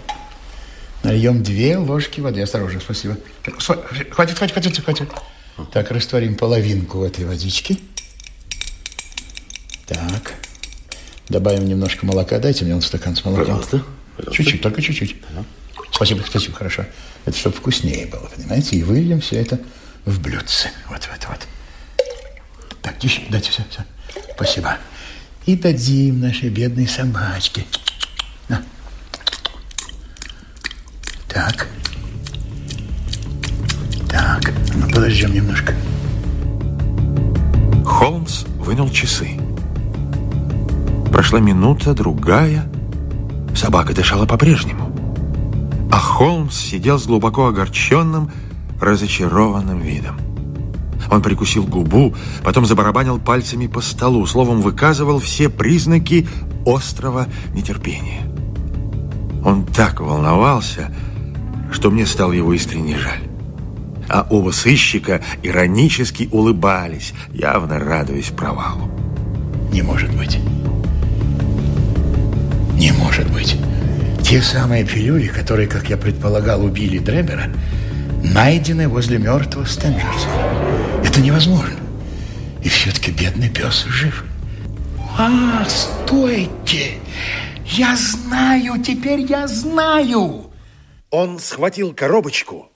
Нальем 1.04 1.44
две 1.44 1.78
ложки 1.78 2.20
воды. 2.20 2.42
Осторожно, 2.42 2.80
спасибо. 2.80 3.18
Хватит, 3.44 4.38
хватит, 4.38 4.52
хватит, 4.52 4.84
хватит. 4.84 5.10
Так, 5.72 5.92
растворим 5.92 6.36
половинку 6.36 7.00
в 7.00 7.04
этой 7.04 7.26
водичке. 7.26 7.78
Так. 9.88 10.36
Добавим 11.28 11.68
немножко 11.68 12.06
молока. 12.06 12.40
Дайте 12.40 12.66
мне 12.66 12.76
он 12.76 12.82
стакан 12.82 13.16
с 13.16 13.26
молоком. 13.26 13.46
Пожалуйста. 13.46 13.84
Чуть-чуть, 14.32 14.62
только 14.62 14.82
чуть-чуть. 14.82 15.16
Спасибо, 15.92 16.24
спасибо, 16.26 16.56
хорошо. 16.56 16.86
Это 17.26 17.38
чтобы 17.38 17.56
вкуснее 17.56 18.06
было, 18.08 18.30
понимаете? 18.36 18.78
И 18.78 18.84
выльем 18.84 19.22
все 19.22 19.38
это 19.42 19.60
в 20.06 20.22
блюдце. 20.22 20.72
Вот, 20.90 21.08
вот, 21.12 21.28
вот. 21.28 21.48
Так, 22.82 22.98
тише, 23.00 23.22
дайте 23.30 23.52
все, 23.52 23.64
все. 23.70 23.84
Спасибо. 24.36 24.78
И 25.46 25.56
дадим 25.56 26.20
нашей 26.20 26.50
бедной 26.50 26.88
собачке. 26.88 27.66
На. 28.48 28.64
Так. 31.28 31.68
Так, 34.10 34.54
ну 34.76 34.90
подождем 34.90 35.34
немножко. 35.34 35.76
Холмс 37.86 38.44
вынул 38.58 38.90
часы. 38.90 39.38
Прошла 41.12 41.40
минута, 41.40 41.94
другая. 41.94 42.70
Собака 43.56 43.94
дышала 43.94 44.26
по-прежнему. 44.26 44.92
А 45.92 45.98
Холмс 45.98 46.56
сидел 46.56 47.00
с 47.00 47.06
глубоко 47.06 47.48
огорченным, 47.48 48.32
разочарованным 48.80 49.80
видом. 49.80 50.18
Он 51.10 51.22
прикусил 51.22 51.64
губу, 51.64 52.14
потом 52.44 52.66
забарабанил 52.66 53.20
пальцами 53.20 53.68
по 53.68 53.82
столу, 53.82 54.26
словом, 54.26 54.62
выказывал 54.62 55.20
все 55.20 55.50
признаки 55.50 56.28
острого 56.66 57.28
нетерпения. 57.54 58.22
Он 59.44 59.66
так 59.66 60.02
волновался, 60.02 60.94
что 61.72 61.90
мне 61.90 62.06
стало 62.06 62.34
его 62.34 62.54
искренне 62.54 62.98
жаль. 62.98 63.24
А 64.08 64.26
оба 64.30 64.52
сыщика 64.52 65.22
иронически 65.44 66.30
улыбались, 66.32 67.14
явно 67.32 67.80
радуясь 67.80 68.30
провалу. 68.30 68.90
Не 69.72 69.82
может 69.82 70.16
быть. 70.16 70.40
Не 72.80 72.94
может 72.94 73.30
быть. 73.34 73.58
Те 74.24 74.42
самые 74.42 74.86
пилюли, 74.86 75.28
которые, 75.28 75.68
как 75.68 75.90
я 75.90 75.98
предполагал, 75.98 76.64
убили 76.64 76.98
Дребера, 76.98 77.52
найдены 78.24 78.88
возле 78.88 79.18
мертвого 79.18 79.66
Стенджерса. 79.66 80.30
Это 81.04 81.20
невозможно. 81.20 81.78
И 82.64 82.70
все-таки 82.70 83.12
бедный 83.12 83.50
пес 83.50 83.84
жив. 83.90 84.24
А, 85.18 85.66
стойте! 85.68 86.94
Я 87.66 87.98
знаю, 87.98 88.82
теперь 88.82 89.22
я 89.30 89.46
знаю! 89.48 90.50
Он 91.10 91.38
схватил 91.40 91.94
коробочку, 91.94 92.70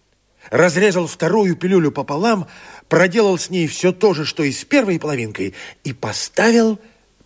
разрезал 0.52 1.08
вторую 1.08 1.56
пилюлю 1.56 1.94
пополам, 1.94 2.48
проделал 2.90 3.38
с 3.38 3.50
ней 3.50 3.68
все 3.68 3.94
то 3.94 4.14
же, 4.14 4.26
что 4.26 4.44
и 4.44 4.52
с 4.52 4.66
первой 4.66 5.00
половинкой, 5.00 5.54
и 5.86 5.94
поставил 5.94 6.78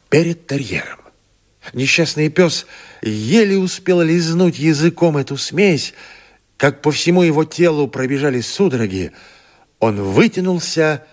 перед 0.10 0.46
терьером. 0.46 1.07
Несчастный 1.74 2.30
пес 2.30 2.66
еле 3.02 3.58
успел 3.58 4.02
лизнуть 4.02 4.58
языком 4.58 5.18
эту 5.18 5.38
смесь, 5.38 5.94
как 6.58 6.82
по 6.82 6.92
всему 6.92 7.24
его 7.24 7.46
телу 7.46 7.88
пробежали 7.88 8.42
судороги, 8.42 9.12
он 9.80 10.02
вытянулся 10.02 11.06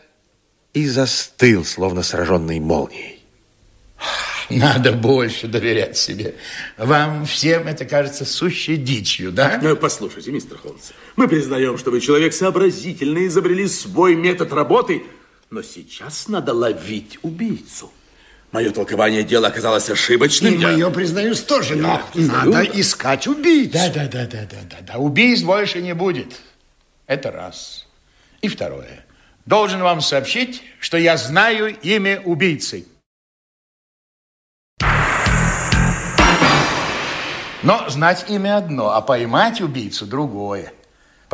и 0.73 0.87
застыл, 0.87 1.65
словно 1.65 2.03
сраженный 2.03 2.61
молнией. 2.61 3.21
Надо 4.51 4.93
больше 4.93 5.49
доверять 5.49 5.97
себе. 5.97 6.35
Вам 6.77 7.25
всем 7.25 7.67
это 7.67 7.85
кажется 7.85 8.25
сущей 8.25 8.77
дичью, 8.77 9.33
да? 9.33 9.59
Ну, 9.63 9.75
послушайте, 9.77 10.33
мистер 10.33 10.59
Холмс, 10.59 10.91
мы 11.17 11.29
признаем, 11.29 11.79
что 11.79 11.91
вы 11.91 12.01
человек 12.01 12.35
сообразительный, 12.35 13.27
изобрели 13.27 13.67
свой 13.67 14.15
метод 14.15 14.53
работы, 14.53 15.03
но 15.51 15.63
сейчас 15.63 16.29
надо 16.29 16.53
ловить 16.53 17.19
убийцу. 17.23 17.91
Мое 18.55 18.71
толкование 18.71 19.25
дела 19.25 19.49
оказалось 19.49 19.91
ошибочным. 19.91 20.55
И 20.55 20.59
мое, 20.59 20.89
признаюсь, 20.89 21.41
тоже, 21.41 21.75
но 21.75 22.01
надо 22.15 22.63
искать 22.63 23.27
убийцу. 23.27 23.73
Да, 23.73 23.89
да, 23.89 24.07
да, 24.07 24.27
да, 24.27 24.47
да, 24.49 24.59
да, 24.71 24.77
да. 24.81 24.99
Убийств 24.99 25.45
больше 25.45 25.83
не 25.83 25.93
будет. 25.93 26.41
Это 27.09 27.33
раз. 27.33 27.89
И 28.43 28.47
второе. 28.47 29.05
Должен 29.45 29.83
вам 29.83 30.01
сообщить, 30.01 30.63
что 30.79 30.97
я 30.97 31.17
знаю 31.17 31.77
имя 31.81 32.21
убийцы. 32.25 32.87
Но 37.65 37.89
знать 37.89 38.27
имя 38.29 38.59
одно, 38.59 38.91
а 38.91 39.01
поймать 39.01 39.61
убийцу 39.61 40.07
другое. 40.07 40.74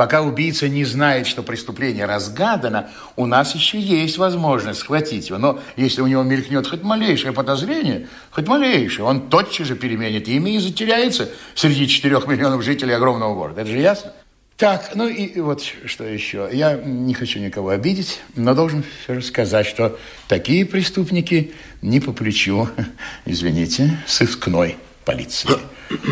Пока 0.01 0.23
убийца 0.23 0.67
не 0.67 0.83
знает, 0.83 1.27
что 1.27 1.43
преступление 1.43 2.07
разгадано, 2.07 2.89
у 3.17 3.27
нас 3.27 3.53
еще 3.53 3.79
есть 3.79 4.17
возможность 4.17 4.79
схватить 4.79 5.29
его. 5.29 5.37
Но 5.37 5.59
если 5.75 6.01
у 6.01 6.07
него 6.07 6.23
мелькнет 6.23 6.65
хоть 6.65 6.81
малейшее 6.81 7.33
подозрение, 7.33 8.07
хоть 8.31 8.47
малейшее, 8.47 9.05
он 9.05 9.29
тотчас 9.29 9.67
же 9.67 9.75
переменит 9.75 10.27
имя 10.27 10.55
и 10.55 10.57
затеряется 10.57 11.29
среди 11.53 11.87
четырех 11.87 12.25
миллионов 12.25 12.63
жителей 12.63 12.95
огромного 12.95 13.35
города. 13.35 13.61
Это 13.61 13.69
же 13.69 13.77
ясно? 13.77 14.11
Так, 14.57 14.93
ну 14.95 15.07
и 15.07 15.39
вот 15.39 15.61
что 15.85 16.03
еще. 16.03 16.49
Я 16.51 16.73
не 16.83 17.13
хочу 17.13 17.37
никого 17.37 17.69
обидеть, 17.69 18.21
но 18.35 18.55
должен 18.55 18.83
все 19.03 19.13
же 19.13 19.21
сказать, 19.21 19.67
что 19.67 19.99
такие 20.27 20.65
преступники 20.65 21.53
не 21.83 21.99
по 21.99 22.11
плечу, 22.11 22.67
извините, 23.25 23.99
сыскной 24.07 24.77
полиции. 25.05 25.51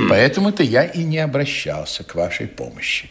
Поэтому-то 0.10 0.62
я 0.62 0.84
и 0.84 1.02
не 1.04 1.18
обращался 1.18 2.04
к 2.04 2.14
вашей 2.14 2.46
помощи. 2.46 3.10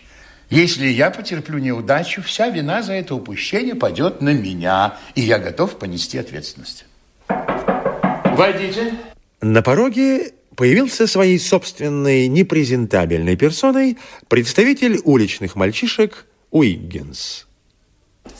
Если 0.50 0.86
я 0.86 1.10
потерплю 1.10 1.58
неудачу, 1.58 2.22
вся 2.22 2.48
вина 2.48 2.82
за 2.82 2.94
это 2.94 3.14
упущение 3.14 3.74
пойдет 3.74 4.22
на 4.22 4.30
меня, 4.30 4.96
и 5.14 5.20
я 5.20 5.38
готов 5.38 5.78
понести 5.78 6.16
ответственность. 6.16 6.86
Войдите. 7.28 8.94
На 9.42 9.62
пороге 9.62 10.32
появился 10.56 11.06
своей 11.06 11.38
собственной 11.38 12.28
непрезентабельной 12.28 13.36
персоной 13.36 13.98
представитель 14.28 15.00
уличных 15.04 15.54
мальчишек 15.54 16.24
Уиггинс. 16.50 17.46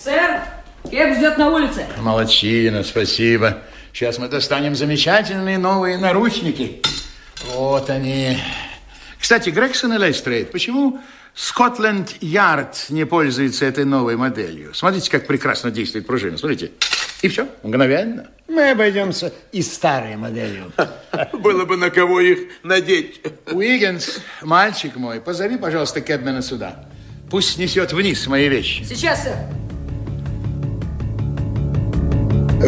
Сэр, 0.03 0.41
кэб 0.91 1.17
ждет 1.17 1.37
на 1.37 1.51
улице. 1.51 1.87
Молодчина, 1.99 2.85
спасибо. 2.85 3.59
Сейчас 3.93 4.19
мы 4.19 4.29
достанем 4.29 4.75
замечательные 4.75 5.59
новые 5.59 5.99
наручники. 5.99 6.81
Вот 7.53 7.91
они. 7.91 8.39
Кстати, 9.19 9.51
Грегсон 9.51 9.93
и 9.93 9.99
Лестрейд, 9.99 10.51
почему 10.51 11.01
Скотленд-Ярд 11.39 12.87
не 12.89 13.07
пользуется 13.07 13.65
этой 13.65 13.85
новой 13.85 14.17
моделью? 14.17 14.75
Смотрите, 14.75 15.09
как 15.09 15.29
прекрасно 15.29 15.71
действует 15.71 16.05
пружина. 16.05 16.37
Смотрите. 16.37 16.73
И 17.23 17.29
все, 17.29 17.47
мгновенно. 17.63 18.27
Мы 18.49 18.73
обойдемся 18.73 19.33
и 19.53 19.63
старой 19.63 20.17
моделью. 20.17 20.73
Было 21.33 21.65
бы 21.65 21.77
на 21.77 21.91
кого 21.91 22.19
их 22.19 22.41
надеть. 22.65 23.21
Уиггинс, 23.53 24.19
мальчик 24.43 24.97
мой, 24.97 25.21
позови, 25.21 25.57
пожалуйста, 25.59 26.01
Кэбмена 26.01 26.43
сюда. 26.43 26.87
Пусть 27.31 27.55
снесет 27.55 27.93
вниз 27.93 28.27
мои 28.27 28.49
вещи. 28.49 28.83
Сейчас, 28.83 29.23
сэр. 29.23 29.37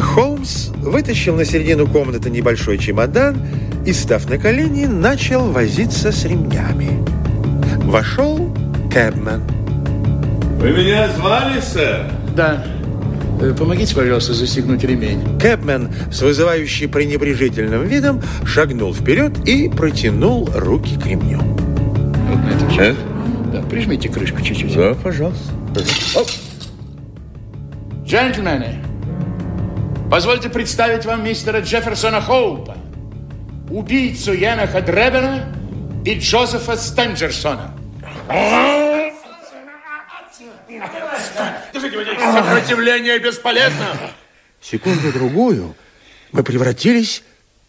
Холмс 0.01 0.69
вытащил 0.77 1.35
на 1.35 1.45
середину 1.45 1.89
комнаты 1.89 2.31
небольшой 2.31 2.79
чемодан 2.79 3.45
и, 3.85 3.93
став 3.93 4.31
на 4.31 4.39
колени, 4.39 4.85
начал 4.87 5.51
возиться 5.51 6.13
с 6.13 6.25
ремнями. 6.25 7.05
Вошел 7.91 8.57
Кэбмен. 8.91 9.43
Вы 10.59 10.71
меня 10.73 11.09
звали, 11.09 11.61
сэр? 11.61 12.11
Да. 12.35 12.65
Э, 13.41 13.55
Помогите, 13.57 13.95
пожалуйста, 13.95 14.35
застегнуть 14.35 14.83
ремень. 14.85 15.39
Кэбмен 15.39 15.91
с 16.13 16.21
вызывающей 16.21 16.89
пренебрежительным 16.89 17.87
видом 17.87 18.21
шагнул 18.45 18.93
вперед 18.95 19.33
и 19.49 19.69
протянул 19.69 20.51
руки 20.55 20.99
к 20.99 21.07
ремню. 21.07 21.39
Вот 21.39 22.39
на 22.39 22.51
этом 22.51 22.79
э? 22.79 22.95
Да, 23.53 23.63
прижмите 23.63 24.09
крышку 24.09 24.43
чуть-чуть. 24.43 24.75
Да, 24.75 24.95
пожалуйста. 24.95 25.53
Оп. 26.17 26.29
Джентльмены, 28.05 28.75
позвольте 30.11 30.49
представить 30.49 31.05
вам 31.07 31.25
мистера 31.25 31.61
Джефферсона 31.61 32.21
Хоупа, 32.21 32.77
убийцу 33.71 34.33
Янаха 34.33 34.81
Дребена 34.83 35.45
и 36.05 36.19
Джозефа 36.19 36.77
Стенджерсона. 36.77 37.71
Сопротивление 42.05 43.19
бесполезно. 43.19 44.13
Секунду-другую 44.61 45.75
мы 46.33 46.43
превратились 46.43 47.23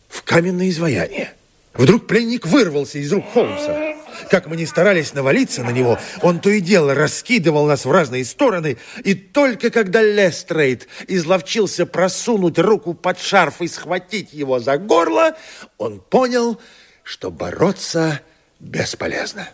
в 0.10 0.24
каменное 0.24 0.70
изваяние. 0.70 1.34
Вдруг 1.74 2.08
пленник 2.08 2.46
вырвался 2.46 3.00
из 3.00 3.12
рук 3.14 3.26
Холмса. 3.34 3.96
как 4.30 4.48
мы 4.48 4.58
не 4.58 4.66
старались 4.66 5.14
навалиться 5.14 5.64
на 5.64 5.72
него, 5.72 5.98
он 6.22 6.40
то 6.40 6.50
и 6.50 6.60
дело 6.60 6.94
раскидывал 6.94 7.66
нас 7.66 7.86
в 7.86 7.92
разные 7.92 8.26
стороны, 8.26 8.78
и 9.04 9.14
только 9.14 9.72
когда 9.72 10.02
Лестрейд 10.02 10.88
изловчился 11.08 11.86
просунуть 11.86 12.60
руку 12.60 12.94
под 12.94 13.20
шарф 13.20 13.62
и 13.62 13.68
схватить 13.68 14.34
его 14.34 14.60
за 14.60 14.78
горло, 14.78 15.36
он 15.78 16.02
понял, 16.02 16.60
что 17.04 17.32
бороться 17.32 18.20
бесполезно. 18.60 19.50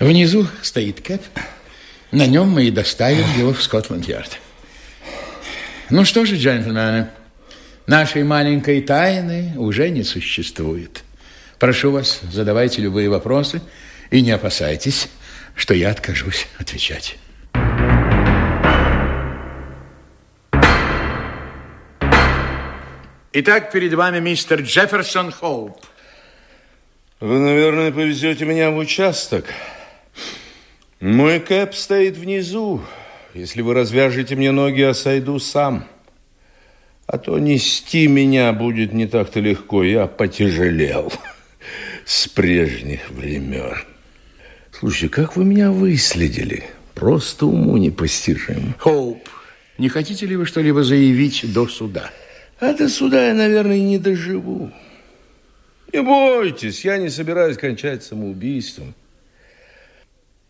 Внизу 0.00 0.48
стоит 0.62 1.00
Кэп. 1.00 1.22
На 2.12 2.26
нем 2.26 2.50
мы 2.50 2.64
и 2.64 2.70
доставим 2.70 3.24
его 3.38 3.54
в 3.54 3.62
Скотланд-Ярд. 3.62 4.38
Ну 5.88 6.04
что 6.04 6.26
же, 6.26 6.36
джентльмены, 6.36 7.08
нашей 7.86 8.22
маленькой 8.22 8.82
тайны 8.82 9.54
уже 9.56 9.88
не 9.88 10.02
существует. 10.02 11.04
Прошу 11.58 11.90
вас, 11.90 12.20
задавайте 12.30 12.82
любые 12.82 13.08
вопросы 13.08 13.62
и 14.10 14.20
не 14.20 14.30
опасайтесь, 14.30 15.08
что 15.56 15.72
я 15.72 15.90
откажусь 15.90 16.48
отвечать. 16.58 17.16
Итак, 23.32 23.72
перед 23.72 23.94
вами 23.94 24.20
мистер 24.20 24.60
Джефферсон 24.60 25.32
Хоуп. 25.32 25.78
Вы, 27.20 27.38
наверное, 27.38 27.90
повезете 27.90 28.44
меня 28.44 28.70
в 28.70 28.76
участок. 28.76 29.46
Мой 31.02 31.40
кэп 31.40 31.74
стоит 31.74 32.16
внизу. 32.16 32.80
Если 33.34 33.60
вы 33.60 33.74
развяжете 33.74 34.36
мне 34.36 34.52
ноги, 34.52 34.82
я 34.82 34.94
сойду 34.94 35.40
сам. 35.40 35.84
А 37.08 37.18
то 37.18 37.40
нести 37.40 38.06
меня 38.06 38.52
будет 38.52 38.92
не 38.92 39.08
так-то 39.08 39.40
легко. 39.40 39.82
Я 39.82 40.06
потяжелел 40.06 41.12
с 42.04 42.28
прежних 42.28 43.10
времен. 43.10 43.78
Слушай, 44.70 45.08
как 45.08 45.34
вы 45.34 45.44
меня 45.44 45.72
выследили? 45.72 46.62
Просто 46.94 47.46
уму 47.46 47.78
непостижимо. 47.78 48.72
Хоуп, 48.78 49.28
не 49.78 49.88
хотите 49.88 50.24
ли 50.26 50.36
вы 50.36 50.46
что-либо 50.46 50.84
заявить 50.84 51.52
до 51.52 51.66
суда? 51.66 52.12
А 52.60 52.74
до 52.74 52.88
суда 52.88 53.26
я, 53.26 53.34
наверное, 53.34 53.80
не 53.80 53.98
доживу. 53.98 54.70
Не 55.92 56.00
бойтесь, 56.00 56.84
я 56.84 56.96
не 56.98 57.08
собираюсь 57.08 57.56
кончать 57.56 58.04
самоубийством. 58.04 58.94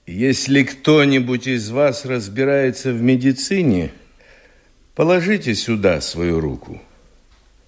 Если 0.07 0.65
кто-нибудь 0.65 1.47
из 1.47 1.71
вас 1.71 2.05
разбирается 2.05 2.93
в 2.93 3.01
медицине, 3.01 3.93
положите 4.95 5.55
сюда 5.55 6.01
свою 6.01 6.41
руку. 6.41 6.81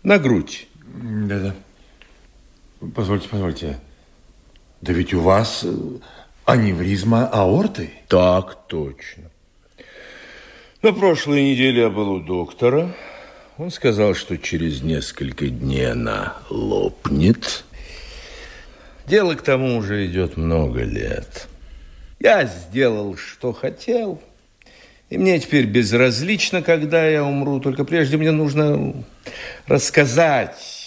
На 0.03 0.18
грудь. 0.18 0.66
Да-да. 0.85 1.55
Позвольте, 2.95 3.28
позвольте. 3.28 3.78
Да 4.80 4.93
ведь 4.93 5.14
у 5.14 5.20
вас 5.20 5.64
аневризма 6.45 7.26
аорты. 7.26 7.91
Так 8.09 8.66
точно. 8.66 9.30
На 10.82 10.93
прошлой 10.93 11.43
неделе 11.43 11.82
я 11.82 11.89
был 11.89 12.11
у 12.11 12.20
доктора. 12.20 12.95
Он 13.57 13.70
сказал, 13.70 14.14
что 14.14 14.37
через 14.37 14.82
несколько 14.82 15.47
дней 15.47 15.93
она 15.93 16.37
лопнет. 16.51 17.64
Дело 19.07 19.35
к 19.35 19.43
тому 19.43 19.76
уже 19.76 20.07
идет 20.07 20.37
много 20.37 20.82
лет. 20.82 21.49
Я 22.24 22.46
сделал, 22.46 23.18
что 23.18 23.52
хотел. 23.52 24.18
И 25.10 25.18
мне 25.18 25.38
теперь 25.38 25.66
безразлично, 25.66 26.62
когда 26.62 27.06
я 27.06 27.22
умру. 27.22 27.60
Только 27.60 27.84
прежде 27.84 28.16
мне 28.16 28.30
нужно 28.30 28.94
рассказать, 29.66 30.84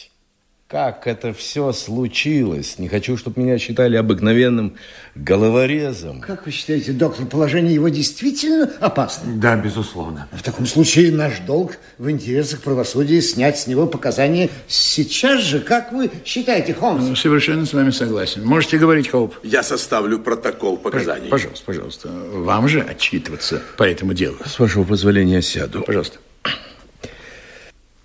как 0.68 1.08
это 1.08 1.34
все 1.34 1.72
случилось. 1.72 2.78
Не 2.78 2.90
хочу, 2.90 3.16
чтобы 3.16 3.42
меня 3.42 3.58
считали 3.58 3.96
обыкновенным 3.96 4.76
головорезом. 5.16 6.20
Как 6.20 6.46
вы 6.46 6.52
считаете, 6.52 6.92
доктор, 6.92 7.26
положение 7.26 7.74
его 7.74 7.88
действительно 7.88 8.70
опасно? 8.82 9.32
Да, 9.36 9.56
безусловно. 9.56 10.28
В 10.34 10.44
таком 10.44 10.66
случае 10.66 11.14
наш 11.14 11.40
долг 11.40 11.78
в 11.98 12.10
интересах 12.10 12.62
правосудия 12.62 13.22
снять 13.22 13.58
с 13.58 13.68
него 13.68 13.88
показания 13.88 14.50
сейчас 14.68 15.42
же. 15.42 15.62
Как 15.62 15.94
вы 15.94 16.12
считаете, 16.26 16.74
Холмс? 16.74 17.06
Ну, 17.08 17.16
совершенно 17.16 17.66
с 17.66 17.72
вами 17.72 17.92
согласен. 17.92 18.46
Можете 18.46 18.78
говорить, 18.78 19.08
Хоуп. 19.08 19.36
Я 19.44 19.64
составлю 19.64 20.20
протокол 20.20 20.78
показаний. 20.78 21.30
Пожалуйста, 21.30 21.66
пожалуйста. 21.66 22.10
Вам 22.10 22.68
же 22.68 22.82
отчитываться 22.82 23.62
по 23.78 23.84
этому 23.84 24.14
делу. 24.14 24.38
С 24.46 24.60
вашего 24.60 24.84
позволения 24.84 25.42
сяду. 25.42 25.82
Пожалуйста. 25.84 26.18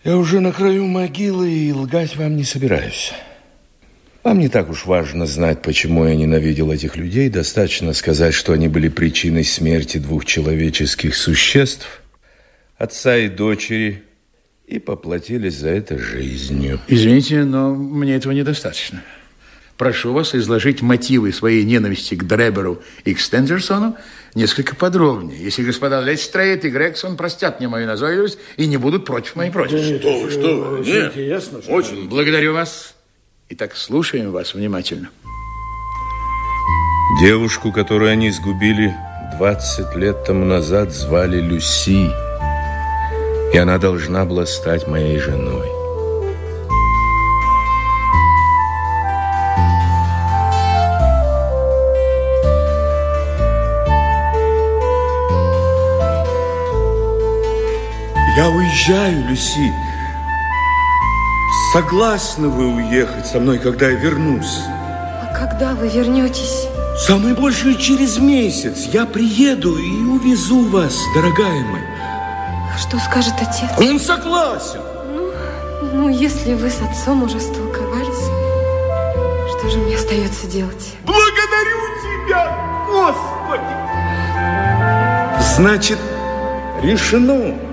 Я 0.05 0.17
уже 0.17 0.41
на 0.41 0.51
краю 0.51 0.87
могилы 0.87 1.49
и 1.49 1.73
лгать 1.73 2.17
вам 2.17 2.37
не 2.37 2.43
собираюсь. 2.43 3.13
Вам 4.25 4.41
не 4.41 4.49
так 4.49 4.69
уж 4.69 4.85
важно 4.85 5.27
знать, 5.27 5.63
почему 5.63 6.05
я 6.05 6.17
ненавидел 6.17 6.73
этих 6.73 6.97
людей. 6.97 7.29
Достаточно 7.29 7.93
сказать, 7.93 8.35
что 8.35 8.53
они 8.53 8.67
были 8.67 8.89
причиной 8.89 9.45
смерти 9.45 9.99
двух 9.99 10.25
человеческих 10.25 11.15
существ, 11.15 12.03
отца 12.77 13.17
и 13.17 13.29
дочери, 13.29 14.03
и 14.67 14.81
поплатились 14.81 15.55
за 15.55 15.69
это 15.69 15.99
жизнью. 15.99 16.81
Извините, 16.89 17.45
но 17.45 17.73
мне 17.73 18.17
этого 18.17 18.33
недостаточно. 18.33 19.03
Прошу 19.77 20.13
вас 20.13 20.35
изложить 20.35 20.83
мотивы 20.83 21.33
своей 21.33 21.65
ненависти 21.65 22.17
к 22.17 22.25
Дреберу 22.25 22.83
и 23.05 23.15
к 23.15 23.21
Стендерсону 23.21 23.97
несколько 24.35 24.75
подробнее. 24.75 25.39
Если 25.43 25.63
господа 25.63 26.01
Лестрейд 26.01 26.65
и 26.65 26.71
Грегсон 26.71 27.17
простят 27.17 27.59
мне 27.59 27.69
мою 27.69 27.87
назойливость 27.87 28.39
и 28.57 28.67
не 28.67 28.77
будут 28.77 29.05
против 29.05 29.37
моей 29.37 29.51
просьбы. 29.51 29.79
Что 30.01 30.19
вы, 30.21 30.31
что 30.31 30.57
вы? 30.57 30.79
Очень 30.81 30.93
Нет, 30.93 31.13
интересно. 31.13 31.63
что- 31.63 31.73
очень. 31.73 32.09
Благодарю 32.09 32.55
вас. 32.55 32.95
Итак, 33.51 33.77
слушаем 33.77 34.31
вас 34.33 34.55
внимательно. 34.55 35.11
Девушку, 37.21 37.73
которую 37.73 38.11
они 38.11 38.31
сгубили 38.31 38.95
20 39.37 39.95
лет 39.97 40.25
тому 40.25 40.45
назад, 40.45 40.93
звали 40.93 41.41
Люси. 41.41 42.11
И 43.53 43.59
она 43.59 43.77
должна 43.79 44.25
была 44.25 44.47
стать 44.47 44.87
моей 44.89 45.19
женой. 45.19 45.69
Я 58.35 58.49
уезжаю, 58.49 59.29
Люси. 59.29 59.75
Согласны 61.75 62.49
вы 62.49 62.67
уехать 62.77 63.27
со 63.27 63.39
мной, 63.39 63.59
когда 63.59 63.91
я 63.91 63.95
вернусь? 63.95 64.59
А 64.69 65.35
когда 65.39 65.75
вы 65.75 65.89
вернетесь? 65.89 66.67
Самое 66.99 67.35
большее 67.35 67.75
через 67.77 68.17
месяц. 68.17 68.87
Я 68.91 69.05
приеду 69.05 69.77
и 69.77 70.05
увезу 70.05 70.67
вас, 70.71 70.97
дорогая 71.15 71.63
моя. 71.63 71.85
А 72.75 72.79
что 72.79 72.99
скажет 73.01 73.35
отец? 73.39 73.71
Он 73.79 74.01
согласен. 74.01 74.81
Ну, 75.93 76.09
если 76.09 76.55
вы 76.55 76.71
с 76.71 76.81
отцом 76.81 77.25
уже 77.25 77.39
столковались, 77.39 78.31
что 79.51 79.69
же 79.69 79.77
мне 79.77 79.97
остается 79.97 80.47
делать? 80.47 80.95
Благодарю 81.05 81.81
тебя, 82.03 82.87
Господи! 82.89 83.77
Значит, 85.55 85.99
решено. 86.83 87.72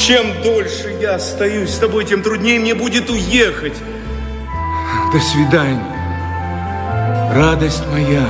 Чем 0.00 0.42
дольше 0.42 0.96
я 0.98 1.16
остаюсь 1.16 1.74
с 1.74 1.78
тобой, 1.78 2.06
тем 2.06 2.22
труднее 2.22 2.58
мне 2.58 2.74
будет 2.74 3.10
уехать. 3.10 3.74
До 5.12 5.20
свидания. 5.20 7.30
Радость 7.34 7.86
моя. 7.88 8.26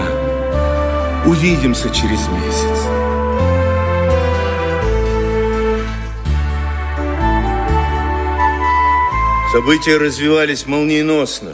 Увидимся 1.25 1.89
через 1.91 2.27
месяц. 2.27 2.77
События 9.53 9.97
развивались 9.97 10.67
молниеносно. 10.67 11.53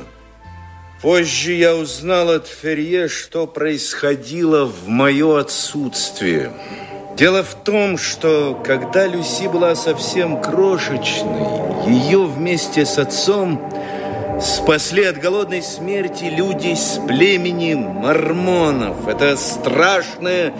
Позже 1.02 1.52
я 1.52 1.76
узнал 1.76 2.30
от 2.30 2.46
Ферье, 2.46 3.08
что 3.08 3.46
происходило 3.46 4.64
в 4.64 4.88
мое 4.88 5.38
отсутствие. 5.38 6.52
Дело 7.16 7.42
в 7.42 7.54
том, 7.54 7.96
что 7.96 8.60
когда 8.62 9.06
Люси 9.06 9.44
была 9.48 9.74
совсем 9.74 10.38
крошечной, 10.38 11.86
ее 11.90 12.26
вместе 12.26 12.84
с 12.84 12.98
отцом 12.98 13.72
спасли 14.38 15.04
от 15.04 15.16
голодной 15.16 15.62
смерти 15.62 16.24
люди 16.24 16.74
с 16.74 17.00
племени 17.08 17.72
мормонов. 17.72 19.08
Это 19.08 19.34
страшное 19.38 20.52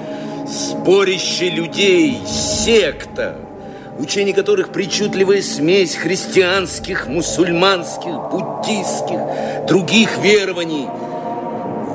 сборище 0.47 1.51
людей, 1.51 2.23
секта, 2.27 3.37
учение 3.99 4.33
которых 4.33 4.71
причудливая 4.71 5.43
смесь 5.43 5.95
христианских, 5.95 7.07
мусульманских, 7.07 8.31
буддийских, 8.31 9.67
других 9.67 10.17
верований. 10.23 10.89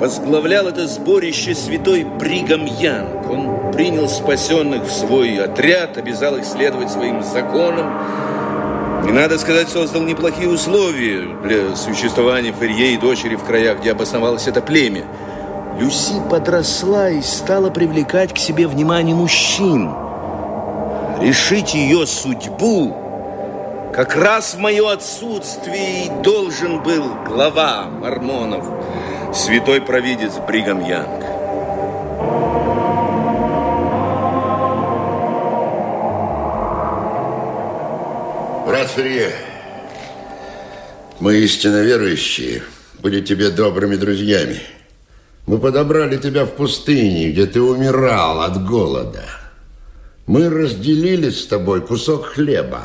Возглавлял 0.02 0.68
это 0.68 0.88
сборище 0.88 1.54
святой 1.54 2.04
Бригам 2.04 2.66
Янг. 2.66 3.30
Он 3.30 3.72
принял 3.72 4.10
спасенных 4.10 4.86
в 4.86 4.92
свой 4.92 5.38
отряд, 5.38 5.96
обязал 5.96 6.38
их 6.38 6.44
следовать 6.44 6.90
своим 6.90 7.22
законам. 7.22 8.00
И, 9.08 9.12
надо 9.12 9.38
сказать, 9.38 9.70
создал 9.70 10.02
неплохие 10.02 10.50
условия 10.50 11.28
для 11.44 11.76
существования 11.76 12.52
Ферье 12.52 12.96
и 12.96 12.98
дочери 12.98 13.36
в 13.36 13.44
краях, 13.44 13.82
где 13.82 13.92
обосновалось 13.92 14.48
это 14.48 14.60
племя. 14.60 15.04
Люси 15.80 16.16
подросла 16.32 17.12
и 17.12 17.22
стала 17.22 17.70
привлекать 17.70 18.34
к 18.34 18.40
себе 18.40 18.68
внимание 18.68 19.16
мужчин. 19.16 19.92
Решить 21.22 21.76
ее 21.76 22.08
судьбу 22.08 22.98
как 23.94 24.16
раз 24.16 24.56
в 24.56 24.58
мое 24.58 24.94
отсутствие 24.94 26.06
и 26.06 26.10
должен 26.24 26.82
был 26.82 27.04
глава 27.28 27.86
мормонов, 27.86 28.66
святой 29.34 29.82
провидец 29.82 30.34
Бригам 30.46 30.84
Янг. 30.86 31.22
Брат 38.68 38.90
Ферье, 38.90 39.32
мы 41.20 41.38
истинно 41.38 41.82
верующие, 41.82 42.64
были 43.00 43.22
тебе 43.22 43.50
добрыми 43.50 43.96
друзьями. 43.96 44.62
Мы 45.46 45.60
подобрали 45.60 46.18
тебя 46.18 46.46
в 46.46 46.52
пустыне, 46.52 47.32
где 47.32 47.46
ты 47.46 47.62
умирал 47.62 48.42
от 48.42 48.64
голода. 48.66 49.24
Мы 50.28 50.50
разделили 50.50 51.30
с 51.30 51.48
тобой 51.48 51.82
кусок 51.82 52.26
хлеба, 52.28 52.84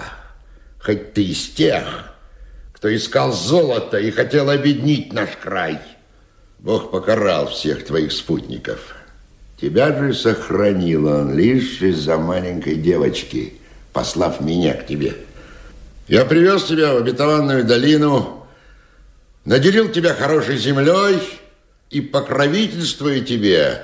хоть 0.81 1.13
ты 1.13 1.25
из 1.25 1.49
тех, 1.51 2.13
кто 2.73 2.95
искал 2.95 3.33
золото 3.33 3.99
и 3.99 4.11
хотел 4.11 4.49
обеднить 4.49 5.13
наш 5.13 5.31
край. 5.43 5.79
Бог 6.59 6.91
покарал 6.91 7.49
всех 7.49 7.85
твоих 7.85 8.13
спутников. 8.13 8.95
Тебя 9.61 9.97
же 9.97 10.15
сохранил 10.15 11.07
он 11.07 11.37
лишь 11.37 11.81
из-за 11.81 12.19
маленькой 12.19 12.75
девочки, 12.77 13.55
послав 13.93 14.41
меня 14.41 14.75
к 14.75 14.87
тебе. 14.87 15.15
Я 16.09 16.25
привез 16.25 16.65
тебя 16.65 16.95
в 16.95 16.99
обетованную 16.99 17.65
долину, 17.65 18.47
наделил 19.45 19.89
тебя 19.89 20.15
хорошей 20.15 20.59
землей 20.59 21.21
и, 21.91 22.01
покровительствуя 22.01 23.21
тебе, 23.21 23.83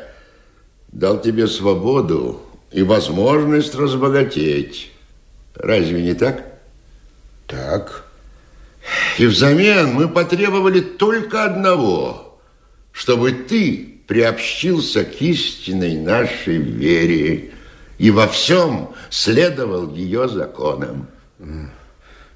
дал 0.93 1.21
тебе 1.21 1.47
свободу 1.47 2.43
и 2.71 2.83
возможность 2.83 3.75
разбогатеть. 3.75 4.93
Разве 5.55 6.03
не 6.03 6.15
так? 6.15 6.45
Так. 7.47 8.05
И 9.19 9.27
взамен 9.27 9.93
мы 9.93 10.09
потребовали 10.09 10.81
только 10.81 11.45
одного, 11.45 12.32
чтобы 12.93 13.33
ты 13.33 14.01
приобщился 14.07 15.05
к 15.05 15.21
истинной 15.21 15.97
нашей 15.97 16.59
вере 16.59 17.51
и 17.99 18.11
во 18.11 18.29
всем 18.29 18.95
следовал 19.11 19.95
ее 19.95 20.29
законам. 20.29 21.09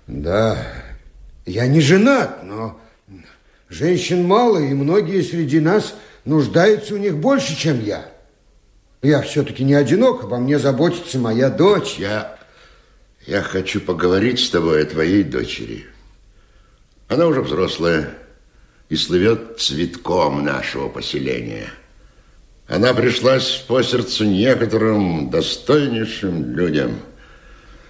Да, 0.06 0.56
я 1.44 1.66
не 1.66 1.80
женат, 1.80 2.42
но 2.44 2.80
женщин 3.68 4.24
мало, 4.24 4.58
и 4.58 4.72
многие 4.72 5.22
среди 5.22 5.60
нас 5.60 5.94
нуждаются 6.24 6.94
у 6.94 6.98
них 6.98 7.16
больше, 7.16 7.56
чем 7.56 7.84
я. 7.84 8.10
Я 9.02 9.22
все-таки 9.22 9.62
не 9.62 9.74
одинок, 9.74 10.24
обо 10.24 10.38
мне 10.38 10.58
заботится 10.58 11.18
моя 11.18 11.50
дочь. 11.50 11.96
Я, 11.98 12.38
я 13.26 13.42
хочу 13.42 13.80
поговорить 13.80 14.40
с 14.40 14.50
тобой 14.50 14.82
о 14.82 14.86
твоей 14.86 15.22
дочери. 15.22 15.86
Она 17.08 17.26
уже 17.26 17.42
взрослая 17.42 18.14
и 18.88 18.96
слывет 18.96 19.58
цветком 19.58 20.44
нашего 20.44 20.88
поселения. 20.88 21.68
Она 22.68 22.94
пришлась 22.94 23.64
по 23.66 23.82
сердцу 23.82 24.24
некоторым 24.24 25.30
достойнейшим 25.30 26.56
людям. 26.56 26.98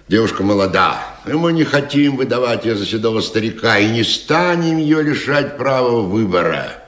Девушка 0.07 0.43
молода, 0.43 1.03
и 1.25 1.33
мы 1.33 1.51
не 1.51 1.63
хотим 1.63 2.15
выдавать 2.15 2.65
ее 2.65 2.75
за 2.75 2.85
седого 2.85 3.19
старика 3.21 3.77
и 3.77 3.89
не 3.89 4.03
станем 4.03 4.77
ее 4.77 5.01
лишать 5.01 5.57
права 5.57 6.01
выбора. 6.01 6.83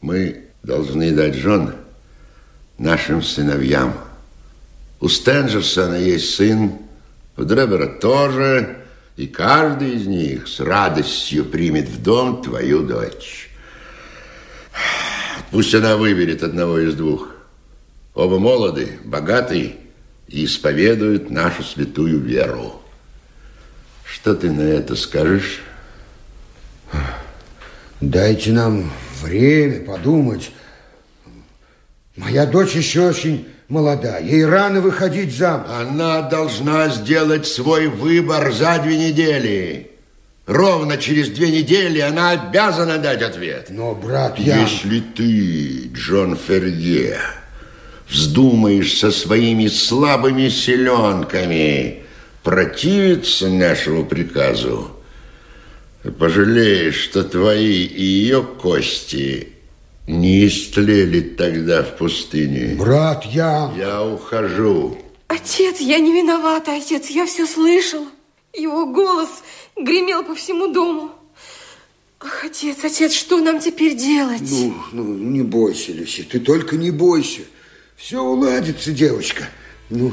Мы 0.00 0.44
должны 0.62 1.12
дать 1.12 1.34
жен 1.34 1.74
нашим 2.76 3.22
сыновьям. 3.22 3.94
У 5.00 5.08
Стенджерсона 5.08 5.94
есть 5.94 6.34
сын, 6.34 6.72
у 7.36 7.44
Дребера 7.44 7.86
тоже, 7.86 8.77
и 9.18 9.26
каждый 9.26 9.96
из 9.96 10.06
них 10.06 10.46
с 10.46 10.60
радостью 10.60 11.44
примет 11.44 11.88
в 11.88 12.00
дом 12.00 12.40
твою 12.40 12.84
дочь. 12.84 13.50
Пусть 15.50 15.74
она 15.74 15.96
выберет 15.96 16.44
одного 16.44 16.78
из 16.78 16.94
двух. 16.94 17.28
Оба 18.14 18.38
молоды, 18.38 19.00
богаты 19.04 19.74
и 20.28 20.44
исповедуют 20.44 21.30
нашу 21.30 21.64
святую 21.64 22.20
веру. 22.20 22.80
Что 24.04 24.36
ты 24.36 24.52
на 24.52 24.60
это 24.60 24.94
скажешь? 24.94 25.62
Дайте 28.00 28.52
нам 28.52 28.88
время 29.20 29.84
подумать. 29.84 30.52
Моя 32.14 32.46
дочь 32.46 32.76
еще 32.76 33.08
очень 33.08 33.48
молода. 33.68 34.18
Ей 34.18 34.44
рано 34.44 34.80
выходить 34.80 35.34
замуж. 35.34 35.66
Она 35.70 36.22
должна 36.22 36.88
сделать 36.88 37.46
свой 37.46 37.88
выбор 37.88 38.52
за 38.52 38.78
две 38.82 38.96
недели. 38.96 39.90
Ровно 40.46 40.96
через 40.96 41.28
две 41.28 41.50
недели 41.50 42.00
она 42.00 42.30
обязана 42.30 42.98
дать 42.98 43.22
ответ. 43.22 43.66
Но, 43.68 43.94
брат, 43.94 44.38
я... 44.38 44.62
Если 44.62 45.00
ты, 45.00 45.90
Джон 45.92 46.36
Ферье, 46.36 47.18
вздумаешь 48.08 48.96
со 48.96 49.10
своими 49.10 49.66
слабыми 49.66 50.48
селенками 50.48 52.04
противиться 52.42 53.50
нашему 53.50 54.06
приказу, 54.06 54.90
пожалеешь, 56.18 56.96
что 56.96 57.24
твои 57.24 57.84
и 57.84 58.02
ее 58.02 58.42
кости 58.42 59.57
не 60.08 60.46
истлели 60.46 61.20
тогда 61.20 61.82
в 61.82 61.96
пустыне. 61.96 62.74
Брат, 62.76 63.24
я... 63.26 63.70
Я 63.76 64.02
ухожу. 64.02 64.96
Отец, 65.28 65.80
я 65.80 65.98
не 65.98 66.12
виновата, 66.12 66.74
отец, 66.74 67.08
я 67.08 67.26
все 67.26 67.46
слышала. 67.46 68.06
Его 68.54 68.86
голос 68.86 69.28
гремел 69.76 70.24
по 70.24 70.34
всему 70.34 70.72
дому. 70.72 71.10
Ах, 72.20 72.44
отец, 72.44 72.78
отец, 72.82 73.12
что 73.12 73.38
нам 73.38 73.60
теперь 73.60 73.94
делать? 73.94 74.40
Ну, 74.50 74.74
ну, 74.92 75.04
не 75.14 75.42
бойся, 75.42 75.92
Люси, 75.92 76.22
ты 76.22 76.40
только 76.40 76.76
не 76.76 76.90
бойся. 76.90 77.42
Все 77.94 78.22
уладится, 78.22 78.92
девочка. 78.92 79.44
Ну, 79.90 80.12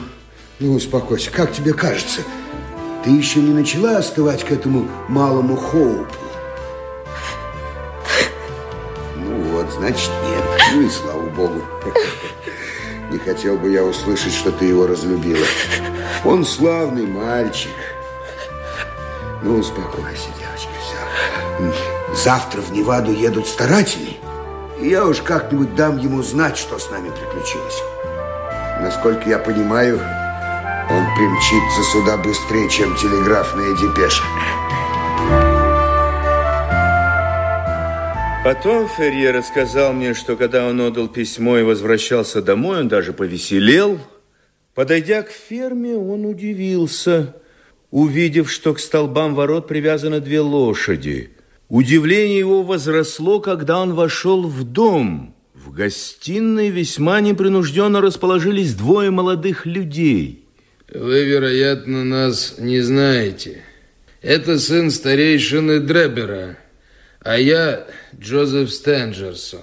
ну, 0.59 0.73
успокойся. 0.73 1.31
Как 1.31 1.53
тебе 1.53 1.73
кажется, 1.73 2.21
ты 3.03 3.11
еще 3.11 3.39
не 3.39 3.53
начала 3.53 3.97
остывать 3.97 4.43
к 4.43 4.51
этому 4.51 4.89
малому 5.07 5.55
Хоупу? 5.55 6.24
Вот, 9.65 9.73
значит, 9.73 10.11
нет. 10.23 10.43
Ну 10.73 10.81
и 10.81 10.89
слава 10.89 11.21
богу. 11.21 11.61
Не 13.11 13.19
хотел 13.19 13.57
бы 13.57 13.69
я 13.69 13.83
услышать, 13.83 14.33
что 14.33 14.51
ты 14.51 14.65
его 14.65 14.87
разлюбила. 14.87 15.45
Он 16.23 16.45
славный 16.45 17.05
мальчик. 17.05 17.71
Ну, 19.43 19.59
успокойся, 19.59 20.29
девочка, 20.39 20.71
все. 20.81 22.23
Завтра 22.23 22.61
в 22.61 22.71
Неваду 22.71 23.11
едут 23.11 23.47
старатели. 23.47 24.17
Я 24.81 25.05
уж 25.05 25.21
как-нибудь 25.21 25.75
дам 25.75 25.97
ему 25.97 26.23
знать, 26.23 26.57
что 26.57 26.79
с 26.79 26.89
нами 26.89 27.09
приключилось. 27.09 27.81
Насколько 28.81 29.29
я 29.29 29.37
понимаю, 29.37 29.99
он 30.89 31.05
примчится 31.15 31.83
сюда 31.91 32.17
быстрее, 32.17 32.69
чем 32.69 32.95
телеграфная 32.95 33.75
депеша. 33.75 34.23
Потом 38.45 38.87
Ферье 38.87 39.31
рассказал 39.31 39.91
мне, 39.91 40.13
что 40.13 40.35
когда 40.35 40.67
он 40.67 40.79
отдал 40.79 41.07
письмо 41.07 41.57
и 41.57 41.63
возвращался 41.63 42.43
домой, 42.43 42.81
он 42.81 42.87
даже 42.87 43.11
повеселел. 43.11 43.99
Подойдя 44.75 45.23
к 45.23 45.31
ферме, 45.31 45.95
он 45.95 46.27
удивился, 46.27 47.37
увидев, 47.89 48.51
что 48.51 48.75
к 48.75 48.79
столбам 48.79 49.33
ворот 49.33 49.67
привязаны 49.67 50.19
две 50.19 50.41
лошади. 50.41 51.31
Удивление 51.69 52.37
его 52.37 52.61
возросло, 52.61 53.39
когда 53.39 53.79
он 53.79 53.95
вошел 53.95 54.47
в 54.47 54.63
дом. 54.63 55.33
В 55.55 55.71
гостиной 55.71 56.69
весьма 56.69 57.21
непринужденно 57.21 57.99
расположились 57.99 58.75
двое 58.75 59.09
молодых 59.09 59.65
людей. 59.65 60.45
Вы, 60.93 61.25
вероятно, 61.25 62.03
нас 62.03 62.57
не 62.59 62.81
знаете. 62.81 63.63
Это 64.21 64.59
сын 64.59 64.91
старейшины 64.91 65.79
Дребера, 65.79 66.59
а 67.25 67.39
я 67.39 67.87
Джозеф 68.17 68.71
Стенджерсон. 68.71 69.61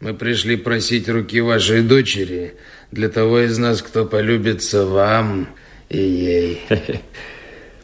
Мы 0.00 0.14
пришли 0.14 0.56
просить 0.56 1.08
руки 1.10 1.42
вашей 1.42 1.82
дочери 1.82 2.54
для 2.90 3.10
того 3.10 3.40
из 3.40 3.58
нас, 3.58 3.82
кто 3.82 4.06
полюбится 4.06 4.86
вам 4.86 5.46
и 5.90 5.98
ей. 5.98 6.62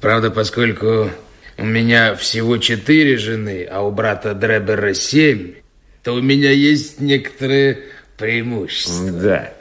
Правда, 0.01 0.31
поскольку 0.31 1.11
у 1.59 1.65
меня 1.65 2.15
всего 2.15 2.57
четыре 2.57 3.19
жены, 3.19 3.69
а 3.71 3.83
у 3.83 3.91
брата 3.91 4.33
Дребера 4.33 4.95
семь, 4.95 5.57
то 6.03 6.15
у 6.15 6.23
меня 6.23 6.51
есть 6.51 6.99
некоторые 6.99 7.85
преимущества. 8.17 9.11
Да. 9.11 9.53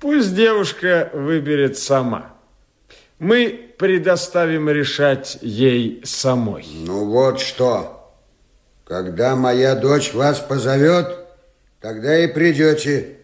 Пусть 0.00 0.34
девушка 0.34 1.10
выберет 1.12 1.78
сама. 1.78 2.34
мы 3.20 3.70
предоставим 3.78 4.68
решать 4.68 5.38
ей 5.42 6.00
самой. 6.04 6.66
Ну 6.84 7.04
вот 7.04 7.40
что. 7.40 7.95
Когда 8.86 9.34
моя 9.34 9.74
дочь 9.74 10.14
вас 10.14 10.38
позовет, 10.38 11.08
тогда 11.80 12.18
и 12.20 12.28
придете. 12.28 13.16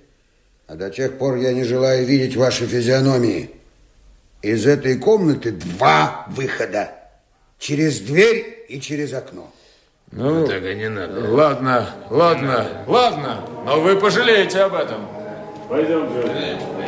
А 0.66 0.74
до 0.74 0.90
тех 0.90 1.18
пор 1.18 1.36
я 1.36 1.52
не 1.52 1.62
желаю 1.62 2.04
видеть 2.04 2.34
ваши 2.34 2.66
физиономии. 2.66 3.50
Из 4.42 4.66
этой 4.66 4.98
комнаты 4.98 5.52
два 5.52 6.26
выхода. 6.30 6.90
Через 7.60 8.00
дверь 8.00 8.66
и 8.68 8.80
через 8.80 9.12
окно. 9.12 9.52
Ну, 10.10 10.46
так 10.48 10.64
и 10.64 10.74
не 10.74 10.88
надо. 10.88 11.30
Ладно, 11.30 11.88
ладно, 12.10 12.66
ладно, 12.88 13.44
но 13.64 13.80
вы 13.80 13.96
пожалеете 14.00 14.62
об 14.62 14.74
этом. 14.74 15.06
Пойдем, 15.68 16.06
Джо. 16.12 16.82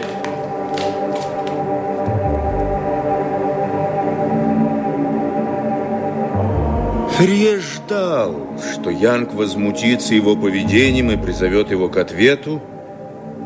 Ферье 7.17 7.61
ждал, 7.61 8.44
что 8.61 8.91
Янг 8.91 9.35
возмутится 9.35 10.15
его 10.15 10.37
поведением 10.37 11.11
и 11.11 11.17
призовет 11.17 11.71
его 11.71 11.89
к 11.89 11.97
ответу, 11.97 12.61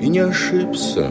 и 0.01 0.09
не 0.09 0.21
ошибся. 0.21 1.11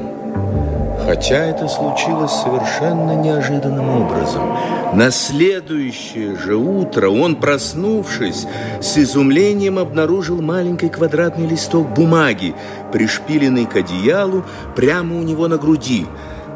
Хотя 1.05 1.45
это 1.45 1.67
случилось 1.67 2.31
совершенно 2.31 3.13
неожиданным 3.13 3.89
образом. 4.01 4.57
На 4.93 5.11
следующее 5.11 6.35
же 6.35 6.55
утро 6.55 7.09
он, 7.09 7.35
проснувшись, 7.37 8.45
с 8.81 8.97
изумлением 8.97 9.79
обнаружил 9.79 10.41
маленький 10.41 10.89
квадратный 10.89 11.47
листок 11.47 11.89
бумаги, 11.93 12.55
пришпиленный 12.91 13.65
к 13.65 13.75
одеялу 13.75 14.43
прямо 14.75 15.17
у 15.17 15.21
него 15.21 15.47
на 15.47 15.57
груди. 15.57 16.05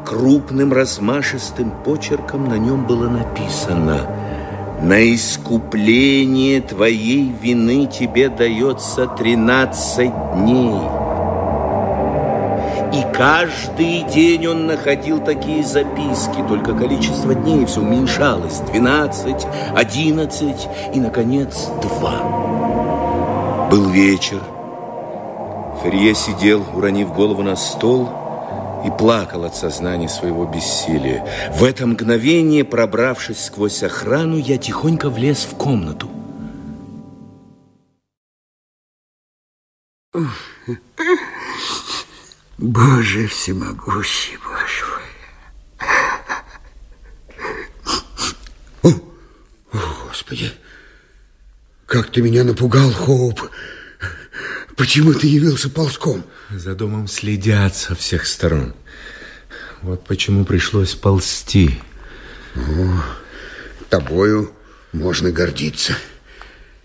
Крупным 0.04 0.72
размашистым 0.72 1.72
почерком 1.84 2.48
на 2.48 2.58
нем 2.58 2.86
было 2.86 3.08
написано 3.08 4.00
«На 4.82 5.14
искупление 5.14 6.60
твоей 6.60 7.32
вины 7.40 7.86
тебе 7.86 8.28
дается 8.28 9.06
тринадцать 9.06 10.12
дней». 10.34 10.82
И 12.92 13.04
каждый 13.14 14.02
день 14.12 14.46
он 14.48 14.66
находил 14.66 15.20
такие 15.20 15.62
записки, 15.62 16.44
только 16.48 16.74
количество 16.74 17.34
дней 17.34 17.64
все 17.64 17.80
уменьшалось. 17.80 18.58
12, 18.72 19.46
11 19.74 20.68
и, 20.94 21.00
наконец, 21.00 21.70
2. 21.80 23.68
Был 23.70 23.88
вечер. 23.88 24.40
Ферье 25.82 26.14
сидел, 26.14 26.64
уронив 26.74 27.14
голову 27.14 27.42
на 27.42 27.56
стол, 27.56 28.08
и 28.86 28.90
плакал 28.90 29.44
от 29.44 29.56
сознания 29.56 30.08
своего 30.08 30.44
бессилия. 30.44 31.26
В 31.52 31.64
это 31.64 31.86
мгновение, 31.86 32.64
пробравшись 32.64 33.44
сквозь 33.44 33.82
охрану, 33.82 34.36
я 34.36 34.58
тихонько 34.58 35.10
влез 35.10 35.44
в 35.44 35.56
комнату. 35.56 36.10
Боже 42.58 43.26
всемогущий, 43.26 44.36
Боже 44.44 44.82
Господи, 50.12 50.52
как 51.86 52.10
ты 52.10 52.22
меня 52.22 52.44
напугал, 52.44 52.90
Хоуп. 52.92 53.50
Почему 54.76 55.12
ты 55.14 55.26
явился 55.26 55.68
ползком? 55.68 56.24
За 56.50 56.74
домом 56.74 57.08
следят 57.08 57.76
со 57.76 57.94
всех 57.94 58.26
сторон. 58.26 58.74
Вот 59.82 60.04
почему 60.06 60.44
пришлось 60.44 60.94
ползти. 60.94 61.80
О, 62.54 63.02
тобою 63.88 64.52
можно 64.92 65.30
гордиться. 65.30 65.96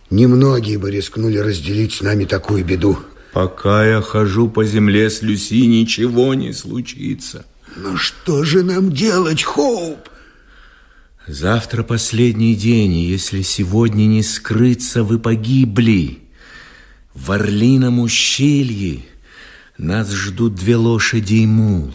Немногие 0.09 0.77
бы 0.77 0.89
рискнули 0.89 1.38
разделить 1.38 1.93
с 1.93 2.01
нами 2.01 2.25
такую 2.25 2.65
беду. 2.65 2.97
Пока 3.33 3.85
я 3.85 4.01
хожу 4.01 4.49
по 4.49 4.65
земле 4.65 5.09
с 5.09 5.21
Люси, 5.21 5.65
ничего 5.65 6.33
не 6.33 6.53
случится. 6.53 7.45
Ну 7.75 7.97
что 7.97 8.43
же 8.43 8.63
нам 8.63 8.91
делать, 8.91 9.43
Хоуп? 9.43 10.09
Завтра 11.27 11.83
последний 11.83 12.55
день, 12.55 12.93
и 12.93 13.09
если 13.09 13.41
сегодня 13.41 14.05
не 14.05 14.23
скрыться, 14.23 15.03
вы 15.03 15.19
погибли. 15.19 16.26
В 17.20 17.32
Орлином 17.32 17.99
ущелье 17.99 19.01
нас 19.78 20.11
ждут 20.11 20.53
две 20.53 20.76
лошади 20.76 21.34
и 21.34 21.47
мул. 21.47 21.91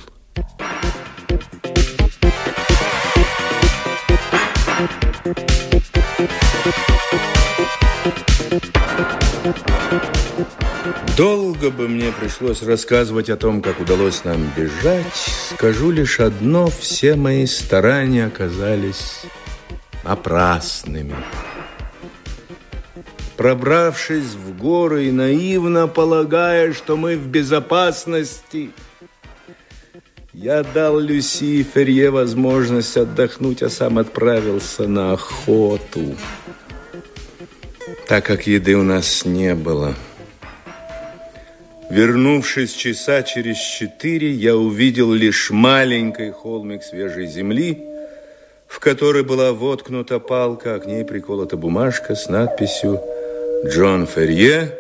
Долго 11.16 11.70
бы 11.70 11.89
мне 11.89 12.12
пришлось 12.20 12.62
рассказывать 12.62 13.31
о 13.31 13.37
том, 13.37 13.62
как 13.62 13.81
удалось 13.81 14.25
нам 14.25 14.51
бежать. 14.57 15.07
Скажу 15.55 15.93
лишь 15.93 16.18
одно, 16.18 16.66
все 16.66 17.14
мои 17.14 17.47
старания 17.47 18.27
оказались 18.27 19.23
напрасными. 20.03 21.14
Пробравшись 23.37 24.35
в 24.35 24.57
горы 24.57 25.07
и 25.07 25.11
наивно 25.11 25.89
полагая, 25.89 26.72
что 26.72 26.97
мы 26.97 27.16
в 27.16 27.26
безопасности, 27.26 28.70
я 30.33 30.62
дал 30.62 30.99
Люси 30.99 31.66
возможность 32.09 32.97
отдохнуть, 32.97 33.62
а 33.62 33.70
сам 33.70 33.99
отправился 33.99 34.87
на 34.87 35.12
охоту. 35.12 36.16
Так 38.09 38.26
как 38.26 38.47
еды 38.47 38.76
у 38.76 38.83
нас 38.83 39.24
не 39.24 39.55
было– 39.55 39.95
Вернувшись 41.93 42.72
часа 42.72 43.22
через 43.22 43.59
четыре, 43.59 44.30
я 44.30 44.57
увидел 44.57 45.12
лишь 45.12 45.51
маленький 45.51 46.30
холмик 46.30 46.83
свежей 46.83 47.26
земли, 47.26 47.85
в 48.66 48.80
которой 48.80 49.24
была 49.24 49.53
воткнута 49.53 50.18
палка, 50.18 50.76
а 50.76 50.78
к 50.78 50.87
ней 50.87 51.05
приколота 51.05 51.59
бумажка 51.59 52.14
с 52.14 52.30
надписью 52.30 52.99
«Джон 53.65 54.07
Ферье 54.07 54.77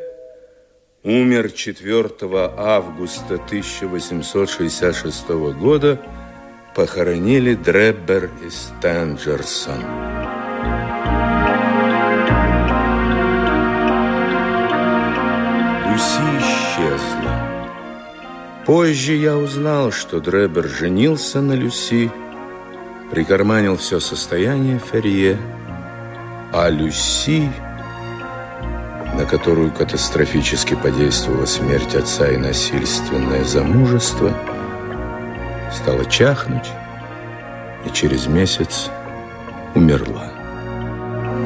умер 1.04 1.52
4 1.52 2.10
августа 2.56 3.34
1866 3.34 5.28
года, 5.58 6.00
похоронили 6.74 7.54
Дреббер 7.54 8.30
и 8.44 8.50
Стенджерсон». 8.50 9.84
Люси 15.88 16.22
исчезла. 16.40 17.52
Позже 18.66 19.12
я 19.12 19.36
узнал, 19.36 19.92
что 19.92 20.18
Дребер 20.18 20.66
женился 20.66 21.40
на 21.40 21.52
Люси, 21.52 22.10
прикарманил 23.12 23.76
все 23.76 24.00
состояние 24.00 24.80
Ферье, 24.80 25.38
а 26.52 26.68
Люси, 26.68 27.48
на 29.14 29.24
которую 29.26 29.72
катастрофически 29.72 30.74
подействовала 30.74 31.46
смерть 31.46 31.94
отца 31.94 32.28
и 32.30 32.36
насильственное 32.36 33.44
замужество, 33.44 34.36
стала 35.72 36.04
чахнуть 36.06 36.68
и 37.86 37.92
через 37.92 38.26
месяц 38.26 38.90
умерла. 39.74 40.32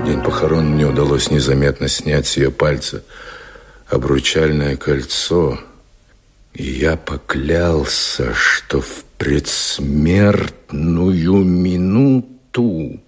День 0.05 0.23
похорон 0.23 0.71
мне 0.71 0.87
удалось 0.87 1.31
незаметно 1.31 1.89
снять 1.89 2.27
с 2.27 2.37
ее 2.37 2.53
пальца 2.53 3.03
обручальное 3.89 4.77
кольцо, 4.77 5.59
и 6.55 6.65
я 6.65 6.97
поклялся, 6.97 8.35
что 8.35 8.81
в 8.81 9.05
предсмертную 9.19 11.45
минуту 11.45 13.01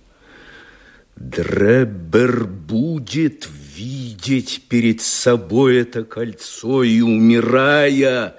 Дребер 1.16 2.46
будет 2.46 3.48
видеть 3.78 4.62
перед 4.68 5.00
собой 5.00 5.78
это 5.78 6.04
кольцо 6.04 6.82
и, 6.82 7.00
умирая, 7.00 8.34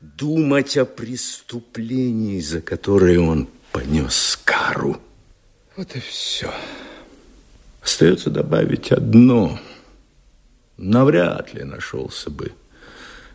думать 0.00 0.76
о 0.76 0.84
преступлении, 0.84 2.40
за 2.40 2.60
которое 2.60 3.18
он 3.18 3.48
понес 3.72 4.38
кару. 4.44 5.00
Вот 5.76 5.96
и 5.96 6.00
все. 6.00 6.52
Остается 7.82 8.30
добавить 8.30 8.92
одно– 8.92 9.58
навряд 10.76 11.54
ли 11.54 11.64
нашелся 11.64 12.28
бы 12.28 12.52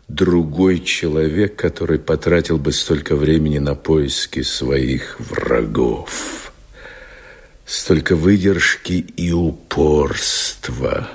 другой 0.06 0.80
человек, 0.80 1.56
который 1.56 1.98
потратил 1.98 2.56
бы 2.56 2.72
столько 2.72 3.16
времени 3.16 3.58
на 3.58 3.74
поиски 3.74 4.42
своих 4.42 5.18
врагов. 5.18 6.52
Столько 7.66 8.14
выдержки 8.14 8.92
и 8.92 9.32
упорства 9.32 11.08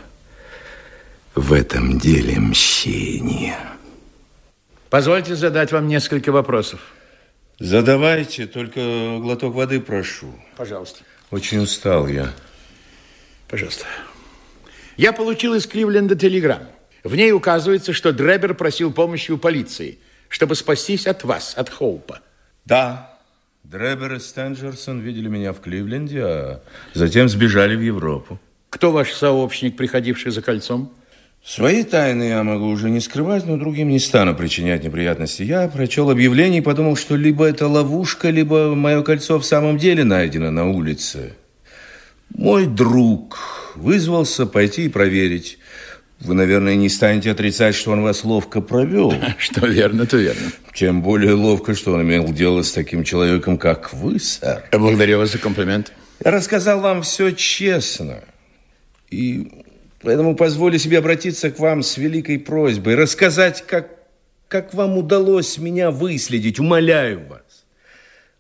в 1.38 1.54
этом 1.54 2.00
деле 2.00 2.40
мщения. 2.40 3.58
Позвольте 4.90 5.36
задать 5.36 5.72
вам 5.72 5.88
несколько 5.88 6.32
вопросов. 6.32 6.80
Задавайте, 7.60 8.48
только 8.48 9.20
глоток 9.20 9.54
воды 9.54 9.80
прошу. 9.80 10.34
Пожалуйста. 10.56 11.04
Очень 11.30 11.60
устал 11.60 12.08
я. 12.08 12.34
Пожалуйста. 13.48 13.86
Я 14.98 15.14
получил 15.14 15.54
из 15.54 15.68
Кливленда 15.68 16.16
телеграмму. 16.16 16.72
В 17.04 17.16
ней 17.16 17.32
указывается, 17.32 17.94
что 17.94 18.12
Дребер 18.12 18.56
просил 18.56 18.92
помощи 18.92 19.30
у 19.32 19.38
полиции, 19.38 20.00
чтобы 20.30 20.56
спастись 20.56 21.06
от 21.06 21.24
вас, 21.24 21.54
от 21.56 21.70
Хоупа. 21.70 22.22
Да, 22.66 23.16
Дребер 23.64 24.16
и 24.16 24.20
Стенджерсон 24.20 25.02
видели 25.02 25.28
меня 25.28 25.54
в 25.54 25.62
Кливленде, 25.62 26.24
а 26.24 26.62
затем 26.96 27.30
сбежали 27.30 27.76
в 27.76 27.82
Европу. 27.82 28.40
Кто 28.72 28.92
ваш 28.92 29.14
сообщник, 29.14 29.78
приходивший 29.78 30.32
за 30.32 30.42
кольцом? 30.42 30.92
Свои 31.48 31.84
тайны 31.84 32.24
я 32.24 32.44
могу 32.44 32.66
уже 32.66 32.90
не 32.90 33.00
скрывать, 33.00 33.46
но 33.46 33.56
другим 33.56 33.88
не 33.88 34.00
стану 34.00 34.36
причинять 34.36 34.84
неприятности. 34.84 35.44
Я 35.44 35.70
прочел 35.70 36.10
объявление 36.10 36.60
и 36.60 36.62
подумал, 36.62 36.98
что 36.98 37.16
либо 37.16 37.46
это 37.46 37.70
ловушка, 37.70 38.30
либо 38.32 38.76
мое 38.76 39.02
кольцо 39.02 39.40
в 39.40 39.46
самом 39.46 39.78
деле 39.78 40.04
найдено 40.04 40.52
на 40.52 40.70
улице. 40.70 41.36
Мой 42.36 42.66
друг 42.66 43.40
вызвался 43.76 44.46
пойти 44.46 44.88
и 44.88 44.90
проверить. 44.90 45.58
Вы, 46.20 46.34
наверное, 46.34 46.76
не 46.76 46.90
станете 46.90 47.32
отрицать, 47.32 47.76
что 47.76 47.92
он 47.92 48.02
вас 48.02 48.26
ловко 48.26 48.60
провел. 48.60 49.14
Что 49.38 49.68
верно, 49.68 50.06
то 50.06 50.18
верно. 50.18 50.52
Тем 50.74 51.02
более 51.02 51.34
ловко, 51.34 51.76
что 51.76 51.94
он 51.94 52.02
имел 52.02 52.28
дело 52.34 52.62
с 52.62 52.74
таким 52.74 53.06
человеком, 53.06 53.58
как 53.58 53.94
вы, 53.94 54.20
сэр. 54.20 54.66
Благодарю 54.74 55.20
вас 55.20 55.32
за 55.32 55.38
комплимент. 55.38 55.94
Я 56.26 56.32
рассказал 56.32 56.82
вам 56.82 57.04
все 57.04 57.32
честно. 57.32 58.20
И 59.10 59.64
поэтому 60.02 60.36
позволю 60.36 60.78
себе 60.78 61.00
обратиться 61.00 61.52
к 61.52 61.60
вам 61.60 61.84
с 61.84 61.98
великой 61.98 62.40
просьбой, 62.40 62.96
рассказать, 62.96 63.66
как, 63.66 63.90
как 64.48 64.74
вам 64.74 64.98
удалось 64.98 65.58
меня 65.58 65.92
выследить. 65.92 66.60
Умоляю 66.60 67.28
вас. 67.28 67.42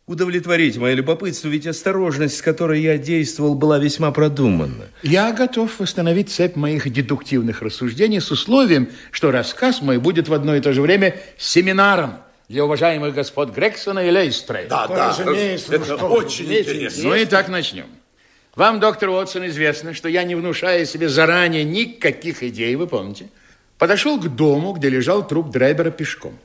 Удовлетворите 0.07 0.79
мое 0.79 0.93
любопытство, 0.93 1.49
ведь 1.49 1.67
осторожность, 1.67 2.37
с 2.37 2.41
которой 2.41 2.81
я 2.81 2.97
действовал, 2.97 3.55
была 3.55 3.77
весьма 3.77 4.11
продуманна. 4.11 4.85
Я 5.03 5.33
готов 5.33 5.79
восстановить 5.79 6.29
цепь 6.29 6.55
моих 6.55 6.89
дедуктивных 6.89 7.61
рассуждений 7.61 8.21
с 8.21 8.31
условием, 8.31 8.87
что 9.11 9.31
рассказ 9.31 9.81
мой 9.81 9.97
будет 9.97 10.29
в 10.29 10.33
одно 10.33 10.55
и 10.55 10.61
то 10.61 10.71
же 10.71 10.81
время 10.81 11.17
семинаром 11.37 12.19
для 12.47 12.63
уважаемых 12.63 13.13
господ 13.13 13.53
Грексона 13.53 13.99
и 13.99 14.09
Лейстрей. 14.09 14.67
Да, 14.69 14.87
да, 14.87 15.09
разумеется. 15.09 15.75
Это 15.75 15.95
очень 15.95 16.45
интересно. 16.45 17.03
Ну 17.03 17.15
и 17.15 17.25
так 17.25 17.49
начнем. 17.49 17.87
Вам, 18.57 18.79
доктор 18.79 19.09
Уотсон, 19.09 19.45
известно, 19.45 19.93
что 19.93 20.09
я, 20.09 20.23
не 20.23 20.33
внушая 20.33 20.83
себе 20.85 21.09
заранее 21.09 21.63
никаких 21.63 22.41
идей, 22.41 22.75
вы 22.75 22.87
помните, 22.87 23.29
подошел 23.77 24.19
к 24.19 24.27
дому, 24.35 24.73
где 24.73 24.89
лежал 24.89 25.27
труп 25.27 25.51
Драйбера 25.51 25.91
пешком. 25.91 26.35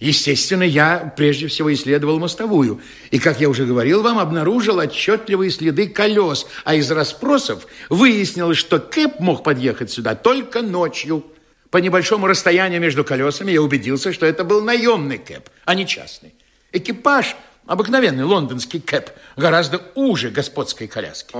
Естественно, 0.00 0.64
я 0.64 1.14
прежде 1.16 1.46
всего 1.46 1.72
исследовал 1.72 2.18
мостовую. 2.18 2.80
И, 3.12 3.20
как 3.20 3.40
я 3.40 3.48
уже 3.48 3.64
говорил 3.64 4.02
вам, 4.02 4.18
обнаружил 4.18 4.80
отчетливые 4.80 5.52
следы 5.52 5.86
колес. 5.86 6.48
А 6.64 6.74
из 6.74 6.90
расспросов 6.90 7.68
выяснилось, 7.88 8.58
что 8.58 8.80
Кэп 8.80 9.20
мог 9.20 9.44
подъехать 9.44 9.92
сюда 9.92 10.16
только 10.16 10.62
ночью. 10.62 11.24
По 11.70 11.76
небольшому 11.76 12.26
расстоянию 12.26 12.80
между 12.80 13.04
колесами 13.04 13.52
я 13.52 13.62
убедился, 13.62 14.12
что 14.12 14.26
это 14.26 14.42
был 14.42 14.64
наемный 14.64 15.18
Кэп, 15.18 15.48
а 15.64 15.76
не 15.76 15.86
частный. 15.86 16.34
Экипаж, 16.72 17.36
обыкновенный 17.72 18.24
лондонский 18.24 18.80
Кэп, 18.80 19.10
гораздо 19.36 19.80
уже 19.94 20.28
господской 20.28 20.86
коляски. 20.86 21.34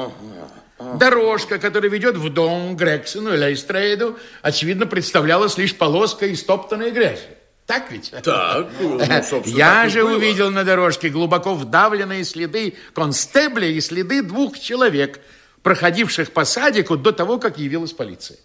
Дорожка, 0.99 1.59
которая 1.59 1.91
ведет 1.91 2.17
в 2.17 2.33
дом 2.33 2.75
Грексону 2.75 3.35
и 3.35 3.37
Лейстрейду, 3.37 4.19
очевидно, 4.41 4.87
представлялась 4.87 5.59
лишь 5.59 5.77
полоской 5.77 6.33
истоптанной 6.33 6.91
грязи. 6.91 7.23
Так 7.67 7.91
ведь? 7.93 8.13
Так, 8.25 8.67
ну, 8.81 8.99
собственно, 9.23 9.57
Я 9.57 9.83
так 9.83 9.91
же 9.91 10.03
было. 10.03 10.17
увидел 10.17 10.51
на 10.51 10.65
дорожке 10.65 11.11
глубоко 11.11 11.55
вдавленные 11.55 12.25
следы 12.25 12.75
констебля 12.95 13.69
и 13.69 13.81
следы 13.81 14.23
двух 14.23 14.59
человек, 14.59 15.21
проходивших 15.63 16.33
по 16.33 16.45
садику 16.47 16.97
до 16.97 17.13
того, 17.13 17.39
как 17.39 17.59
явилась 17.59 17.93
полиция. 17.93 18.39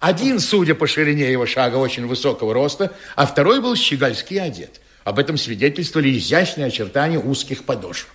Один, 0.00 0.40
судя 0.40 0.74
по 0.74 0.86
ширине 0.88 1.30
его 1.30 1.46
шага, 1.46 1.76
очень 1.76 2.06
высокого 2.06 2.52
роста, 2.52 2.92
а 3.14 3.26
второй 3.26 3.60
был 3.60 3.76
щегольски 3.76 4.34
одет. 4.34 4.80
Об 5.06 5.20
этом 5.20 5.38
свидетельствовали 5.38 6.18
изящные 6.18 6.66
очертания 6.66 7.20
узких 7.20 7.62
подошв. 7.62 8.08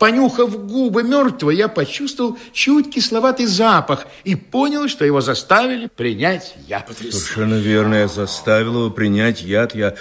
Понюхав 0.00 0.66
губы 0.66 1.04
мертвого, 1.04 1.52
я 1.52 1.68
почувствовал 1.68 2.36
чуть 2.52 2.92
кисловатый 2.92 3.46
запах 3.46 4.08
и 4.24 4.34
понял, 4.34 4.88
что 4.88 5.04
его 5.04 5.20
заставили 5.20 5.86
принять 5.86 6.56
яд. 6.66 6.90
Совершенно 6.98 7.54
верно. 7.54 7.94
Я 7.94 8.08
заставил 8.08 8.80
его 8.80 8.90
принять 8.90 9.42
яд. 9.42 9.76
Я 9.76 9.94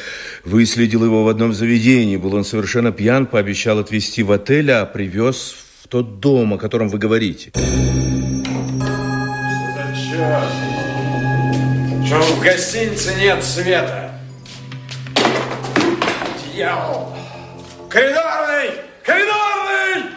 выследил 0.43 1.05
его 1.05 1.23
в 1.23 1.27
одном 1.27 1.53
заведении. 1.53 2.17
Был 2.17 2.33
он 2.33 2.45
совершенно 2.45 2.91
пьян, 2.91 3.27
пообещал 3.27 3.77
отвезти 3.77 4.23
в 4.23 4.31
отель, 4.31 4.71
а 4.71 4.87
привез 4.87 5.53
в 5.83 5.87
тот 5.87 6.19
дом, 6.19 6.55
о 6.55 6.57
котором 6.57 6.89
вы 6.89 6.97
говорите. 6.97 7.51
Что 12.07 12.21
в 12.21 12.41
гостинице 12.41 13.13
нет 13.19 13.43
света? 13.43 14.02
Дьявол! 16.53 17.13
Коридорный! 17.89 18.71
Коридорный! 19.03 20.11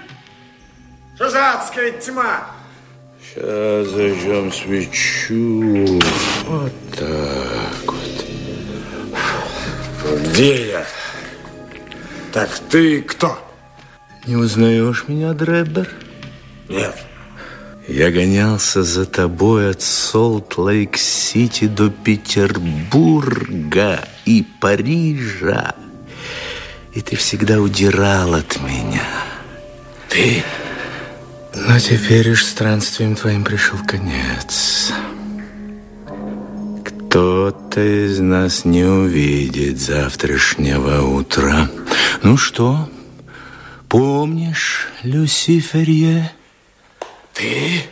Адская 1.19 1.93
тьма? 1.93 2.47
Сейчас 3.23 3.89
зажжем 3.89 4.53
свечу. 4.53 5.99
Вот 6.47 6.73
так 6.95 7.87
вот. 7.87 8.27
Где 10.25 10.69
я? 10.69 10.87
Так 12.33 12.51
ты 12.69 13.01
кто? 13.01 13.39
Не 14.27 14.37
узнаешь 14.37 15.09
меня, 15.09 15.33
Дреббер? 15.33 15.89
Нет. 16.69 16.95
Я 17.89 18.11
гонялся 18.11 18.83
за 18.83 19.07
тобой 19.07 19.71
от 19.71 19.81
Солт-Лейк-Сити 19.81 21.69
до 21.69 21.89
Петербурга 21.89 24.01
и 24.27 24.45
Парижа. 24.61 25.75
И 26.97 27.03
ты 27.03 27.15
всегда 27.15 27.61
удирал 27.61 28.35
от 28.35 28.59
меня. 28.63 29.07
Ты? 30.09 30.43
Но 31.55 31.79
теперь 31.79 32.31
уж 32.31 32.43
странствием 32.43 33.15
твоим 33.17 33.45
пришел 33.45 33.79
конец. 33.87 34.93
Кто-то 36.83 37.83
из 37.83 38.19
нас 38.21 38.65
не 38.65 38.85
увидит 38.85 39.79
завтрашнего 39.79 41.03
утра. 41.03 41.69
Ну 42.23 42.39
что, 42.39 42.89
помнишь 43.91 44.89
Люсиферье? 45.03 46.33
Ты? 47.35 47.83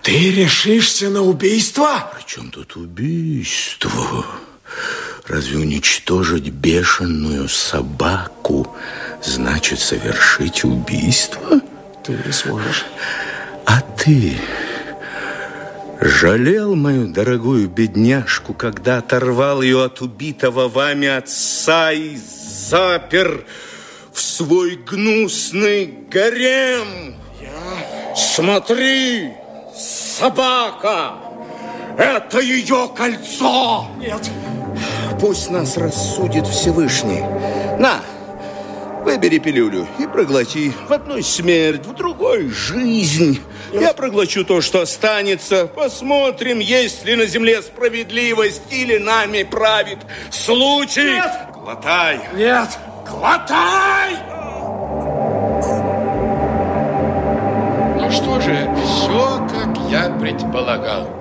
Ты 0.00 0.30
решишься 0.30 1.10
на 1.10 1.20
убийство? 1.20 2.10
При 2.16 2.26
чем 2.26 2.50
тут 2.50 2.74
убийство? 2.76 4.24
Разве 5.28 5.58
уничтожить 5.58 6.50
бешеную 6.50 7.48
собаку 7.48 8.76
значит 9.22 9.80
совершить 9.80 10.62
убийство? 10.64 11.60
Ты 12.04 12.16
не 12.24 12.32
сможешь. 12.32 12.86
А 13.64 13.80
ты 13.80 14.36
жалел 16.00 16.76
мою 16.76 17.08
дорогую 17.08 17.68
бедняжку, 17.68 18.54
когда 18.54 18.98
оторвал 18.98 19.62
ее 19.62 19.84
от 19.84 20.00
убитого 20.00 20.68
вами 20.68 21.08
отца 21.08 21.90
и 21.90 22.16
запер 22.16 23.44
в 24.12 24.20
свой 24.20 24.76
гнусный 24.76 25.86
гарем? 26.08 27.16
Смотри, 28.14 29.32
собака! 29.76 31.14
Это 31.98 32.38
ее 32.38 32.88
кольцо! 32.96 33.88
Нет. 33.98 34.30
Пусть 35.20 35.50
нас 35.50 35.76
рассудит 35.76 36.46
Всевышний. 36.46 37.22
На, 37.78 38.00
выбери 39.02 39.38
пилюлю 39.38 39.86
и 39.98 40.06
проглоти. 40.06 40.72
В 40.88 40.92
одной 40.92 41.22
смерть, 41.22 41.86
в 41.86 41.94
другой 41.94 42.50
жизнь. 42.50 43.40
Я 43.72 43.94
проглочу 43.94 44.44
то, 44.44 44.60
что 44.60 44.82
останется. 44.82 45.68
Посмотрим, 45.68 46.58
есть 46.58 47.04
ли 47.06 47.16
на 47.16 47.26
земле 47.26 47.62
справедливость 47.62 48.62
или 48.70 48.98
нами 48.98 49.42
правит 49.42 49.98
случай. 50.30 51.14
Нет. 51.14 51.32
Глотай. 51.54 52.20
Нет. 52.34 52.68
Глотай! 53.08 54.16
Ну 57.98 58.10
что 58.10 58.40
же, 58.40 58.70
все, 58.84 59.48
как 59.48 59.90
я 59.90 60.10
предполагал. 60.20 61.15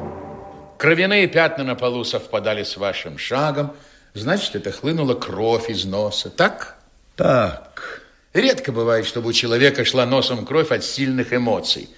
Кровяные 0.78 1.28
пятна 1.28 1.64
на 1.64 1.76
полу 1.76 2.04
совпадали 2.04 2.64
с 2.64 2.78
вашим 2.78 3.18
шагом. 3.18 3.74
Значит, 4.14 4.56
это 4.56 4.72
хлынула 4.72 5.14
кровь 5.14 5.70
из 5.70 5.86
носа. 5.86 6.30
Так? 6.30 6.78
Так. 7.16 8.02
Редко 8.34 8.72
бывает, 8.72 9.06
чтобы 9.06 9.30
у 9.30 9.34
человека 9.34 9.86
шла 9.86 10.06
носом 10.06 10.46
кровь 10.46 10.72
от 10.72 10.84
сильных 10.84 11.34
эмоций. 11.34 11.90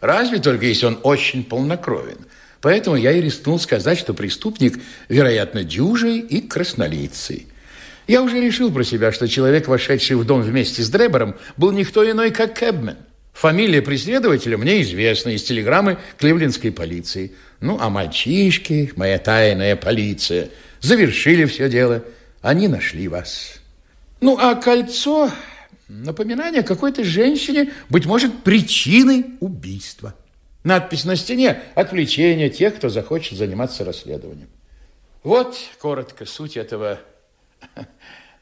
Разве 0.00 0.38
только 0.38 0.66
если 0.66 0.86
он 0.86 1.00
очень 1.02 1.44
полнокровен. 1.44 2.18
Поэтому 2.60 2.96
я 2.96 3.12
и 3.12 3.20
рискнул 3.20 3.58
сказать, 3.58 3.98
что 3.98 4.12
преступник, 4.12 4.78
вероятно, 5.08 5.64
дюжий 5.64 6.18
и 6.18 6.40
краснолицый. 6.40 7.46
Я 8.06 8.22
уже 8.22 8.40
решил 8.40 8.70
про 8.72 8.84
себя, 8.84 9.12
что 9.12 9.28
человек, 9.28 9.68
вошедший 9.68 10.16
в 10.16 10.24
дом 10.24 10.42
вместе 10.42 10.82
с 10.82 10.90
Дребером, 10.90 11.36
был 11.56 11.72
никто 11.72 12.08
иной, 12.08 12.30
как 12.30 12.58
Кэбмен. 12.58 12.96
Фамилия 13.36 13.82
преследователя 13.82 14.56
мне 14.56 14.80
известна 14.80 15.28
из 15.28 15.42
телеграммы 15.42 15.98
кливлендской 16.16 16.72
полиции. 16.72 17.32
Ну, 17.60 17.76
а 17.78 17.90
мальчишки, 17.90 18.94
моя 18.96 19.18
тайная 19.18 19.76
полиция, 19.76 20.48
завершили 20.80 21.44
все 21.44 21.68
дело. 21.68 22.02
Они 22.40 22.66
нашли 22.66 23.08
вас. 23.08 23.60
Ну, 24.22 24.38
а 24.38 24.54
кольцо– 24.54 25.30
напоминание 25.88 26.62
какой-то 26.62 27.04
женщине, 27.04 27.74
быть 27.90 28.06
может, 28.06 28.42
причиной 28.42 29.26
убийства. 29.40 30.14
Надпись 30.64 31.04
на 31.04 31.14
стене– 31.14 31.60
отвлечение 31.74 32.48
тех, 32.48 32.76
кто 32.76 32.88
захочет 32.88 33.36
заниматься 33.36 33.84
расследованием. 33.84 34.48
Вот, 35.22 35.58
коротко, 35.78 36.24
суть 36.24 36.56
этого 36.56 37.00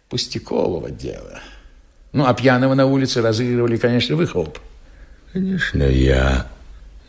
пустякового 0.09 0.93
дела. 0.93 1.41
Ну, 2.12 2.27
а 2.27 2.33
пьяного 2.33 2.75
на 2.75 2.87
улице 2.87 3.23
разыгрывали, 3.23 3.77
конечно, 3.77 4.15
вы, 4.15 4.29
Хоуп. 4.29 4.61
Конечно, 5.35 5.82
я. 5.82 6.47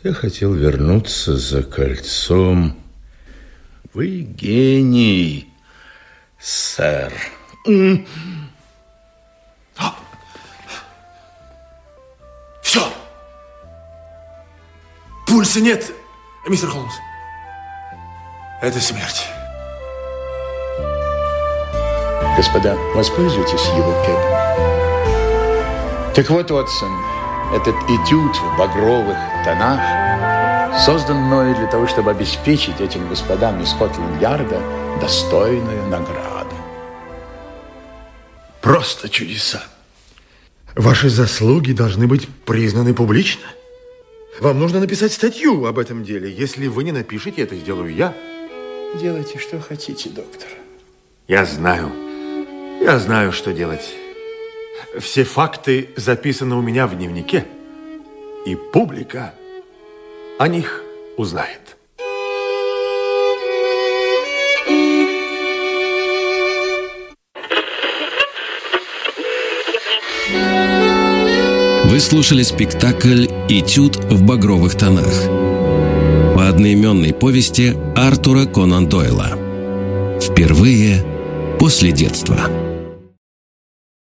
Я 0.02 0.12
хотел 0.12 0.52
вернуться 0.52 1.36
за 1.36 1.62
кольцом. 1.62 2.76
Вы 3.94 4.22
гений, 4.22 5.48
сэр. 6.40 7.12
Все. 12.62 12.82
Пульса 15.28 15.60
нет, 15.60 15.92
мистер 16.48 16.68
Холмс. 16.70 16.94
Это 18.60 18.80
смерть. 18.80 19.24
Господа, 22.36 22.74
воспользуйтесь 22.96 23.66
его 23.76 23.92
кепом. 24.04 24.36
Так 26.12 26.28
вот, 26.28 26.50
Уотсон, 26.50 26.90
этот 27.52 27.74
этюд 27.88 28.34
в 28.36 28.58
багровых 28.58 29.16
тонах 29.44 29.80
создан 30.84 31.16
мною 31.16 31.54
для 31.54 31.66
того, 31.66 31.86
чтобы 31.86 32.10
обеспечить 32.10 32.80
этим 32.80 33.08
господам 33.08 33.62
из 33.62 33.70
Скотланд-Ярда 33.70 34.60
достойную 35.00 35.86
награду. 35.88 36.54
Просто 38.60 39.08
чудеса. 39.08 39.62
Ваши 40.74 41.08
заслуги 41.08 41.72
должны 41.72 42.06
быть 42.06 42.28
признаны 42.44 42.92
публично. 42.94 43.46
Вам 44.40 44.58
нужно 44.58 44.80
написать 44.80 45.12
статью 45.12 45.64
об 45.66 45.78
этом 45.78 46.04
деле. 46.04 46.30
Если 46.30 46.66
вы 46.66 46.84
не 46.84 46.92
напишете, 46.92 47.42
это 47.42 47.56
сделаю 47.56 47.94
я. 47.94 48.14
Делайте, 49.00 49.38
что 49.38 49.60
хотите, 49.60 50.10
доктор. 50.10 50.48
Я 51.28 51.44
знаю. 51.46 51.90
Я 52.82 52.98
знаю, 52.98 53.32
что 53.32 53.52
делать. 53.52 53.94
Все 54.98 55.24
факты 55.24 55.90
записаны 55.96 56.56
у 56.56 56.62
меня 56.62 56.86
в 56.86 56.96
дневнике. 56.96 57.46
И 58.46 58.54
публика 58.54 59.34
о 60.38 60.48
них 60.48 60.82
узнает. 61.16 61.76
Вы 71.96 72.00
слушали 72.00 72.42
спектакль 72.42 73.26
«Этюд 73.48 73.96
в 73.96 74.22
багровых 74.22 74.76
тонах» 74.76 75.24
по 76.34 76.48
одноименной 76.48 77.14
повести 77.14 77.74
Артура 77.96 78.44
Конан 78.44 78.86
Дойла. 78.86 79.30
Впервые 80.20 81.02
после 81.58 81.92
детства. 81.92 82.65